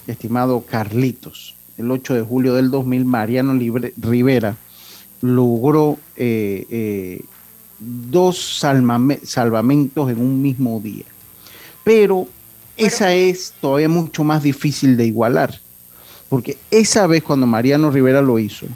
estimado 0.08 0.66
Carlitos, 0.66 1.56
el 1.78 1.90
8 1.92 2.14
de 2.14 2.22
julio 2.22 2.54
del 2.54 2.70
2000, 2.72 3.06
Mariano 3.06 3.54
Libre- 3.54 3.94
Rivera 3.98 4.56
logró 5.22 5.98
eh, 6.16 6.66
eh, 6.70 7.22
dos 7.80 8.38
salvamentos 8.38 10.10
en 10.10 10.20
un 10.20 10.42
mismo 10.42 10.80
día. 10.80 11.06
Pero 11.84 12.28
esa 12.78 13.14
es 13.14 13.54
todavía 13.60 13.90
mucho 13.90 14.24
más 14.24 14.44
difícil 14.44 14.98
de 14.98 15.06
igualar, 15.06 15.60
porque 16.30 16.58
esa 16.72 17.08
vez 17.08 17.24
cuando 17.24 17.46
Mariano 17.48 17.92
Rivera 17.92 18.22
lo 18.22 18.40
hizo, 18.40 18.68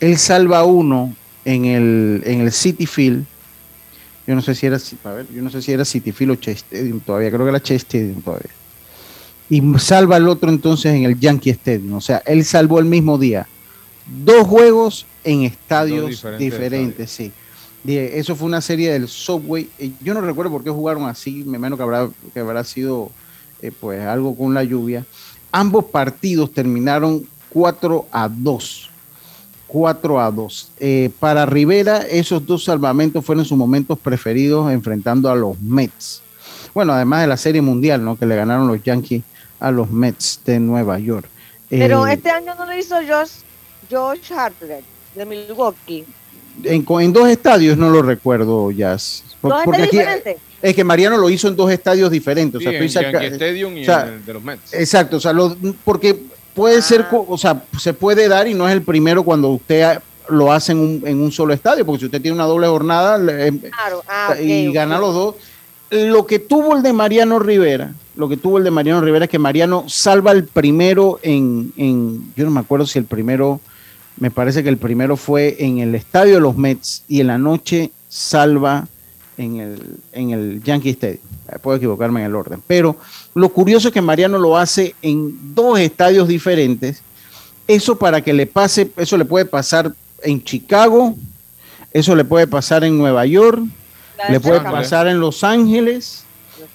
él 0.00 0.16
salva 0.18 0.64
uno 0.64 1.14
en 1.44 1.64
el, 1.66 2.22
en 2.24 2.40
el 2.40 2.52
City 2.52 2.86
Field, 2.86 3.24
yo 4.26 4.34
no 4.34 4.42
sé 4.42 4.54
si 4.54 4.66
era, 4.66 4.78
a 5.04 5.10
ver, 5.12 5.26
yo 5.34 5.42
no 5.42 5.50
sé 5.50 5.60
si 5.62 5.72
era 5.72 5.84
City 5.84 6.12
Field 6.12 6.32
o 6.32 6.50
Stadium 6.50 7.00
todavía, 7.00 7.30
creo 7.30 7.44
que 7.44 7.50
era 7.50 7.60
Che 7.60 7.74
Stadium 7.74 8.22
todavía 8.22 8.50
y 9.50 9.60
salva 9.78 10.16
al 10.16 10.28
otro 10.28 10.48
entonces 10.48 10.94
en 10.94 11.04
el 11.04 11.18
Yankee 11.18 11.50
Stadium. 11.50 11.94
O 11.94 12.00
sea, 12.00 12.22
él 12.24 12.44
salvó 12.44 12.78
el 12.78 12.86
mismo 12.86 13.18
día 13.18 13.46
dos 14.24 14.46
juegos 14.46 15.06
en 15.24 15.42
estadios 15.42 16.08
diferentes 16.08 16.38
diferentes, 16.38 17.10
sí. 17.10 17.32
Eso 17.86 18.36
fue 18.36 18.46
una 18.46 18.60
serie 18.60 18.92
del 18.92 19.08
Subway. 19.08 19.68
Eh, 19.78 19.92
Yo 20.02 20.12
no 20.12 20.20
recuerdo 20.20 20.50
por 20.50 20.62
qué 20.62 20.70
jugaron 20.70 21.06
así, 21.06 21.44
me 21.46 21.56
imagino 21.56 21.76
que 21.76 21.82
habrá, 21.82 22.10
que 22.34 22.40
habrá 22.40 22.62
sido 22.62 23.10
eh, 23.62 23.72
pues 23.78 24.00
algo 24.02 24.36
con 24.36 24.52
la 24.52 24.64
lluvia. 24.64 25.06
Ambos 25.50 25.86
partidos 25.86 26.52
terminaron 26.52 27.26
4 27.48 28.06
a 28.12 28.28
2. 28.28 28.90
4 29.66 30.20
a 30.20 30.30
2. 30.30 30.72
Eh, 30.78 31.10
para 31.18 31.46
Rivera, 31.46 31.98
esos 32.02 32.44
dos 32.44 32.64
salvamentos 32.64 33.24
fueron 33.24 33.44
sus 33.44 33.56
momentos 33.56 33.98
preferidos 33.98 34.70
enfrentando 34.70 35.30
a 35.30 35.34
los 35.34 35.58
Mets. 35.60 36.22
Bueno, 36.74 36.92
además 36.92 37.22
de 37.22 37.26
la 37.28 37.36
Serie 37.36 37.62
Mundial, 37.62 38.04
¿no? 38.04 38.16
Que 38.16 38.26
le 38.26 38.36
ganaron 38.36 38.68
los 38.68 38.82
Yankees 38.82 39.22
a 39.60 39.70
los 39.70 39.90
Mets 39.90 40.40
de 40.44 40.58
Nueva 40.58 40.98
York. 40.98 41.26
Pero 41.68 42.06
Eh, 42.06 42.14
este 42.14 42.30
año 42.30 42.54
no 42.58 42.66
lo 42.66 42.76
hizo 42.76 42.96
Josh, 42.96 43.30
Josh 43.90 44.32
Hartlett 44.32 44.82
de 45.14 45.24
Milwaukee. 45.24 46.04
en, 46.64 46.82
co- 46.82 47.00
en 47.00 47.12
dos 47.12 47.28
estadios 47.28 47.76
no 47.78 47.90
lo 47.90 48.02
recuerdo, 48.02 48.70
Jazz. 48.70 49.22
Por- 49.40 49.52
¿Dos 49.52 49.62
porque 49.64 49.82
estadios 49.82 50.06
aquí- 50.06 50.16
diferentes? 50.18 50.42
es 50.62 50.74
que 50.76 50.84
Mariano 50.84 51.16
lo 51.16 51.30
hizo 51.30 51.48
en 51.48 51.56
dos 51.56 51.70
estadios 51.70 52.10
diferentes. 52.10 52.56
O 52.56 52.58
Sí, 52.58 52.64
sea, 52.64 52.72
estoy 52.72 52.86
en 52.86 52.92
saca- 52.92 53.12
Yankee 53.22 53.34
Stadium 53.36 53.76
y 53.76 53.82
o 53.82 53.84
sea, 53.84 54.06
en 54.08 54.14
el 54.14 54.24
de 54.26 54.32
los 54.34 54.42
Mets. 54.42 54.74
Exacto, 54.74 55.16
o 55.16 55.20
sea, 55.20 55.32
lo- 55.32 55.56
porque 55.84 56.20
puede 56.54 56.82
ser, 56.82 57.06
co- 57.08 57.24
o 57.28 57.38
sea, 57.38 57.62
se 57.78 57.92
puede 57.94 58.28
dar 58.28 58.46
y 58.48 58.54
no 58.54 58.68
es 58.68 58.74
el 58.74 58.82
primero 58.82 59.22
cuando 59.22 59.48
usted 59.48 59.82
ha- 59.82 60.02
lo 60.28 60.52
hace 60.52 60.72
en 60.72 60.78
un, 60.78 61.02
en 61.06 61.20
un 61.20 61.32
solo 61.32 61.54
estadio, 61.54 61.84
porque 61.86 62.00
si 62.00 62.06
usted 62.06 62.20
tiene 62.20 62.34
una 62.34 62.44
doble 62.44 62.66
jornada 62.66 63.16
le- 63.18 63.52
Claro, 63.70 64.02
ah, 64.08 64.34
y 64.40 64.70
gana 64.72 64.98
los 64.98 65.14
dos, 65.14 65.34
lo 65.90 66.26
que 66.26 66.38
tuvo 66.38 66.76
el 66.76 66.82
de 66.82 66.92
Mariano 66.92 67.38
Rivera, 67.38 67.92
lo 68.20 68.28
que 68.28 68.36
tuvo 68.36 68.58
el 68.58 68.64
de 68.64 68.70
Mariano 68.70 69.00
Rivera 69.00 69.24
es 69.24 69.30
que 69.30 69.38
Mariano 69.38 69.88
salva 69.88 70.32
el 70.32 70.44
primero 70.44 71.18
en, 71.22 71.72
en 71.78 72.34
yo 72.36 72.44
no 72.44 72.50
me 72.50 72.60
acuerdo 72.60 72.86
si 72.86 72.98
el 72.98 73.06
primero, 73.06 73.60
me 74.18 74.30
parece 74.30 74.62
que 74.62 74.68
el 74.68 74.76
primero 74.76 75.16
fue 75.16 75.56
en 75.58 75.78
el 75.78 75.94
estadio 75.94 76.34
de 76.34 76.40
los 76.40 76.54
Mets 76.54 77.02
y 77.08 77.22
en 77.22 77.28
la 77.28 77.38
noche 77.38 77.92
salva 78.10 78.86
en 79.38 79.56
el, 79.56 79.96
en 80.12 80.30
el 80.32 80.62
Yankee 80.62 80.90
Stadium. 80.90 81.20
Eh, 81.50 81.58
Puedo 81.62 81.78
equivocarme 81.78 82.20
en 82.20 82.26
el 82.26 82.34
orden. 82.34 82.62
Pero 82.66 82.98
lo 83.34 83.48
curioso 83.48 83.88
es 83.88 83.94
que 83.94 84.02
Mariano 84.02 84.38
lo 84.38 84.58
hace 84.58 84.94
en 85.00 85.54
dos 85.54 85.78
estadios 85.78 86.28
diferentes. 86.28 87.02
Eso 87.66 87.96
para 87.96 88.20
que 88.20 88.34
le 88.34 88.46
pase, 88.46 88.90
eso 88.98 89.16
le 89.16 89.24
puede 89.24 89.46
pasar 89.46 89.94
en 90.22 90.44
Chicago, 90.44 91.14
eso 91.94 92.14
le 92.14 92.26
puede 92.26 92.46
pasar 92.46 92.84
en 92.84 92.98
Nueva 92.98 93.24
York, 93.24 93.62
le 94.28 94.34
de 94.34 94.40
puede 94.40 94.60
pasar 94.60 95.06
en 95.06 95.20
Los 95.20 95.42
Ángeles, 95.42 96.26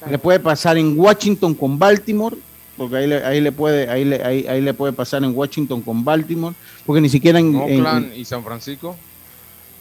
le 0.10 0.18
puede 0.20 0.40
pasar 0.40 0.78
en 0.78 0.98
Washington 1.00 1.54
con 1.54 1.78
Baltimore, 1.80 2.36
porque 2.78 2.98
ahí 2.98 3.08
le, 3.08 3.24
ahí 3.24 3.42
le 3.42 3.52
puede, 3.52 3.90
ahí 3.90 4.04
le, 4.06 4.24
ahí, 4.24 4.46
ahí 4.48 4.62
le 4.62 4.74
puede 4.74 4.94
pasar 4.94 5.24
en 5.24 5.36
Washington 5.36 5.82
con 5.82 6.04
Baltimore, 6.04 6.56
porque 6.86 7.02
ni 7.02 7.10
siquiera 7.10 7.40
en, 7.40 7.56
en- 7.56 7.80
Oakland 7.82 8.14
y 8.16 8.26
San 8.26 8.44
Francisco. 8.44 8.96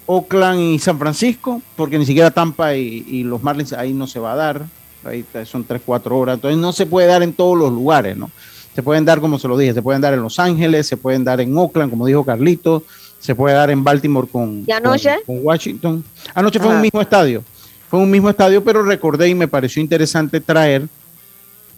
Oakland 0.06 0.60
y 0.60 0.78
San 0.78 0.98
Francisco, 0.98 1.62
porque 1.76 1.98
ni 1.98 2.04
siquiera 2.06 2.30
Tampa 2.30 2.74
y, 2.76 3.04
y 3.08 3.22
los 3.24 3.42
Marlins 3.42 3.72
ahí 3.72 3.92
no 3.94 4.06
se 4.06 4.18
va 4.18 4.32
a 4.34 4.36
dar. 4.36 4.66
ahí 5.04 5.24
son 5.44 5.64
3, 5.64 5.80
4 5.84 6.18
horas, 6.18 6.34
entonces 6.36 6.58
no 6.58 6.72
se 6.72 6.84
puede 6.86 7.06
dar 7.06 7.22
en 7.22 7.32
todos 7.32 7.56
los 7.58 7.72
lugares, 7.72 8.16
¿no? 8.16 8.30
Se 8.74 8.82
pueden 8.82 9.04
dar, 9.04 9.20
como 9.20 9.38
se 9.38 9.46
lo 9.48 9.56
dije, 9.56 9.72
se 9.72 9.82
pueden 9.82 10.02
dar 10.02 10.12
en 10.14 10.20
Los 10.22 10.38
Ángeles, 10.38 10.86
se 10.86 10.96
pueden 10.96 11.24
dar 11.24 11.40
en 11.40 11.56
Oakland, 11.56 11.90
como 11.90 12.06
dijo 12.06 12.24
Carlito, 12.24 12.82
se 13.20 13.34
puede 13.34 13.54
dar 13.54 13.70
en 13.70 13.82
Baltimore 13.84 14.26
con, 14.30 14.64
¿Y 14.66 14.72
anoche? 14.72 15.16
con, 15.24 15.36
con 15.36 15.46
Washington. 15.46 16.04
Anoche 16.34 16.58
fue 16.58 16.68
Ajá. 16.68 16.76
un 16.76 16.82
mismo 16.82 17.00
estadio, 17.00 17.42
fue 17.95 18.03
un 18.03 18.11
mismo 18.11 18.28
estadio, 18.28 18.64
pero 18.64 18.82
recordé 18.82 19.28
y 19.28 19.36
me 19.36 19.47
pareció 19.47 19.80
interesante 19.80 20.40
traer 20.40 20.88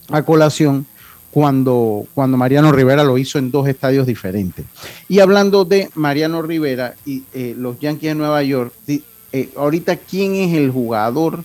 a 0.09 0.23
colación 0.23 0.87
cuando, 1.31 2.07
cuando 2.15 2.39
Mariano 2.39 2.73
Rivera 2.73 3.05
lo 3.05 3.19
hizo 3.19 3.39
en 3.39 3.51
dos 3.51 3.69
estadios 3.69 4.07
diferentes. 4.07 4.65
Y 5.11 5.19
hablando 5.19 5.67
de 5.67 5.91
Mariano 5.95 6.41
Rivera 6.41 6.95
y 7.05 7.25
eh, 7.35 7.55
los 7.59 7.79
Yankees 7.81 8.13
de 8.13 8.15
Nueva 8.15 8.43
York, 8.43 8.73
eh, 8.89 9.51
ahorita, 9.59 9.97
¿quién 9.97 10.37
es 10.37 10.55
el 10.55 10.71
jugador? 10.71 11.45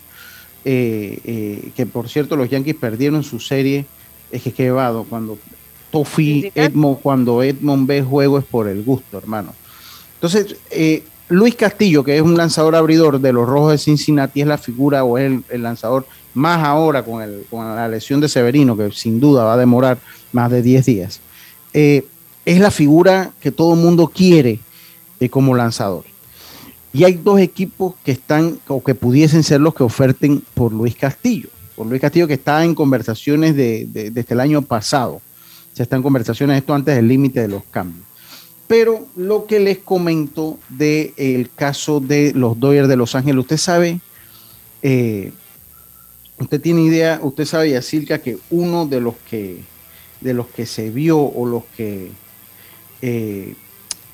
eh, 0.63 1.71
que 1.75 1.85
por 1.85 2.07
cierto, 2.07 2.37
los 2.37 2.49
Yankees 2.49 2.75
perdieron 2.75 3.23
su 3.23 3.41
serie. 3.41 3.85
Es 4.31 4.41
que 4.41 4.53
quedado 4.53 5.03
cuando 5.03 5.37
Tofi 5.91 6.49
Edmond, 6.55 7.01
cuando 7.01 7.43
Edmond 7.43 7.87
ve 7.87 8.01
juego 8.03 8.39
es 8.39 8.45
por 8.45 8.69
el 8.69 8.83
gusto, 8.83 9.17
hermano. 9.17 9.53
Entonces, 10.13 10.55
eh, 10.69 11.03
Luis 11.31 11.55
Castillo, 11.55 12.03
que 12.03 12.17
es 12.17 12.21
un 12.21 12.35
lanzador 12.35 12.75
abridor 12.75 13.21
de 13.21 13.31
los 13.31 13.47
Rojos 13.47 13.71
de 13.71 13.77
Cincinnati, 13.77 14.41
es 14.41 14.47
la 14.47 14.57
figura 14.57 15.05
o 15.05 15.17
es 15.17 15.31
el, 15.49 15.63
lanzador 15.63 16.05
más 16.33 16.61
ahora 16.61 17.05
con, 17.05 17.21
la 17.51 17.87
lesión 17.87 18.19
de 18.19 18.27
Severino, 18.27 18.75
que 18.75 18.91
sin 18.91 19.21
duda 19.21 19.45
va 19.45 19.53
a 19.53 19.57
demorar 19.57 19.97
más 20.33 20.51
de 20.51 20.61
10 20.61 20.85
días. 20.85 21.21
Eh, 21.71 22.05
es 22.43 22.59
la 22.59 22.69
figura 22.69 23.31
que 23.39 23.49
todo 23.49 23.75
el 23.75 23.79
mundo 23.79 24.11
quiere 24.13 24.59
eh, 25.21 25.29
como 25.29 25.55
lanzador. 25.55 26.03
Y 26.91 27.05
hay 27.05 27.13
dos 27.13 27.39
equipos 27.39 27.93
que 28.03 28.11
están 28.11 28.59
o 28.67 28.83
que 28.83 28.93
pudiesen 28.93 29.43
ser 29.43 29.61
los 29.61 29.73
que 29.73 29.83
oferten 29.83 30.43
por 30.53 30.73
Luis 30.73 30.97
Castillo. 30.97 31.47
Por 31.77 31.87
Luis 31.87 32.01
Castillo 32.01 32.27
que 32.27 32.33
está 32.33 32.65
en 32.65 32.75
conversaciones 32.75 33.55
de- 33.55 33.87
desde 33.89 34.33
el 34.33 34.41
año 34.41 34.63
pasado. 34.63 35.21
Se 35.71 35.83
está 35.83 35.95
en 35.95 36.03
conversaciones 36.03 36.57
esto 36.57 36.73
antes 36.73 36.93
del 36.93 37.07
límite 37.07 37.39
de 37.39 37.47
los 37.47 37.63
cambios. 37.71 38.10
Pero 38.71 39.05
lo 39.17 39.47
que 39.47 39.59
les 39.59 39.79
comento 39.79 40.57
del 40.69 41.49
caso 41.53 41.99
de 41.99 42.31
los 42.33 42.57
Dodgers 42.57 42.87
de 42.87 42.95
Los 42.95 43.15
Ángeles, 43.15 43.41
usted 43.41 43.57
sabe, 43.57 43.99
eh, 44.81 45.33
usted 46.39 46.61
tiene 46.61 46.83
idea, 46.83 47.19
usted 47.21 47.43
sabe, 47.43 47.71
Yacirca, 47.71 48.19
que 48.19 48.37
uno 48.49 48.85
de 48.85 49.01
los 49.01 49.15
que 49.29 49.57
de 50.21 50.33
los 50.33 50.47
que 50.47 50.65
se 50.65 50.89
vio 50.89 51.19
o 51.19 51.45
los 51.45 51.63
que 51.75 52.11
eh, 53.01 53.55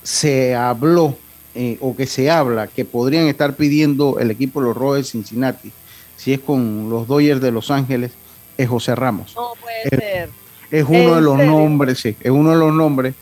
se 0.01 0.55
habló 0.55 1.15
eh, 1.53 1.77
o 1.79 1.95
que 1.95 2.07
se 2.07 2.31
habla 2.31 2.65
que 2.65 2.83
podrían 2.83 3.27
estar 3.27 3.55
pidiendo 3.55 4.17
el 4.17 4.31
equipo 4.31 4.59
de 4.59 4.69
los 4.69 4.75
Rojos 4.75 4.97
de 4.97 5.03
Cincinnati, 5.03 5.71
si 6.15 6.33
es 6.33 6.39
con 6.39 6.89
los 6.89 7.07
Dodgers 7.07 7.41
de 7.41 7.51
Los 7.51 7.69
Ángeles, 7.69 8.13
es 8.57 8.67
José 8.67 8.95
Ramos. 8.95 9.35
No 9.35 9.51
puede 9.61 10.01
ser. 10.01 10.29
Es 10.71 10.83
uno 10.83 10.97
¿En 10.97 11.13
de 11.13 11.21
los 11.21 11.37
serio? 11.37 11.51
nombres, 11.51 11.99
sí, 11.99 12.15
es 12.19 12.31
uno 12.31 12.49
de 12.49 12.57
los 12.57 12.73
nombres 12.73 13.13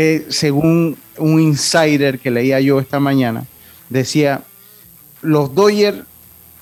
que 0.00 0.26
según 0.32 0.96
un 1.18 1.40
insider 1.40 2.18
que 2.18 2.30
leía 2.30 2.58
yo 2.60 2.80
esta 2.80 2.98
mañana, 3.00 3.44
decía, 3.90 4.42
los 5.20 5.54
Dodgers, 5.54 5.98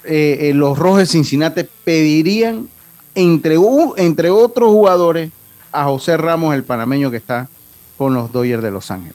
eh, 0.05 0.39
eh, 0.51 0.55
los 0.55 0.77
Rojos 0.77 0.99
de 1.01 1.07
Cincinnati 1.07 1.63
pedirían 1.85 2.69
entre, 3.15 3.57
entre 3.97 4.31
otros 4.31 4.71
jugadores 4.71 5.31
a 5.71 5.85
José 5.85 6.17
Ramos, 6.17 6.53
el 6.55 6.65
panameño 6.65 7.11
que 7.13 7.19
está 7.19 7.49
con 7.97 8.13
los 8.15 8.33
Dodgers 8.33 8.63
de 8.63 8.71
Los 8.73 8.91
Ángeles. 8.91 9.15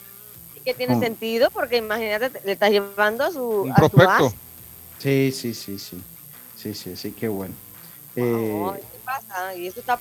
Y 0.55 0.59
que 0.61 0.73
tiene 0.73 0.95
Oh. 0.95 0.99
sentido 1.01 1.49
porque 1.51 1.77
imagínate, 1.77 2.29
te- 2.29 2.45
le 2.45 2.53
estás 2.53 2.71
llevando 2.71 3.25
a 3.25 3.31
su, 3.31 3.43
Un 3.43 3.71
a 3.71 3.75
su 3.75 3.79
prospecto. 3.81 4.25
as. 4.27 4.33
Sí, 4.99 5.33
sí, 5.35 5.53
sí, 5.53 5.77
sí. 5.79 5.97
Sí, 6.55 6.73
sí, 6.73 6.95
sí, 6.95 7.11
qué 7.11 7.27
bueno. 7.27 7.53
Eh, 8.15 8.63
Ay, 8.73 8.79
¿Qué 8.79 8.99
pasa? 9.03 9.55
Y 9.57 9.67
eso 9.67 9.81
está 9.81 9.99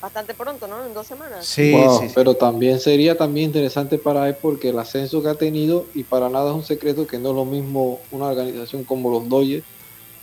bastante 0.00 0.34
pronto, 0.34 0.66
¿no? 0.68 0.84
En 0.84 0.94
dos 0.94 1.06
semanas. 1.06 1.44
Sí, 1.46 1.72
Wow, 1.72 1.98
sí, 2.00 2.06
sí. 2.08 2.12
Pero 2.14 2.34
también 2.34 2.78
sería 2.80 3.16
también 3.16 3.46
interesante 3.46 3.98
para 3.98 4.28
él 4.28 4.36
porque 4.40 4.68
el 4.70 4.78
ascenso 4.78 5.22
que 5.22 5.28
ha 5.28 5.34
tenido 5.34 5.86
y 5.94 6.04
para 6.04 6.28
nada 6.28 6.50
es 6.50 6.56
un 6.56 6.64
secreto 6.64 7.06
que 7.06 7.18
no 7.18 7.30
es 7.30 7.34
lo 7.34 7.44
mismo 7.44 8.00
una 8.10 8.26
organización 8.26 8.84
como 8.84 9.10
los 9.10 9.28
Dodgers 9.28 9.64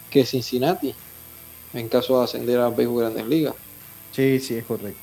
que 0.09 0.25
Cincinnati 0.25 0.93
en 1.73 1.89
caso 1.89 2.17
de 2.19 2.23
ascender 2.23 2.59
a 2.59 2.69
béisbol 2.69 3.01
Grandes 3.01 3.27
Ligas. 3.27 3.53
Sí, 4.13 4.39
sí, 4.39 4.55
es 4.55 4.63
correcto. 4.63 4.99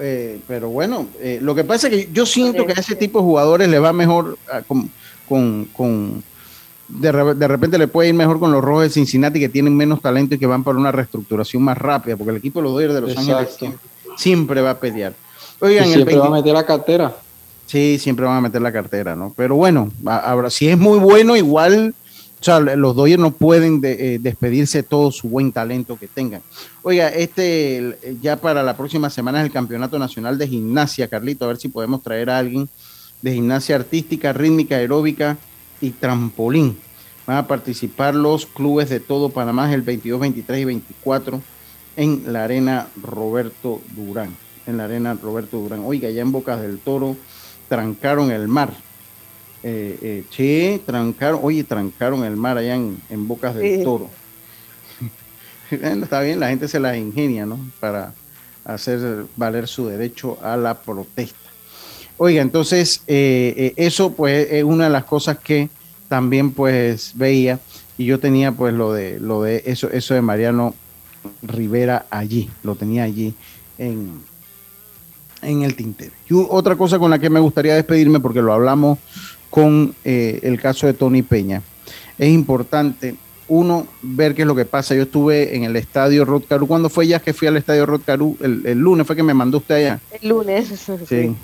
Eh, 0.00 0.40
pero 0.48 0.68
bueno, 0.70 1.06
eh, 1.20 1.38
lo 1.40 1.54
que 1.54 1.62
pasa 1.64 1.86
es 1.88 1.94
que 1.94 2.12
yo 2.12 2.26
siento 2.26 2.66
que 2.66 2.72
a 2.72 2.80
ese 2.80 2.96
tipo 2.96 3.18
de 3.20 3.24
jugadores 3.24 3.68
le 3.68 3.78
va 3.78 3.92
mejor 3.92 4.36
ah, 4.50 4.62
con, 4.66 4.90
con, 5.28 5.66
con- 5.66 6.24
de, 6.88 7.12
re- 7.12 7.34
de 7.34 7.46
repente 7.48 7.78
le 7.78 7.88
puede 7.88 8.08
ir 8.08 8.14
mejor 8.14 8.40
con 8.40 8.50
los 8.50 8.62
rojos 8.64 8.82
de 8.84 8.90
Cincinnati 8.90 9.38
que 9.38 9.48
tienen 9.48 9.76
menos 9.76 10.00
talento 10.02 10.34
y 10.34 10.38
que 10.38 10.46
van 10.46 10.64
para 10.64 10.76
una 10.78 10.90
reestructuración 10.92 11.62
más 11.62 11.78
rápida, 11.78 12.16
porque 12.16 12.30
el 12.32 12.36
equipo 12.38 12.58
de 12.58 12.64
los 12.64 12.72
Dodgers 12.72 12.94
de 12.94 13.00
Los 13.02 13.16
Ángeles. 13.16 13.58
Siempre, 14.16 14.60
va 14.60 14.70
a 14.70 14.80
pelear. 14.80 15.12
Y 15.60 15.64
Oigan, 15.64 15.84
el 15.84 15.92
siempre 15.92 16.16
va 16.16 16.26
a 16.26 16.30
20 16.30 16.40
meter 16.42 16.54
la 16.54 16.66
cartera. 16.66 17.16
Sí, 17.66 17.98
siempre 17.98 18.26
van 18.26 18.36
a 18.36 18.40
meter 18.40 18.60
la 18.60 18.72
cartera, 18.72 19.16
¿no? 19.16 19.32
Pero 19.36 19.56
bueno, 19.56 19.90
a- 20.06 20.30
habrá- 20.30 20.50
si 20.50 20.68
es 20.68 20.76
muy 20.76 20.98
bueno, 20.98 21.36
igual, 21.36 21.94
o 22.40 22.44
sea, 22.44 22.58
los 22.60 22.94
Dodgers 22.96 23.20
no 23.20 23.30
pueden 23.30 23.80
de- 23.80 24.14
eh, 24.14 24.18
despedirse 24.18 24.78
de 24.78 24.82
todo 24.82 25.10
su 25.12 25.28
buen 25.28 25.52
talento 25.52 25.96
que 25.98 26.08
tengan. 26.08 26.42
Oiga, 26.82 27.08
este 27.08 27.78
el- 27.78 27.96
ya 28.20 28.36
para 28.36 28.62
la 28.62 28.76
próxima 28.76 29.08
semana 29.08 29.40
es 29.40 29.46
el 29.46 29.52
Campeonato 29.52 29.98
Nacional 29.98 30.36
de 30.36 30.48
Gimnasia, 30.48 31.08
Carlito, 31.08 31.44
a 31.44 31.48
ver 31.48 31.56
si 31.58 31.68
podemos 31.68 32.02
traer 32.02 32.28
a 32.30 32.38
alguien 32.38 32.68
de 33.22 33.32
gimnasia 33.32 33.76
artística, 33.76 34.32
rítmica, 34.32 34.74
aeróbica 34.76 35.38
y 35.80 35.90
trampolín. 35.90 36.76
Van 37.24 37.36
a 37.36 37.46
participar 37.46 38.16
los 38.16 38.44
clubes 38.46 38.90
de 38.90 38.98
todo 38.98 39.28
Panamá 39.28 39.72
el 39.72 39.82
22, 39.82 40.20
23 40.20 40.60
y 40.60 40.64
24 40.64 41.40
en 41.96 42.32
la 42.32 42.44
arena 42.44 42.88
Roberto 43.02 43.80
Durán. 43.96 44.34
En 44.66 44.76
la 44.76 44.84
arena 44.84 45.16
Roberto 45.20 45.58
Durán. 45.58 45.82
Oiga, 45.84 46.10
ya 46.10 46.22
en 46.22 46.32
Bocas 46.32 46.60
del 46.60 46.78
Toro 46.78 47.16
trancaron 47.68 48.30
el 48.30 48.48
mar. 48.48 48.72
Eh, 49.62 49.98
eh, 50.02 50.24
sí, 50.30 50.80
trancaron, 50.84 51.40
oye, 51.42 51.64
trancaron 51.64 52.24
el 52.24 52.36
mar 52.36 52.58
allá 52.58 52.74
en, 52.74 53.00
en 53.10 53.28
Bocas 53.28 53.54
del 53.54 53.78
Sí. 53.78 53.84
Toro. 53.84 54.08
Está 55.70 56.20
bien, 56.20 56.40
la 56.40 56.48
gente 56.48 56.68
se 56.68 56.80
las 56.80 56.96
ingenia, 56.96 57.46
¿no? 57.46 57.58
Para 57.80 58.12
hacer 58.64 59.26
valer 59.36 59.66
su 59.68 59.86
derecho 59.86 60.38
a 60.42 60.56
la 60.56 60.80
protesta. 60.80 61.36
Oiga, 62.18 62.42
entonces, 62.42 63.02
eh, 63.06 63.54
eh, 63.56 63.72
eso 63.76 64.12
pues 64.12 64.48
es 64.50 64.64
una 64.64 64.84
de 64.84 64.90
las 64.90 65.04
cosas 65.04 65.38
que 65.38 65.68
también 66.08 66.52
pues 66.52 67.12
veía 67.14 67.58
y 67.96 68.04
yo 68.04 68.20
tenía 68.20 68.52
pues 68.52 68.74
lo 68.74 68.92
de 68.92 69.18
lo 69.18 69.42
de 69.42 69.62
eso 69.66 69.90
eso 69.90 70.14
de 70.14 70.20
Mariano 70.22 70.74
Rivera 71.42 72.06
allí, 72.10 72.50
lo 72.62 72.74
tenía 72.74 73.04
allí 73.04 73.34
en, 73.78 74.20
en 75.42 75.62
el 75.62 75.74
tintero. 75.74 76.12
Y 76.28 76.34
otra 76.34 76.76
cosa 76.76 76.98
con 76.98 77.10
la 77.10 77.18
que 77.18 77.30
me 77.30 77.40
gustaría 77.40 77.74
despedirme, 77.74 78.20
porque 78.20 78.42
lo 78.42 78.52
hablamos 78.52 78.98
con 79.50 79.94
eh, 80.04 80.40
el 80.42 80.60
caso 80.60 80.86
de 80.86 80.94
Tony 80.94 81.22
Peña, 81.22 81.62
es 82.18 82.28
importante, 82.28 83.16
uno, 83.48 83.86
ver 84.00 84.34
qué 84.34 84.42
es 84.42 84.48
lo 84.48 84.54
que 84.54 84.64
pasa. 84.64 84.94
Yo 84.94 85.02
estuve 85.02 85.54
en 85.56 85.64
el 85.64 85.76
estadio 85.76 86.24
Rod 86.24 86.44
Caru. 86.48 86.66
¿Cuándo 86.66 86.88
fue 86.88 87.06
ya 87.06 87.20
que 87.20 87.34
fui 87.34 87.48
al 87.48 87.56
estadio 87.56 87.84
Rod 87.84 88.00
Caru? 88.04 88.36
El, 88.40 88.62
el 88.64 88.78
lunes 88.78 89.06
fue 89.06 89.16
que 89.16 89.22
me 89.22 89.34
mandó 89.34 89.58
usted 89.58 89.74
allá. 89.74 90.00
El 90.20 90.28
lunes. 90.28 90.68
Sí. 91.08 91.34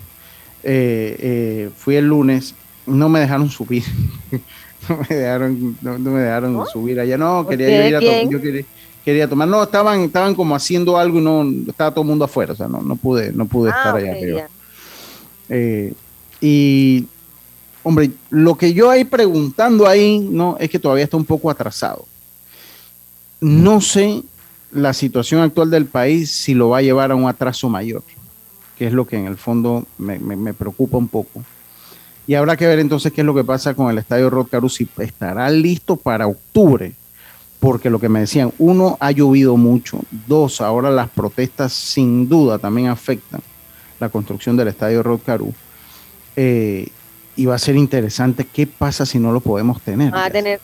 Eh, 0.64 1.16
eh, 1.20 1.70
fui 1.76 1.96
el 1.96 2.06
lunes, 2.06 2.54
no 2.86 3.08
me 3.08 3.20
dejaron 3.20 3.48
subir. 3.48 3.84
no 4.88 4.98
me 5.08 5.16
dejaron, 5.16 5.76
no, 5.82 5.98
no 5.98 6.10
me 6.10 6.20
dejaron 6.20 6.66
subir 6.66 6.98
allá. 6.98 7.16
No, 7.16 7.44
¿Por 7.44 7.56
quería 7.56 7.82
yo 7.82 7.88
ir 7.88 7.96
a. 7.96 8.22
Yo 8.24 8.40
quería, 8.40 8.64
quería 9.08 9.28
tomar. 9.28 9.48
No, 9.48 9.62
estaban, 9.62 10.00
estaban 10.02 10.34
como 10.34 10.54
haciendo 10.54 10.98
algo 10.98 11.18
y 11.18 11.22
no 11.22 11.46
estaba 11.66 11.90
todo 11.90 12.02
el 12.02 12.08
mundo 12.08 12.24
afuera. 12.26 12.52
O 12.52 12.56
sea, 12.56 12.68
no, 12.68 12.80
no 12.82 12.94
pude, 12.96 13.32
no 13.32 13.46
pude 13.46 13.70
estar 13.70 13.94
Ah, 13.94 13.98
allá 13.98 14.10
ok, 14.12 14.16
arriba. 14.16 14.48
Eh, 15.48 15.92
y 16.40 17.06
hombre, 17.82 18.10
lo 18.30 18.54
que 18.56 18.74
yo 18.74 18.90
ahí 18.90 19.04
preguntando 19.04 19.86
ahí, 19.86 20.18
no, 20.18 20.56
es 20.60 20.68
que 20.68 20.78
todavía 20.78 21.04
está 21.04 21.16
un 21.16 21.24
poco 21.24 21.50
atrasado. 21.50 22.04
No 23.40 23.80
sé 23.80 24.22
la 24.72 24.92
situación 24.92 25.40
actual 25.40 25.70
del 25.70 25.86
país 25.86 26.30
si 26.30 26.52
lo 26.54 26.68
va 26.70 26.78
a 26.78 26.82
llevar 26.82 27.10
a 27.10 27.14
un 27.14 27.28
atraso 27.28 27.68
mayor, 27.68 28.02
que 28.76 28.86
es 28.86 28.92
lo 28.92 29.06
que 29.06 29.16
en 29.16 29.26
el 29.26 29.36
fondo 29.38 29.86
me, 29.96 30.18
me- 30.18 30.36
me 30.36 30.52
preocupa 30.52 30.98
un 30.98 31.08
poco. 31.08 31.42
Y 32.26 32.34
habrá 32.34 32.56
que 32.58 32.66
ver 32.66 32.78
entonces 32.78 33.10
qué 33.12 33.22
es 33.22 33.26
lo 33.26 33.34
que 33.34 33.44
pasa 33.44 33.72
con 33.74 33.90
el 33.90 33.96
estadio 33.96 34.28
Rod 34.28 34.48
Caru, 34.48 34.68
si 34.68 34.86
estará 34.98 35.48
listo 35.50 35.96
para 35.96 36.26
octubre, 36.26 36.92
porque 37.60 37.90
lo 37.90 37.98
que 37.98 38.08
me 38.08 38.20
decían, 38.20 38.52
uno, 38.58 38.96
ha 39.00 39.10
llovido 39.10 39.56
mucho, 39.56 40.00
dos, 40.26 40.60
ahora 40.60 40.90
las 40.90 41.08
protestas 41.08 41.72
sin 41.72 42.28
duda 42.28 42.58
también 42.58 42.88
afectan 42.88 43.40
la 43.98 44.08
construcción 44.08 44.56
del 44.56 44.68
estadio 44.68 45.02
Rod 45.02 45.20
Caru. 45.24 45.52
Eh, 46.36 46.88
y 47.34 47.46
va 47.46 47.56
a 47.56 47.58
ser 47.58 47.76
interesante 47.76 48.44
qué 48.44 48.66
pasa 48.66 49.04
si 49.04 49.18
no 49.18 49.32
lo 49.32 49.40
podemos 49.40 49.80
tener. 49.82 50.12
Van 50.12 50.24
a 50.24 50.30
tener, 50.30 50.60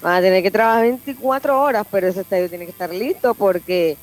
van 0.00 0.14
a 0.16 0.20
tener 0.20 0.42
que 0.42 0.50
trabajar 0.50 0.82
24 0.82 1.60
horas, 1.60 1.86
pero 1.90 2.06
ese 2.06 2.20
estadio 2.20 2.48
tiene 2.48 2.64
que 2.64 2.70
estar 2.70 2.92
listo 2.92 3.34
porque 3.34 3.96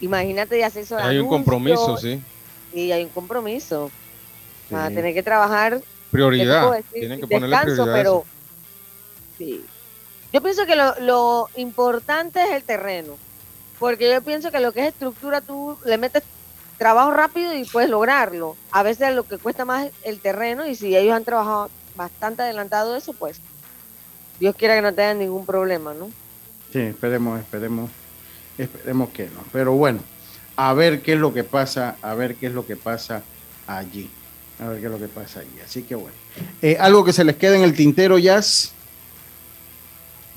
imagínate 0.00 0.58
ya 0.58 0.70
se 0.70 0.82
hizo 0.82 0.96
Hay 0.98 1.18
un 1.18 1.28
compromiso, 1.28 1.96
sí. 1.96 2.20
Y 2.72 2.90
hay 2.90 3.04
un 3.04 3.10
compromiso. 3.10 3.90
Van 4.70 4.92
a 4.92 4.94
tener 4.94 5.14
que 5.14 5.22
trabajar. 5.22 5.80
Prioridad. 6.10 6.80
Tienen 6.92 7.20
que 7.20 7.26
ponerle 7.26 7.56
descanso, 7.56 7.82
prioridad 7.84 7.94
pero 7.96 8.24
sí. 9.38 9.64
Yo 10.32 10.42
pienso 10.42 10.66
que 10.66 10.76
lo, 10.76 10.94
lo 11.00 11.48
importante 11.56 12.42
es 12.42 12.50
el 12.50 12.62
terreno. 12.62 13.16
Porque 13.78 14.12
yo 14.12 14.22
pienso 14.22 14.50
que 14.50 14.60
lo 14.60 14.72
que 14.72 14.80
es 14.80 14.88
estructura, 14.88 15.40
tú 15.40 15.78
le 15.84 15.98
metes 15.98 16.22
trabajo 16.78 17.10
rápido 17.10 17.54
y 17.54 17.64
puedes 17.64 17.90
lograrlo. 17.90 18.56
A 18.70 18.82
veces 18.82 19.14
lo 19.14 19.24
que 19.24 19.38
cuesta 19.38 19.64
más 19.64 19.86
es 19.86 19.92
el 20.04 20.20
terreno 20.20 20.66
y 20.66 20.74
si 20.74 20.96
ellos 20.96 21.14
han 21.14 21.24
trabajado 21.24 21.70
bastante 21.96 22.42
adelantado 22.42 22.96
eso, 22.96 23.12
pues 23.12 23.40
Dios 24.40 24.54
quiera 24.56 24.76
que 24.76 24.82
no 24.82 24.94
tengan 24.94 25.18
ningún 25.18 25.44
problema, 25.44 25.92
¿no? 25.94 26.10
Sí, 26.72 26.80
esperemos, 26.80 27.40
esperemos, 27.40 27.90
esperemos 28.56 29.10
que 29.10 29.26
no. 29.26 29.40
Pero 29.52 29.72
bueno, 29.72 30.00
a 30.56 30.72
ver 30.74 31.02
qué 31.02 31.14
es 31.14 31.18
lo 31.18 31.34
que 31.34 31.44
pasa, 31.44 31.96
a 32.02 32.14
ver 32.14 32.36
qué 32.36 32.46
es 32.46 32.52
lo 32.52 32.66
que 32.66 32.76
pasa 32.76 33.22
allí. 33.66 34.10
A 34.60 34.68
ver 34.68 34.80
qué 34.80 34.86
es 34.86 34.92
lo 34.92 34.98
que 34.98 35.08
pasa 35.08 35.40
allí. 35.40 35.60
Así 35.64 35.82
que 35.82 35.94
bueno. 35.94 36.14
Eh, 36.62 36.76
algo 36.80 37.04
que 37.04 37.12
se 37.12 37.24
les 37.24 37.36
quede 37.36 37.56
en 37.56 37.62
el 37.62 37.74
tintero, 37.74 38.18
Jazz. 38.18 38.72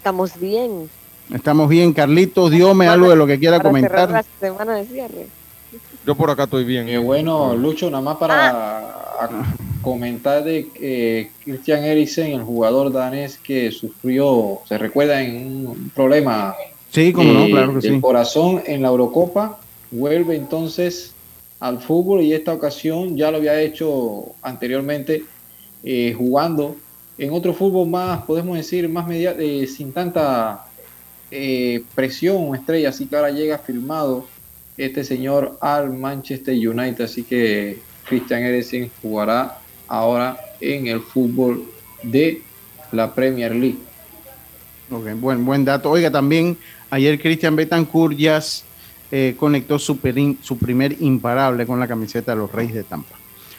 Estamos 0.02 0.40
bien. 0.40 0.90
Estamos 1.32 1.70
bien, 1.70 1.94
Carlitos, 1.94 2.50
diome 2.50 2.88
algo 2.88 3.12
de 3.12 3.16
lo 3.16 3.28
que 3.28 3.38
quiera 3.38 3.58
Para 3.58 3.70
comentar. 3.70 3.92
cerrar 4.08 4.26
la 4.42 4.48
semana 4.48 4.76
de 4.78 4.86
cierre. 4.88 5.28
Yo 6.08 6.16
por 6.16 6.32
acá 6.32 6.46
estoy 6.46 6.64
bien. 6.64 6.90
Eh, 6.90 6.98
bueno, 6.98 7.56
Lucho, 7.56 7.88
nada 7.92 8.02
más 8.02 8.18
para 8.18 8.80
a- 8.80 9.30
comentar 9.84 10.44
de 10.44 10.70
que 10.70 11.30
Christian 11.46 11.84
Eriksen, 11.84 12.32
el 12.34 12.42
jugador 12.42 12.92
danés 12.92 13.38
que 13.38 13.72
sufrió, 13.72 14.62
se 14.68 14.80
recuerda 14.80 15.22
en 15.22 15.68
un 15.68 15.92
problema 15.94 16.56
Sí, 16.90 17.14
como 17.14 17.32
no, 17.32 17.46
eh, 17.46 17.52
claro 17.52 17.76
que 17.80 17.88
del 17.88 17.96
sí. 17.98 18.02
corazón 18.02 18.64
en 18.66 18.82
la 18.82 18.88
Eurocopa, 18.88 19.60
vuelve 19.92 20.36
entonces 20.36 21.14
al 21.60 21.80
fútbol 21.80 22.22
y 22.22 22.34
esta 22.34 22.54
ocasión 22.54 23.16
ya 23.16 23.30
lo 23.30 23.38
había 23.38 23.62
hecho 23.62 24.34
anteriormente 24.42 25.24
eh, 25.84 26.16
jugando 26.18 26.76
en 27.22 27.32
otro 27.34 27.54
fútbol 27.54 27.88
más, 27.88 28.24
podemos 28.24 28.58
decir, 28.58 28.90
más 28.90 29.08
media, 29.08 29.36
eh, 29.38 29.68
sin 29.68 29.94
tanta 29.94 30.66
eh, 31.30 31.84
presión 31.94 32.38
o 32.50 32.56
estrella, 32.56 32.90
así 32.90 33.06
que 33.06 33.16
ahora 33.16 33.30
llega 33.30 33.60
firmado 33.60 34.26
este 34.76 35.04
señor 35.04 35.56
al 35.62 35.92
Manchester 35.94 36.56
United, 36.56 37.06
así 37.06 37.22
que 37.24 37.78
Christian 38.10 38.42
Eriksen 38.42 38.90
jugará 39.04 39.60
ahora 39.88 40.36
en 40.60 40.88
el 40.88 41.00
fútbol 41.02 41.64
de 42.02 42.42
la 42.92 43.14
Premier 43.14 43.54
League. 43.54 43.78
Ok, 44.90 45.06
buen, 45.20 45.46
buen 45.46 45.64
dato. 45.64 45.92
Oiga, 45.92 46.10
también 46.10 46.58
ayer 46.90 47.22
Cristian 47.22 47.56
Betancourt 47.56 48.18
Jazz 48.18 48.64
eh, 49.12 49.36
conectó 49.38 49.78
su, 49.78 49.98
perin- 50.00 50.38
su 50.42 50.58
primer 50.58 51.00
imparable 51.02 51.68
con 51.68 51.80
la 51.80 51.88
camiseta 51.88 52.32
de 52.32 52.38
los 52.40 52.52
Reyes 52.52 52.74
de 52.74 52.84
Tampa. 52.84 53.16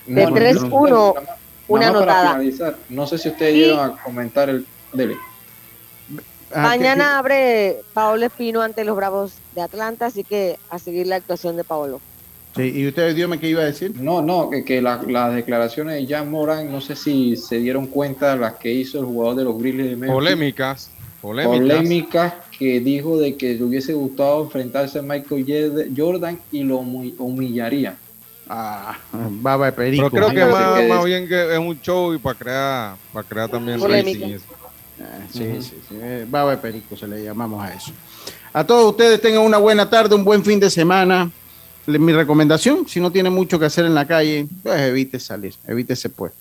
De 0.07 0.27
Bueno, 0.27 0.37
3-1, 0.37 1.15
una 1.73 1.87
Nada 1.87 1.93
más 1.93 2.01
para 2.03 2.13
anotada. 2.21 2.39
finalizar, 2.41 2.77
no 2.89 3.07
sé 3.07 3.19
si 3.19 3.29
ustedes 3.29 3.55
Sí. 3.55 3.61
llegan 3.61 3.91
a 3.91 4.03
comentar 4.03 4.49
el 4.49 4.67
dele. 4.93 5.17
Ah, 6.55 6.63
Mañana 6.63 7.19
abre 7.19 7.79
Paolo 7.95 8.27
Espino 8.27 8.61
ante 8.61 8.85
los 8.85 8.95
Bravos 8.95 9.33
de 9.55 9.63
Atlanta, 9.63 10.07
así 10.07 10.23
que 10.23 10.59
a 10.69 10.79
seguir 10.79 11.07
la 11.07 11.17
actuación 11.17 11.57
de 11.57 11.65
Paolo. 11.65 12.01
Sí, 12.55 12.71
¿y 12.75 12.87
usted, 12.87 13.15
Dios 13.17 13.35
qué 13.41 13.49
iba 13.49 13.63
a 13.63 13.65
decir? 13.65 13.99
No, 13.99 14.21
no, 14.21 14.51
que, 14.51 14.63
que 14.63 14.83
la- 14.83 15.01
las 15.09 15.35
declaraciones 15.35 15.95
de 16.07 16.15
Jan 16.15 16.31
Moran, 16.31 16.71
no 16.71 16.83
sé 16.83 16.95
si 16.97 17.37
se 17.37 17.57
dieron 17.57 17.87
cuenta 17.87 18.37
las 18.37 18.57
que 18.57 18.71
hizo 18.71 18.99
el 19.01 19.07
jugador 19.07 19.37
de 19.37 19.45
los 19.45 19.59
Grizzlies 19.59 19.87
de 19.91 19.97
Memphis. 19.97 20.13
Polémicas. 20.13 20.91
Polémicas. 21.23 21.59
Polémicas 21.59 22.35
que 22.59 22.81
dijo 22.81 23.17
de 23.17 23.37
que 23.37 23.55
le 23.55 23.65
hubiese 23.65 23.95
gustado 23.95 24.43
enfrentarse 24.45 24.99
a 24.99 25.03
Michael 25.03 25.89
Jordan 25.97 26.39
y 26.51 26.65
lo 26.65 26.81
humi- 26.83 27.15
humillaría. 27.17 27.97
Ah, 28.55 28.99
baba 29.31 29.67
de 29.67 29.73
perico. 29.73 30.11
Pero 30.11 30.27
creo 30.29 30.47
que 30.47 30.53
más, 30.53 30.79
que 30.81 30.89
más 30.89 31.05
bien 31.07 31.27
que 31.27 31.53
es 31.55 31.59
un 31.59 31.81
show 31.81 32.13
y 32.13 32.19
para 32.19 32.39
crear, 32.39 32.97
para 33.11 33.27
crear 33.27 33.49
también 33.49 33.81
Polémica. 33.81 34.19
rating 34.19 34.29
y 34.29 34.33
eso. 34.35 34.45
Ah, 35.01 35.05
sí, 35.33 35.63
sí, 35.63 35.75
sí. 35.89 35.95
eh, 35.99 36.27
Baba 36.29 36.51
de 36.51 36.57
perico 36.59 36.95
se 36.95 37.09
le 37.09 37.25
llamamos 37.25 37.65
a 37.65 37.73
eso. 37.73 37.93
A 38.53 38.63
todos 38.65 38.91
ustedes 38.91 39.21
tengan 39.23 39.41
una 39.43 39.57
buena 39.57 39.89
tarde, 39.89 40.15
un 40.15 40.25
buen 40.25 40.45
fin 40.45 40.61
de 40.61 40.69
semana. 40.69 41.31
Le- 41.87 41.99
Mi 41.99 42.13
recomendación, 42.13 42.87
si 42.87 43.01
no 43.01 43.11
tiene 43.11 43.31
mucho 43.31 43.59
que 43.59 43.65
hacer 43.65 43.87
en 43.87 43.95
la 43.95 44.07
calle, 44.07 44.47
pues 44.63 44.79
evite 44.83 45.19
salir, 45.19 45.55
evítese 45.67 46.11
pues 46.11 46.33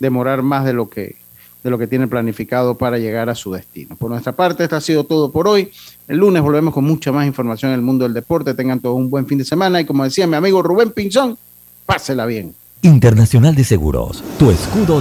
demorar 0.00 0.42
más 0.42 0.64
de 0.64 0.72
lo 0.72 0.88
que 0.88 1.16
de 1.62 1.68
lo 1.70 1.76
que 1.78 1.86
tiene 1.86 2.08
planificado 2.08 2.76
para 2.78 2.96
llegar 2.98 3.28
a 3.28 3.34
su 3.34 3.52
destino. 3.52 3.94
Por 3.94 4.10
nuestra 4.10 4.32
parte, 4.32 4.64
esto 4.64 4.76
ha 4.76 4.80
sido 4.80 5.04
todo 5.04 5.30
por 5.30 5.46
hoy. 5.46 5.70
El 6.08 6.16
lunes 6.16 6.40
volvemos 6.42 6.72
con 6.72 6.84
mucha 6.84 7.12
más 7.12 7.26
información 7.26 7.70
en 7.70 7.74
el 7.76 7.82
mundo 7.82 8.04
del 8.04 8.14
deporte. 8.14 8.54
Tengan 8.54 8.80
todos 8.80 8.96
un 8.96 9.10
buen 9.10 9.26
fin 9.26 9.36
de 9.36 9.44
semana 9.44 9.78
y 9.78 9.84
como 9.84 10.02
decía 10.02 10.26
mi 10.26 10.36
amigo 10.36 10.62
Rubén 10.62 10.90
Pinzón, 10.90 11.36
pásela 11.90 12.24
bien. 12.24 12.54
Internacional 12.82 13.56
de 13.56 13.64
Seguros, 13.64 14.22
tu 14.38 14.52
escudo 14.52 14.98